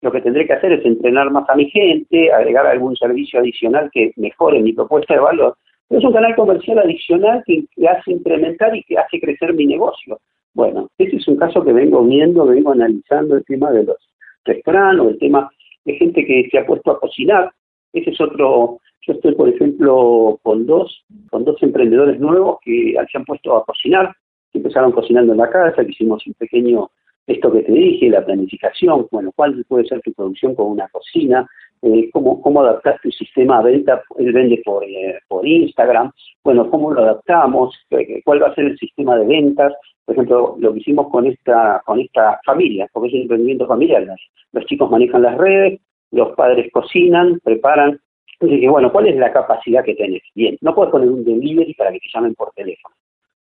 lo 0.02 0.12
que 0.12 0.20
tendré 0.20 0.46
que 0.46 0.54
hacer 0.54 0.72
es 0.72 0.84
entrenar 0.84 1.30
más 1.30 1.48
a 1.48 1.54
mi 1.54 1.70
gente, 1.70 2.32
agregar 2.32 2.66
algún 2.66 2.96
servicio 2.96 3.40
adicional 3.40 3.90
que 3.92 4.12
mejore 4.16 4.60
mi 4.60 4.72
propuesta 4.72 5.14
de 5.14 5.20
valor. 5.20 5.56
es 5.90 6.04
un 6.04 6.12
canal 6.12 6.34
comercial 6.34 6.78
adicional 6.78 7.42
que, 7.46 7.64
hace 7.88 8.12
incrementar 8.12 8.74
y 8.76 8.82
que 8.84 8.98
hace 8.98 9.20
crecer 9.20 9.54
mi 9.54 9.66
negocio. 9.66 10.18
Bueno, 10.54 10.88
ese 10.98 11.16
es 11.16 11.28
un 11.28 11.36
caso 11.36 11.64
que 11.64 11.72
vengo 11.72 12.02
viendo, 12.04 12.46
vengo 12.46 12.72
analizando 12.72 13.36
el 13.36 13.44
tema 13.44 13.70
de 13.70 13.84
los 13.84 13.96
restaurantes, 14.44 15.06
el 15.08 15.18
tema 15.18 15.50
de 15.84 15.94
gente 15.94 16.24
que 16.24 16.48
se 16.50 16.58
ha 16.58 16.66
puesto 16.66 16.90
a 16.90 17.00
cocinar. 17.00 17.52
Ese 17.96 18.10
es 18.10 18.20
otro 18.20 18.80
yo 19.06 19.12
estoy, 19.12 19.34
por 19.36 19.48
ejemplo, 19.48 20.40
con 20.42 20.66
dos, 20.66 21.04
con 21.30 21.44
dos 21.44 21.62
emprendedores 21.62 22.18
nuevos 22.18 22.58
que 22.62 22.94
se 23.10 23.18
han 23.18 23.24
puesto 23.24 23.56
a 23.56 23.64
cocinar, 23.64 24.12
que 24.52 24.58
empezaron 24.58 24.90
cocinando 24.90 25.32
en 25.32 25.38
la 25.38 25.48
casa, 25.48 25.84
que 25.84 25.92
hicimos 25.92 26.26
un 26.26 26.34
pequeño, 26.34 26.90
esto 27.26 27.52
que 27.52 27.62
te 27.62 27.72
dije, 27.72 28.08
la 28.08 28.24
planificación, 28.24 29.06
bueno, 29.12 29.30
cuál 29.36 29.64
puede 29.68 29.86
ser 29.86 30.00
tu 30.00 30.12
producción 30.12 30.56
con 30.56 30.72
una 30.72 30.88
cocina, 30.88 31.46
eh, 31.82 32.10
cómo, 32.12 32.40
cómo 32.42 32.62
adaptar 32.62 32.98
tu 33.00 33.10
sistema 33.12 33.62
de 33.62 33.72
venta, 33.72 34.02
él 34.18 34.32
vende 34.32 34.60
por, 34.64 34.82
eh, 34.82 35.18
por 35.28 35.46
Instagram, 35.46 36.10
bueno, 36.42 36.68
cómo 36.68 36.90
lo 36.90 37.02
adaptamos, 37.02 37.76
eh, 37.90 38.22
cuál 38.24 38.42
va 38.42 38.48
a 38.48 38.54
ser 38.54 38.64
el 38.64 38.78
sistema 38.78 39.16
de 39.16 39.26
ventas, 39.26 39.72
por 40.04 40.14
ejemplo, 40.14 40.56
lo 40.58 40.72
que 40.72 40.80
hicimos 40.80 41.08
con 41.10 41.26
esta, 41.26 41.80
con 41.84 42.00
esta 42.00 42.40
familia, 42.44 42.88
porque 42.92 43.08
es 43.08 43.14
un 43.14 43.22
emprendimiento 43.22 43.66
familiar, 43.68 44.04
los 44.52 44.66
chicos 44.66 44.90
manejan 44.90 45.22
las 45.22 45.36
redes, 45.36 45.80
los 46.10 46.34
padres 46.34 46.70
cocinan, 46.72 47.40
preparan 47.42 48.00
entonces 48.38 48.56
dije, 48.56 48.68
bueno, 48.68 48.92
¿cuál 48.92 49.06
es 49.06 49.16
la 49.16 49.32
capacidad 49.32 49.82
que 49.82 49.94
tenés? 49.94 50.22
Bien, 50.34 50.58
no 50.60 50.74
puedes 50.74 50.92
poner 50.92 51.08
un 51.08 51.24
delivery 51.24 51.72
para 51.72 51.90
que 51.90 52.00
te 52.00 52.08
llamen 52.12 52.34
por 52.34 52.50
teléfono, 52.52 52.94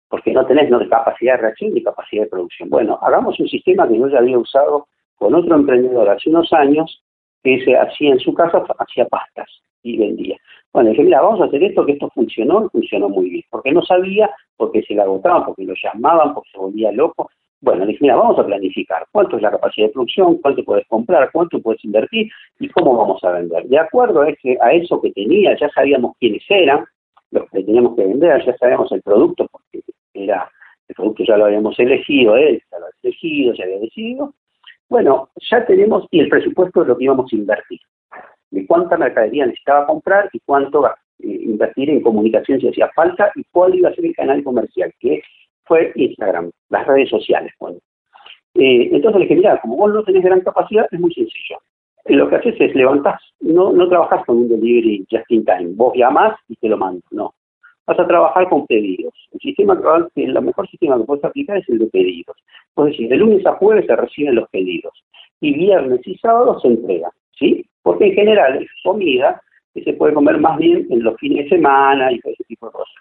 porque 0.08 0.32
no 0.32 0.46
tenés 0.46 0.70
capacidad 0.88 1.34
de 1.34 1.42
reacción 1.42 1.74
ni 1.74 1.82
capacidad 1.82 2.22
de 2.24 2.30
producción. 2.30 2.70
Bueno, 2.70 2.98
hagamos 3.02 3.38
un 3.38 3.48
sistema 3.48 3.86
que 3.86 3.98
yo 3.98 4.08
ya 4.08 4.18
había 4.18 4.38
usado 4.38 4.86
con 5.16 5.34
otro 5.34 5.54
emprendedor 5.54 6.08
hace 6.08 6.30
unos 6.30 6.50
años, 6.54 7.02
que 7.42 7.62
se 7.62 7.76
hacía 7.76 8.12
en 8.12 8.20
su 8.20 8.32
casa, 8.32 8.64
hacía 8.78 9.06
pastas 9.06 9.48
y 9.82 9.98
vendía. 9.98 10.36
Bueno, 10.72 10.90
dije, 10.90 11.02
mira, 11.02 11.20
vamos 11.20 11.42
a 11.42 11.44
hacer 11.44 11.62
esto, 11.62 11.84
que 11.84 11.92
esto 11.92 12.08
funcionó, 12.14 12.70
funcionó 12.70 13.10
muy 13.10 13.28
bien, 13.28 13.44
porque 13.50 13.72
no 13.72 13.82
sabía, 13.82 14.30
porque 14.56 14.82
se 14.82 14.94
le 14.94 15.02
agotaban, 15.02 15.44
porque 15.44 15.64
lo 15.64 15.74
llamaban, 15.74 16.32
porque 16.32 16.50
se 16.52 16.58
volvía 16.58 16.90
loco, 16.92 17.30
bueno, 17.62 17.84
dije, 17.84 17.98
mira, 18.00 18.16
vamos 18.16 18.38
a 18.38 18.46
planificar 18.46 19.06
cuánto 19.12 19.36
es 19.36 19.42
la 19.42 19.50
capacidad 19.50 19.86
de 19.86 19.92
producción, 19.92 20.38
cuánto 20.38 20.64
puedes 20.64 20.86
comprar, 20.88 21.30
cuánto 21.30 21.60
puedes 21.60 21.84
invertir 21.84 22.30
y 22.58 22.68
cómo 22.68 22.96
vamos 22.96 23.22
a 23.22 23.32
vender. 23.32 23.64
De 23.68 23.78
acuerdo 23.78 24.22
a, 24.22 24.30
ese, 24.30 24.56
a 24.62 24.72
eso 24.72 25.00
que 25.00 25.12
tenía, 25.12 25.56
ya 25.58 25.68
sabíamos 25.70 26.16
quiénes 26.18 26.42
eran, 26.48 26.84
los 27.30 27.48
que 27.50 27.62
teníamos 27.62 27.96
que 27.96 28.06
vender, 28.06 28.44
ya 28.44 28.56
sabíamos 28.56 28.90
el 28.92 29.02
producto, 29.02 29.46
porque 29.50 29.82
era 30.14 30.50
el 30.88 30.94
producto 30.94 31.22
ya 31.24 31.36
lo 31.36 31.44
habíamos 31.44 31.78
elegido, 31.78 32.36
él 32.36 32.62
ya 32.70 32.78
lo 32.78 32.86
había 32.86 32.98
elegido, 33.02 33.54
ya 33.54 33.64
había 33.64 33.78
decidido. 33.78 34.34
Bueno, 34.88 35.28
ya 35.50 35.64
tenemos, 35.66 36.06
y 36.10 36.20
el 36.20 36.28
presupuesto 36.28 36.80
de 36.80 36.88
lo 36.88 36.96
que 36.96 37.04
íbamos 37.04 37.32
a 37.32 37.36
invertir, 37.36 37.80
de 38.50 38.66
cuánta 38.66 38.96
mercadería 38.96 39.46
necesitaba 39.46 39.86
comprar 39.86 40.30
y 40.32 40.40
cuánto 40.40 40.84
eh, 40.86 40.92
invertir 41.18 41.90
en 41.90 42.00
comunicación 42.00 42.60
si 42.60 42.68
hacía 42.68 42.90
falta 42.94 43.30
y 43.36 43.44
cuál 43.52 43.74
iba 43.74 43.90
a 43.90 43.94
ser 43.94 44.06
el 44.06 44.16
canal 44.16 44.42
comercial, 44.42 44.92
que 44.98 45.22
fue 45.64 45.92
Instagram, 45.94 46.50
las 46.70 46.86
redes 46.86 47.08
sociales. 47.08 47.52
Bueno. 47.60 47.78
Eh, 48.54 48.88
entonces 48.92 49.20
le 49.20 49.26
dije, 49.26 49.36
mira, 49.36 49.60
como 49.60 49.76
vos 49.76 49.92
no 49.92 50.02
tenés 50.02 50.22
gran 50.22 50.40
capacidad, 50.40 50.86
es 50.90 50.98
muy 50.98 51.12
sencillo. 51.12 51.58
Eh, 52.06 52.14
lo 52.14 52.28
que 52.28 52.36
haces 52.36 52.54
es 52.58 52.74
levantás, 52.74 53.20
no, 53.40 53.72
no 53.72 53.88
trabajás 53.88 54.24
con 54.24 54.38
un 54.38 54.48
delivery 54.48 55.06
just 55.10 55.30
in 55.30 55.44
time, 55.44 55.70
vos 55.74 55.92
llamás 55.94 56.36
y 56.48 56.56
te 56.56 56.68
lo 56.68 56.76
mando, 56.76 57.02
no. 57.10 57.34
Vas 57.86 57.98
a 57.98 58.06
trabajar 58.06 58.48
con 58.48 58.66
pedidos. 58.66 59.14
El 59.32 59.40
sistema 59.40 59.78
el 60.14 60.42
mejor 60.42 60.68
sistema 60.68 60.96
que 60.96 61.04
puedes 61.04 61.24
aplicar 61.24 61.58
es 61.58 61.68
el 61.68 61.78
de 61.78 61.86
pedidos. 61.86 62.36
Es 62.76 62.84
decir, 62.84 63.08
de 63.08 63.16
lunes 63.16 63.44
a 63.46 63.52
jueves 63.54 63.86
se 63.86 63.96
reciben 63.96 64.36
los 64.36 64.48
pedidos 64.50 64.92
y 65.40 65.54
viernes 65.54 66.00
y 66.06 66.16
sábado 66.18 66.58
se 66.60 66.68
entrega, 66.68 67.10
¿sí? 67.38 67.64
Porque 67.82 68.06
en 68.06 68.14
general 68.14 68.62
es 68.62 68.68
comida 68.84 69.40
que 69.74 69.82
se 69.82 69.92
puede 69.94 70.14
comer 70.14 70.38
más 70.38 70.58
bien 70.58 70.86
en 70.90 71.02
los 71.02 71.16
fines 71.16 71.44
de 71.44 71.56
semana 71.56 72.12
y 72.12 72.16
ese 72.16 72.44
tipo 72.44 72.66
de 72.66 72.72
cosas. 72.72 72.94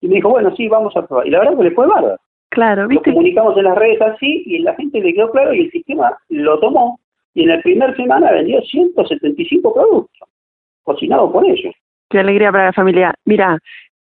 Y 0.00 0.08
me 0.08 0.16
dijo, 0.16 0.30
bueno, 0.30 0.54
sí, 0.56 0.68
vamos 0.68 0.96
a 0.96 1.06
probar. 1.06 1.26
Y 1.26 1.30
la 1.30 1.40
verdad 1.40 1.56
que 1.56 1.64
le 1.64 1.70
fue 1.72 1.86
bárbaro. 1.86 2.16
Claro, 2.50 2.88
¿viste? 2.88 3.10
Lo 3.10 3.16
comunicamos 3.16 3.56
en 3.56 3.64
las 3.64 3.76
redes 3.76 4.00
así 4.00 4.42
y 4.46 4.58
la 4.60 4.74
gente 4.74 5.00
le 5.00 5.12
quedó 5.14 5.30
claro 5.30 5.52
y 5.54 5.62
el 5.62 5.70
sistema 5.70 6.16
lo 6.28 6.58
tomó. 6.60 7.00
Y 7.34 7.42
en 7.42 7.48
la 7.48 7.60
primera 7.60 7.94
semana 7.94 8.32
vendió 8.32 8.60
175 8.62 9.74
productos, 9.74 10.28
cocinados 10.82 11.30
por 11.32 11.44
ellos. 11.44 11.74
Qué 12.08 12.20
alegría 12.20 12.50
para 12.50 12.66
la 12.66 12.72
familia. 12.72 13.14
Mira, 13.24 13.58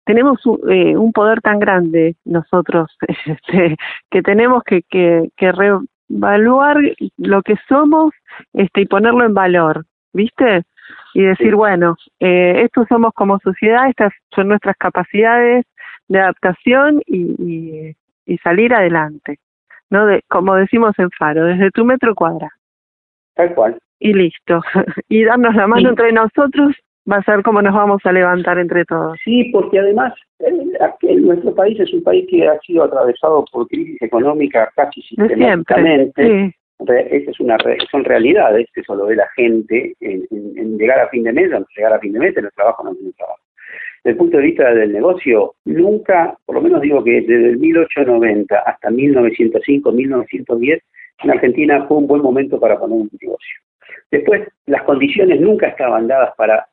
tenemos 0.04 0.44
un, 0.44 0.60
eh, 0.70 0.96
un 0.96 1.12
poder 1.12 1.40
tan 1.40 1.58
grande 1.58 2.16
nosotros 2.24 2.94
este, 3.26 3.76
que 4.10 4.22
tenemos 4.22 4.62
que, 4.64 4.82
que, 4.82 5.30
que 5.36 5.52
reevaluar 5.52 6.76
lo 7.16 7.42
que 7.42 7.54
somos 7.68 8.12
este, 8.52 8.82
y 8.82 8.86
ponerlo 8.86 9.24
en 9.24 9.32
valor, 9.32 9.86
¿viste? 10.12 10.64
y 11.14 11.22
decir, 11.22 11.54
bueno, 11.54 11.96
eh, 12.20 12.62
estos 12.64 12.86
somos 12.88 13.12
como 13.14 13.38
sociedad, 13.38 13.88
estas 13.88 14.12
son 14.34 14.48
nuestras 14.48 14.76
capacidades 14.76 15.64
de 16.08 16.20
adaptación 16.20 17.00
y, 17.06 17.34
y, 17.38 17.96
salir 18.42 18.74
adelante, 18.74 19.38
¿no? 19.90 20.06
De, 20.06 20.22
como 20.28 20.54
decimos 20.54 20.94
en 20.98 21.10
Faro, 21.10 21.44
desde 21.44 21.70
tu 21.70 21.84
metro 21.84 22.14
cuadra. 22.14 22.50
Tal 23.34 23.54
cual. 23.54 23.78
Y 23.98 24.12
listo. 24.12 24.60
y 25.08 25.24
darnos 25.24 25.54
la 25.54 25.66
mano 25.66 25.90
entre 25.90 26.12
nosotros 26.12 26.76
va 27.10 27.16
a 27.16 27.22
ser 27.22 27.42
como 27.42 27.60
nos 27.62 27.74
vamos 27.74 28.00
a 28.04 28.12
levantar 28.12 28.58
entre 28.58 28.84
todos. 28.84 29.18
Sí, 29.24 29.50
porque 29.52 29.78
además 29.78 30.14
nuestro 31.02 31.54
país 31.54 31.78
es 31.80 31.92
un 31.92 32.02
país 32.02 32.26
que 32.28 32.46
ha 32.46 32.58
sido 32.60 32.84
atravesado 32.84 33.44
por 33.52 33.68
crisis 33.68 34.00
económica 34.02 34.70
casi 34.74 35.02
sistemáticamente. 35.02 36.54
Esta 36.80 37.30
es 37.30 37.40
una 37.40 37.56
son 37.90 38.04
realidades, 38.04 38.66
eso 38.74 38.94
lo 38.94 39.06
ve 39.06 39.16
la 39.16 39.28
gente 39.36 39.94
en, 40.00 40.78
llegar 40.78 40.98
a 41.00 41.08
fin 41.08 41.22
de 41.22 41.32
mes, 41.32 41.52
o 41.52 41.64
llegar 41.76 41.92
a 41.92 41.98
fin 42.00 42.12
de 42.12 42.18
mes, 42.18 42.36
en 42.36 42.46
el 42.46 42.52
trabajo 42.52 42.82
no 42.84 42.94
tiene 42.94 43.12
trabajo. 43.12 43.40
Desde 44.04 44.12
el 44.12 44.16
punto 44.18 44.36
de 44.36 44.42
vista 44.42 44.74
del 44.74 44.92
negocio, 44.92 45.54
nunca, 45.64 46.36
por 46.44 46.56
lo 46.56 46.60
menos 46.60 46.82
digo 46.82 47.02
que 47.02 47.22
desde 47.22 47.48
el 47.48 47.56
1890 47.56 48.58
hasta 48.58 48.90
1905, 48.90 49.92
1910, 49.92 50.82
en 51.22 51.30
Argentina 51.30 51.86
fue 51.88 51.96
un 51.96 52.06
buen 52.06 52.20
momento 52.20 52.60
para 52.60 52.78
poner 52.78 52.98
un 52.98 53.10
negocio. 53.18 53.60
Después, 54.10 54.46
las 54.66 54.82
condiciones 54.82 55.40
nunca 55.40 55.68
estaban 55.68 56.06
dadas 56.06 56.34
para, 56.36 56.66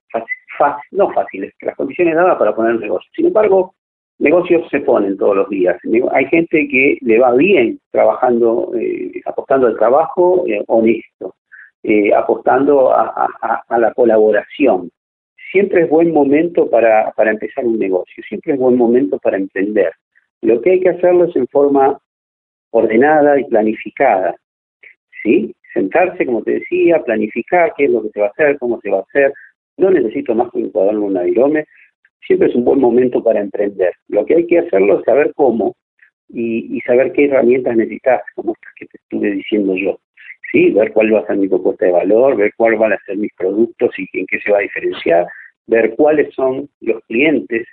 no 0.91 1.09
fáciles, 1.11 1.53
las 1.61 1.75
condiciones 1.75 2.15
dadas 2.15 2.37
para 2.37 2.53
poner 2.53 2.75
un 2.75 2.81
negocio. 2.81 3.09
Sin 3.15 3.27
embargo, 3.27 3.73
negocios 4.19 4.67
se 4.69 4.81
ponen 4.81 5.17
todos 5.17 5.35
los 5.35 5.49
días. 5.49 5.77
Hay 6.11 6.25
gente 6.25 6.67
que 6.67 6.97
le 7.01 7.17
va 7.17 7.33
bien 7.33 7.79
trabajando, 7.91 8.71
eh, 8.79 9.21
apostando 9.25 9.67
al 9.67 9.77
trabajo 9.77 10.43
eh, 10.47 10.63
honesto, 10.67 11.35
eh, 11.83 12.13
apostando 12.13 12.93
a, 12.93 13.27
la 13.69 13.93
colaboración. 13.93 14.91
Siempre 15.51 15.83
es 15.83 15.89
buen 15.89 16.11
momento 16.11 16.69
para, 16.69 17.11
para 17.11 17.31
empezar 17.31 17.65
un 17.65 17.77
negocio, 17.77 18.23
siempre 18.27 18.53
es 18.53 18.59
buen 18.59 18.77
momento 18.77 19.19
para 19.19 19.37
emprender. 19.37 19.91
Lo 20.41 20.61
que 20.61 20.71
hay 20.71 20.79
que 20.79 20.89
hacerlo 20.89 21.25
es 21.25 21.35
en 21.35 21.47
forma 21.47 21.99
ordenada 22.71 23.39
y 23.39 23.43
planificada. 23.45 24.35
¿Sí? 25.23 25.53
Sentarse, 25.73 26.25
como 26.25 26.41
te 26.41 26.53
decía, 26.53 27.03
planificar 27.03 27.73
qué 27.77 27.85
es 27.85 27.91
lo 27.91 28.01
que 28.01 28.09
se 28.09 28.19
va 28.21 28.27
a 28.27 28.29
hacer, 28.29 28.57
cómo 28.57 28.79
se 28.81 28.89
va 28.89 28.99
a 28.99 29.01
hacer. 29.01 29.33
No 29.77 29.91
necesito 29.91 30.33
más 30.33 30.51
que 30.51 30.59
un 30.59 30.69
cuaderno, 30.69 31.05
un 31.05 31.17
adirome 31.17 31.65
siempre 32.25 32.47
es 32.47 32.55
un 32.55 32.63
buen 32.63 32.79
momento 32.79 33.23
para 33.23 33.41
emprender. 33.41 33.93
Lo 34.07 34.25
que 34.25 34.35
hay 34.35 34.47
que 34.47 34.59
hacerlo 34.59 34.99
es 34.99 35.05
saber 35.05 35.33
cómo 35.35 35.75
y, 36.29 36.79
saber 36.85 37.11
qué 37.11 37.25
herramientas 37.25 37.75
necesitas, 37.75 38.21
como 38.35 38.53
estas 38.53 38.73
que 38.75 38.85
te 38.85 38.97
estuve 38.97 39.31
diciendo 39.31 39.75
yo. 39.75 39.99
¿Sí? 40.51 40.71
Ver 40.71 40.91
cuál 40.91 41.13
va 41.13 41.19
a 41.19 41.27
ser 41.27 41.37
mi 41.37 41.47
propuesta 41.47 41.85
de 41.85 41.91
valor, 41.91 42.35
ver 42.35 42.53
cuáles 42.57 42.79
van 42.79 42.93
a 42.93 42.99
ser 43.05 43.17
mis 43.17 43.33
productos 43.33 43.91
y 43.97 44.07
en 44.13 44.25
qué 44.27 44.39
se 44.39 44.51
va 44.51 44.59
a 44.59 44.61
diferenciar, 44.61 45.27
ver 45.67 45.95
cuáles 45.95 46.33
son 46.33 46.69
los 46.81 47.03
clientes 47.05 47.67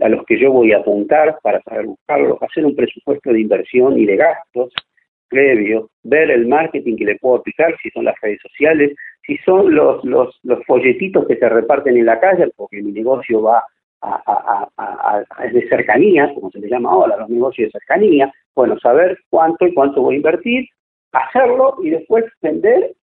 a 0.00 0.08
los 0.08 0.24
que 0.26 0.38
yo 0.38 0.52
voy 0.52 0.72
a 0.72 0.78
apuntar 0.78 1.38
para 1.42 1.62
saber 1.62 1.86
buscarlos, 1.86 2.42
hacer 2.42 2.64
un 2.64 2.76
presupuesto 2.76 3.32
de 3.32 3.40
inversión 3.40 3.98
y 3.98 4.06
de 4.06 4.16
gastos 4.16 4.72
previo, 5.28 5.90
ver 6.02 6.30
el 6.30 6.46
marketing 6.46 6.96
que 6.96 7.04
le 7.04 7.16
puedo 7.16 7.36
aplicar, 7.36 7.74
si 7.82 7.90
son 7.90 8.04
las 8.04 8.14
redes 8.20 8.40
sociales, 8.42 8.94
si 9.26 9.36
son 9.38 9.74
los, 9.74 10.04
los, 10.04 10.40
folletitos 10.66 11.26
que 11.26 11.36
se 11.36 11.48
reparten 11.48 11.96
en 11.96 12.06
la 12.06 12.20
calle, 12.20 12.48
porque 12.56 12.82
mi 12.82 12.92
negocio 12.92 13.42
va 13.42 13.64
a, 14.02 14.68
a, 14.76 15.46
de 15.48 15.68
cercanía, 15.68 16.32
como 16.34 16.50
se 16.50 16.60
le 16.60 16.68
llama 16.68 16.90
ahora, 16.90 17.16
los 17.16 17.28
negocios 17.28 17.72
de 17.72 17.78
cercanía, 17.80 18.32
bueno, 18.54 18.78
saber 18.78 19.18
cuánto 19.28 19.66
y 19.66 19.74
cuánto 19.74 20.02
voy 20.02 20.14
a 20.14 20.18
invertir, 20.18 20.68
hacerlo 21.12 21.76
y 21.82 21.90
después 21.90 22.24
vender, 22.40 22.94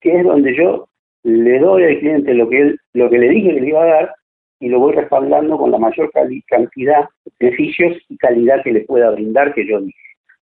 que 0.00 0.18
es 0.18 0.24
donde 0.24 0.54
yo 0.54 0.89
le 1.22 1.58
doy 1.58 1.84
al 1.84 1.98
cliente 1.98 2.34
lo 2.34 2.48
que 2.48 2.60
él, 2.60 2.80
lo 2.94 3.10
que 3.10 3.18
le 3.18 3.28
dije 3.28 3.54
que 3.54 3.60
le 3.60 3.68
iba 3.68 3.82
a 3.82 3.86
dar 3.86 4.14
y 4.60 4.68
lo 4.68 4.78
voy 4.78 4.94
respaldando 4.94 5.56
con 5.58 5.70
la 5.70 5.78
mayor 5.78 6.10
cantidad 6.12 7.08
de 7.24 7.32
beneficios 7.38 7.96
y 8.08 8.16
calidad 8.18 8.62
que 8.62 8.72
le 8.72 8.80
pueda 8.80 9.10
brindar 9.10 9.54
que 9.54 9.66
yo 9.66 9.80
dije. 9.80 9.98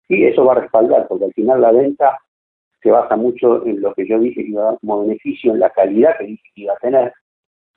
Y 0.07 0.25
eso 0.25 0.45
va 0.45 0.53
a 0.53 0.61
respaldar, 0.61 1.07
porque 1.07 1.25
al 1.25 1.33
final 1.33 1.61
la 1.61 1.71
venta 1.71 2.17
se 2.81 2.91
basa 2.91 3.15
mucho 3.15 3.65
en 3.65 3.81
lo 3.81 3.93
que 3.93 4.07
yo 4.07 4.19
dije 4.19 4.43
que 4.43 4.49
iba 4.49 4.61
a 4.61 4.71
dar 4.71 4.79
como 4.79 5.01
beneficio, 5.01 5.53
en 5.53 5.59
la 5.59 5.69
calidad 5.71 6.17
que 6.17 6.25
dije 6.25 6.43
que 6.53 6.61
iba 6.61 6.73
a 6.73 6.77
tener, 6.77 7.13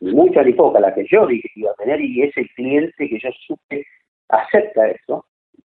mucha 0.00 0.42
ni 0.42 0.52
poca, 0.52 0.78
la 0.78 0.94
que 0.94 1.06
yo 1.10 1.26
dije 1.26 1.48
que 1.52 1.60
iba 1.60 1.70
a 1.70 1.82
tener, 1.82 2.00
y 2.00 2.22
ese 2.22 2.46
cliente 2.54 3.08
que 3.08 3.18
yo 3.18 3.30
supe 3.46 3.84
acepta 4.28 4.88
eso. 4.88 5.24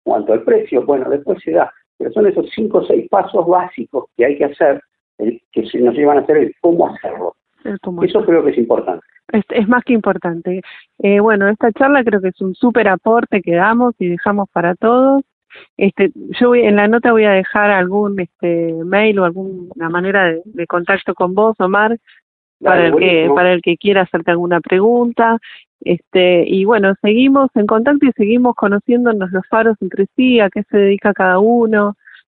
Cuanto 0.03 0.34
al 0.34 0.43
precio, 0.43 0.84
bueno, 0.84 1.09
después 1.09 1.41
se 1.43 1.51
da. 1.51 1.74
Pero 1.97 2.11
son 2.11 2.28
esos 2.28 2.49
cinco 2.53 2.80
o 2.80 2.86
seis 2.86 3.07
pasos 3.09 3.47
básicos 3.47 4.05
que 4.17 4.26
hay 4.26 4.38
que 4.38 4.45
hacer, 4.45 4.82
que 5.51 5.80
nos 5.80 5.95
llevan 5.95 6.17
a 6.17 6.22
hacer 6.22 6.38
el 6.38 6.55
cómo 6.61 6.88
hacerlo. 6.88 7.36
eso 8.03 8.26
creo 8.26 8.43
que 8.43 8.51
es 8.51 8.57
importante. 8.57 9.05
Es, 9.49 9.67
más 9.67 9.84
que 9.84 9.93
importante. 9.93 10.61
Eh, 10.99 11.19
bueno, 11.19 11.47
esta 11.47 11.72
charla 11.72 12.03
creo 12.03 12.22
que 12.22 12.30
es 12.30 12.41
un 12.41 12.53
súper 12.53 12.89
aporte 12.89 13.41
que 13.41 13.55
damos 13.55 13.95
y 13.99 14.07
dejamos 14.07 14.49
para 14.51 14.76
todos. 14.76 15.24
Este, 15.78 16.11
yo 16.39 16.49
voy, 16.49 16.61
en 16.61 16.76
la 16.78 16.88
nota 16.88 17.11
voy 17.11 17.26
a 17.26 17.32
dejar 17.32 17.72
algún 17.72 18.19
este 18.19 18.74
mail 18.86 19.19
o 19.19 19.26
alguna 19.26 19.89
manera 19.89 20.34
de 20.43 20.67
contacto 20.67 21.13
con 21.13 21.34
vos, 21.34 21.55
Omar, 21.59 21.97
para 22.61 22.88
el 22.88 22.95
que 22.95 23.30
para 23.34 23.53
el 23.53 23.61
que 23.61 23.78
quiera 23.78 24.01
hacerte 24.01 24.32
alguna 24.32 24.61
pregunta 24.61 25.38
este 25.82 26.43
y 26.47 26.65
bueno 26.65 26.93
seguimos 27.01 27.49
en 27.55 27.65
contacto 27.65 28.05
y 28.05 28.11
seguimos 28.11 28.55
conociéndonos 28.55 29.32
los 29.32 29.47
faros 29.47 29.76
entre 29.82 30.05
sí 30.15 30.39
a 30.39 30.49
qué 30.49 30.63
se 30.69 30.78
dedica 30.78 31.13
cada 31.13 31.39
uno 31.39 31.95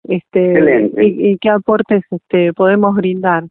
este 0.10 0.92
y, 0.98 1.38
qué 1.38 1.50
aportes 1.50 2.04
este 2.12 2.54
podemos 2.54 2.96
brindar. 2.96 3.44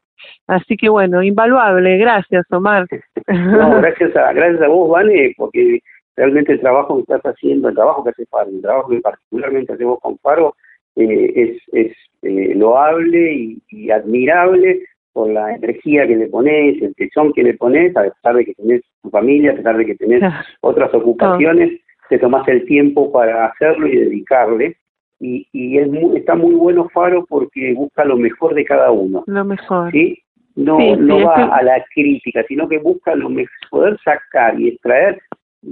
Así 0.47 0.77
que 0.77 0.89
bueno 0.89 1.23
invaluable. 1.23 1.99
Gracias 1.99 2.47
Omar. 2.51 2.87
No 3.29 3.81
gracias 3.81 4.17
a 4.17 4.33
gracias 4.33 4.63
a 4.63 4.69
vos 4.69 4.91
Vane 4.91 5.35
porque 5.37 5.81
realmente 6.17 6.53
el 6.53 6.61
trabajo 6.61 6.97
que 6.97 7.03
estás 7.03 7.23
haciendo 7.23 7.69
el 7.69 7.75
trabajo 7.75 8.05
que 8.05 8.11
hace 8.11 8.27
Faro 8.27 8.51
el 8.51 8.63
trabajo 8.63 8.89
que 8.91 9.01
particularmente 9.01 9.73
hacemos 9.73 9.99
con 10.01 10.19
Faro 10.19 10.55
eh, 10.97 11.33
es 11.35 11.63
es 11.73 11.97
eh, 12.23 12.55
loable 12.55 13.57
y 13.69 13.91
admirable 13.91 14.81
por 15.15 15.31
la 15.31 15.55
energía 15.55 16.07
que 16.07 16.17
le 16.17 16.27
pones, 16.27 16.83
el 16.83 16.95
tesón 16.97 17.33
que 17.33 17.45
le 17.45 17.55
pones, 17.55 17.97
a 17.97 18.03
pesar 18.03 18.35
de 18.35 18.45
que 18.45 18.55
tenés 18.55 18.83
tu 19.01 19.11
familia, 19.11 19.53
a 19.53 19.55
pesar 19.55 19.77
de 19.79 19.87
que 19.87 19.95
tenés 19.95 20.23
otras 20.61 20.93
ocupaciones, 20.93 21.81
te 22.11 22.19
tomás 22.19 22.47
el 22.49 22.67
tiempo 22.67 23.11
para 23.13 23.47
hacerlo 23.47 23.87
y 23.87 23.97
dedicarle. 23.97 24.77
Y, 25.21 25.47
y 25.53 25.79
es 25.79 25.89
está 26.17 26.35
muy 26.35 26.55
bueno 26.55 26.89
Faro 26.89 27.25
porque 27.27 27.73
busca 27.75 28.05
lo 28.05 28.17
mejor 28.17 28.55
de 28.55 28.65
cada 28.65 28.91
uno. 28.91 29.25
Lo 29.27 29.45
mejor. 29.45 29.91
¿sí? 29.93 30.19
No, 30.57 30.79
no 30.97 31.25
va 31.25 31.57
a 31.57 31.63
la 31.63 31.85
crítica, 31.95 32.45
sino 32.47 32.69
que 32.69 32.79
busca 32.79 33.15
lo 33.15 33.29
mejor, 33.29 33.51
poder 33.71 33.99
sacar 34.05 34.61
y 34.61 34.69
extraer 34.69 35.21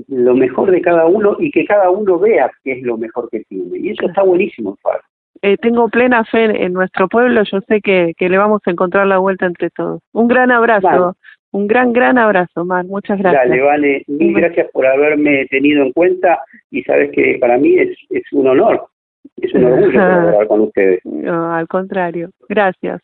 lo 0.09 0.34
mejor 0.34 0.70
de 0.70 0.80
cada 0.80 1.07
uno 1.07 1.36
y 1.38 1.51
que 1.51 1.64
cada 1.64 1.90
uno 1.90 2.18
vea 2.18 2.51
qué 2.64 2.72
es 2.72 2.82
lo 2.82 2.97
mejor 2.97 3.28
que 3.30 3.40
tiene. 3.45 3.78
Y 3.78 3.90
eso 3.90 4.07
está 4.07 4.22
buenísimo, 4.22 4.76
Faro 4.82 5.03
eh, 5.43 5.57
tengo 5.57 5.88
plena 5.88 6.24
fe 6.24 6.64
en, 6.64 6.72
nuestro 6.72 7.09
pueblo, 7.09 7.43
yo 7.43 7.61
sé 7.62 7.80
que, 7.80 8.14
que, 8.16 8.28
le 8.28 8.38
vamos 8.38 8.62
a 8.64 8.70
encontrar 8.70 9.07
la 9.09 9.18
vuelta 9.18 9.47
entre 9.47 9.70
todos. 9.70 10.01
Un 10.12 10.28
gran 10.28 10.53
abrazo, 10.53 11.16
un 11.51 11.66
gran, 11.66 11.93
gran 11.93 12.16
abrazo, 12.16 12.64
Mar, 12.64 12.84
muchas 12.84 13.18
gracias. 13.18 13.49
Dale, 13.49 13.61
vale, 13.61 14.05
mil 14.07 14.34
gracias 14.34 14.70
por 14.72 14.86
haberme 14.86 15.47
tenido 15.47 15.82
en 15.82 15.93
cuenta 15.93 16.38
y 16.70 16.82
sabes 16.84 17.11
que 17.11 17.38
para 17.40 17.59
mí 17.59 17.76
es, 17.76 17.90
es 18.11 18.22
un 18.32 18.47
honor, 18.47 18.86
es 19.36 19.54
un 19.54 19.64
orgullo 19.64 19.92
colaborar 19.92 20.46
con 20.48 20.60
ustedes. 20.60 21.00
No, 21.04 21.54
al 21.54 21.66
contrario, 21.68 22.30
gracias. 22.48 23.00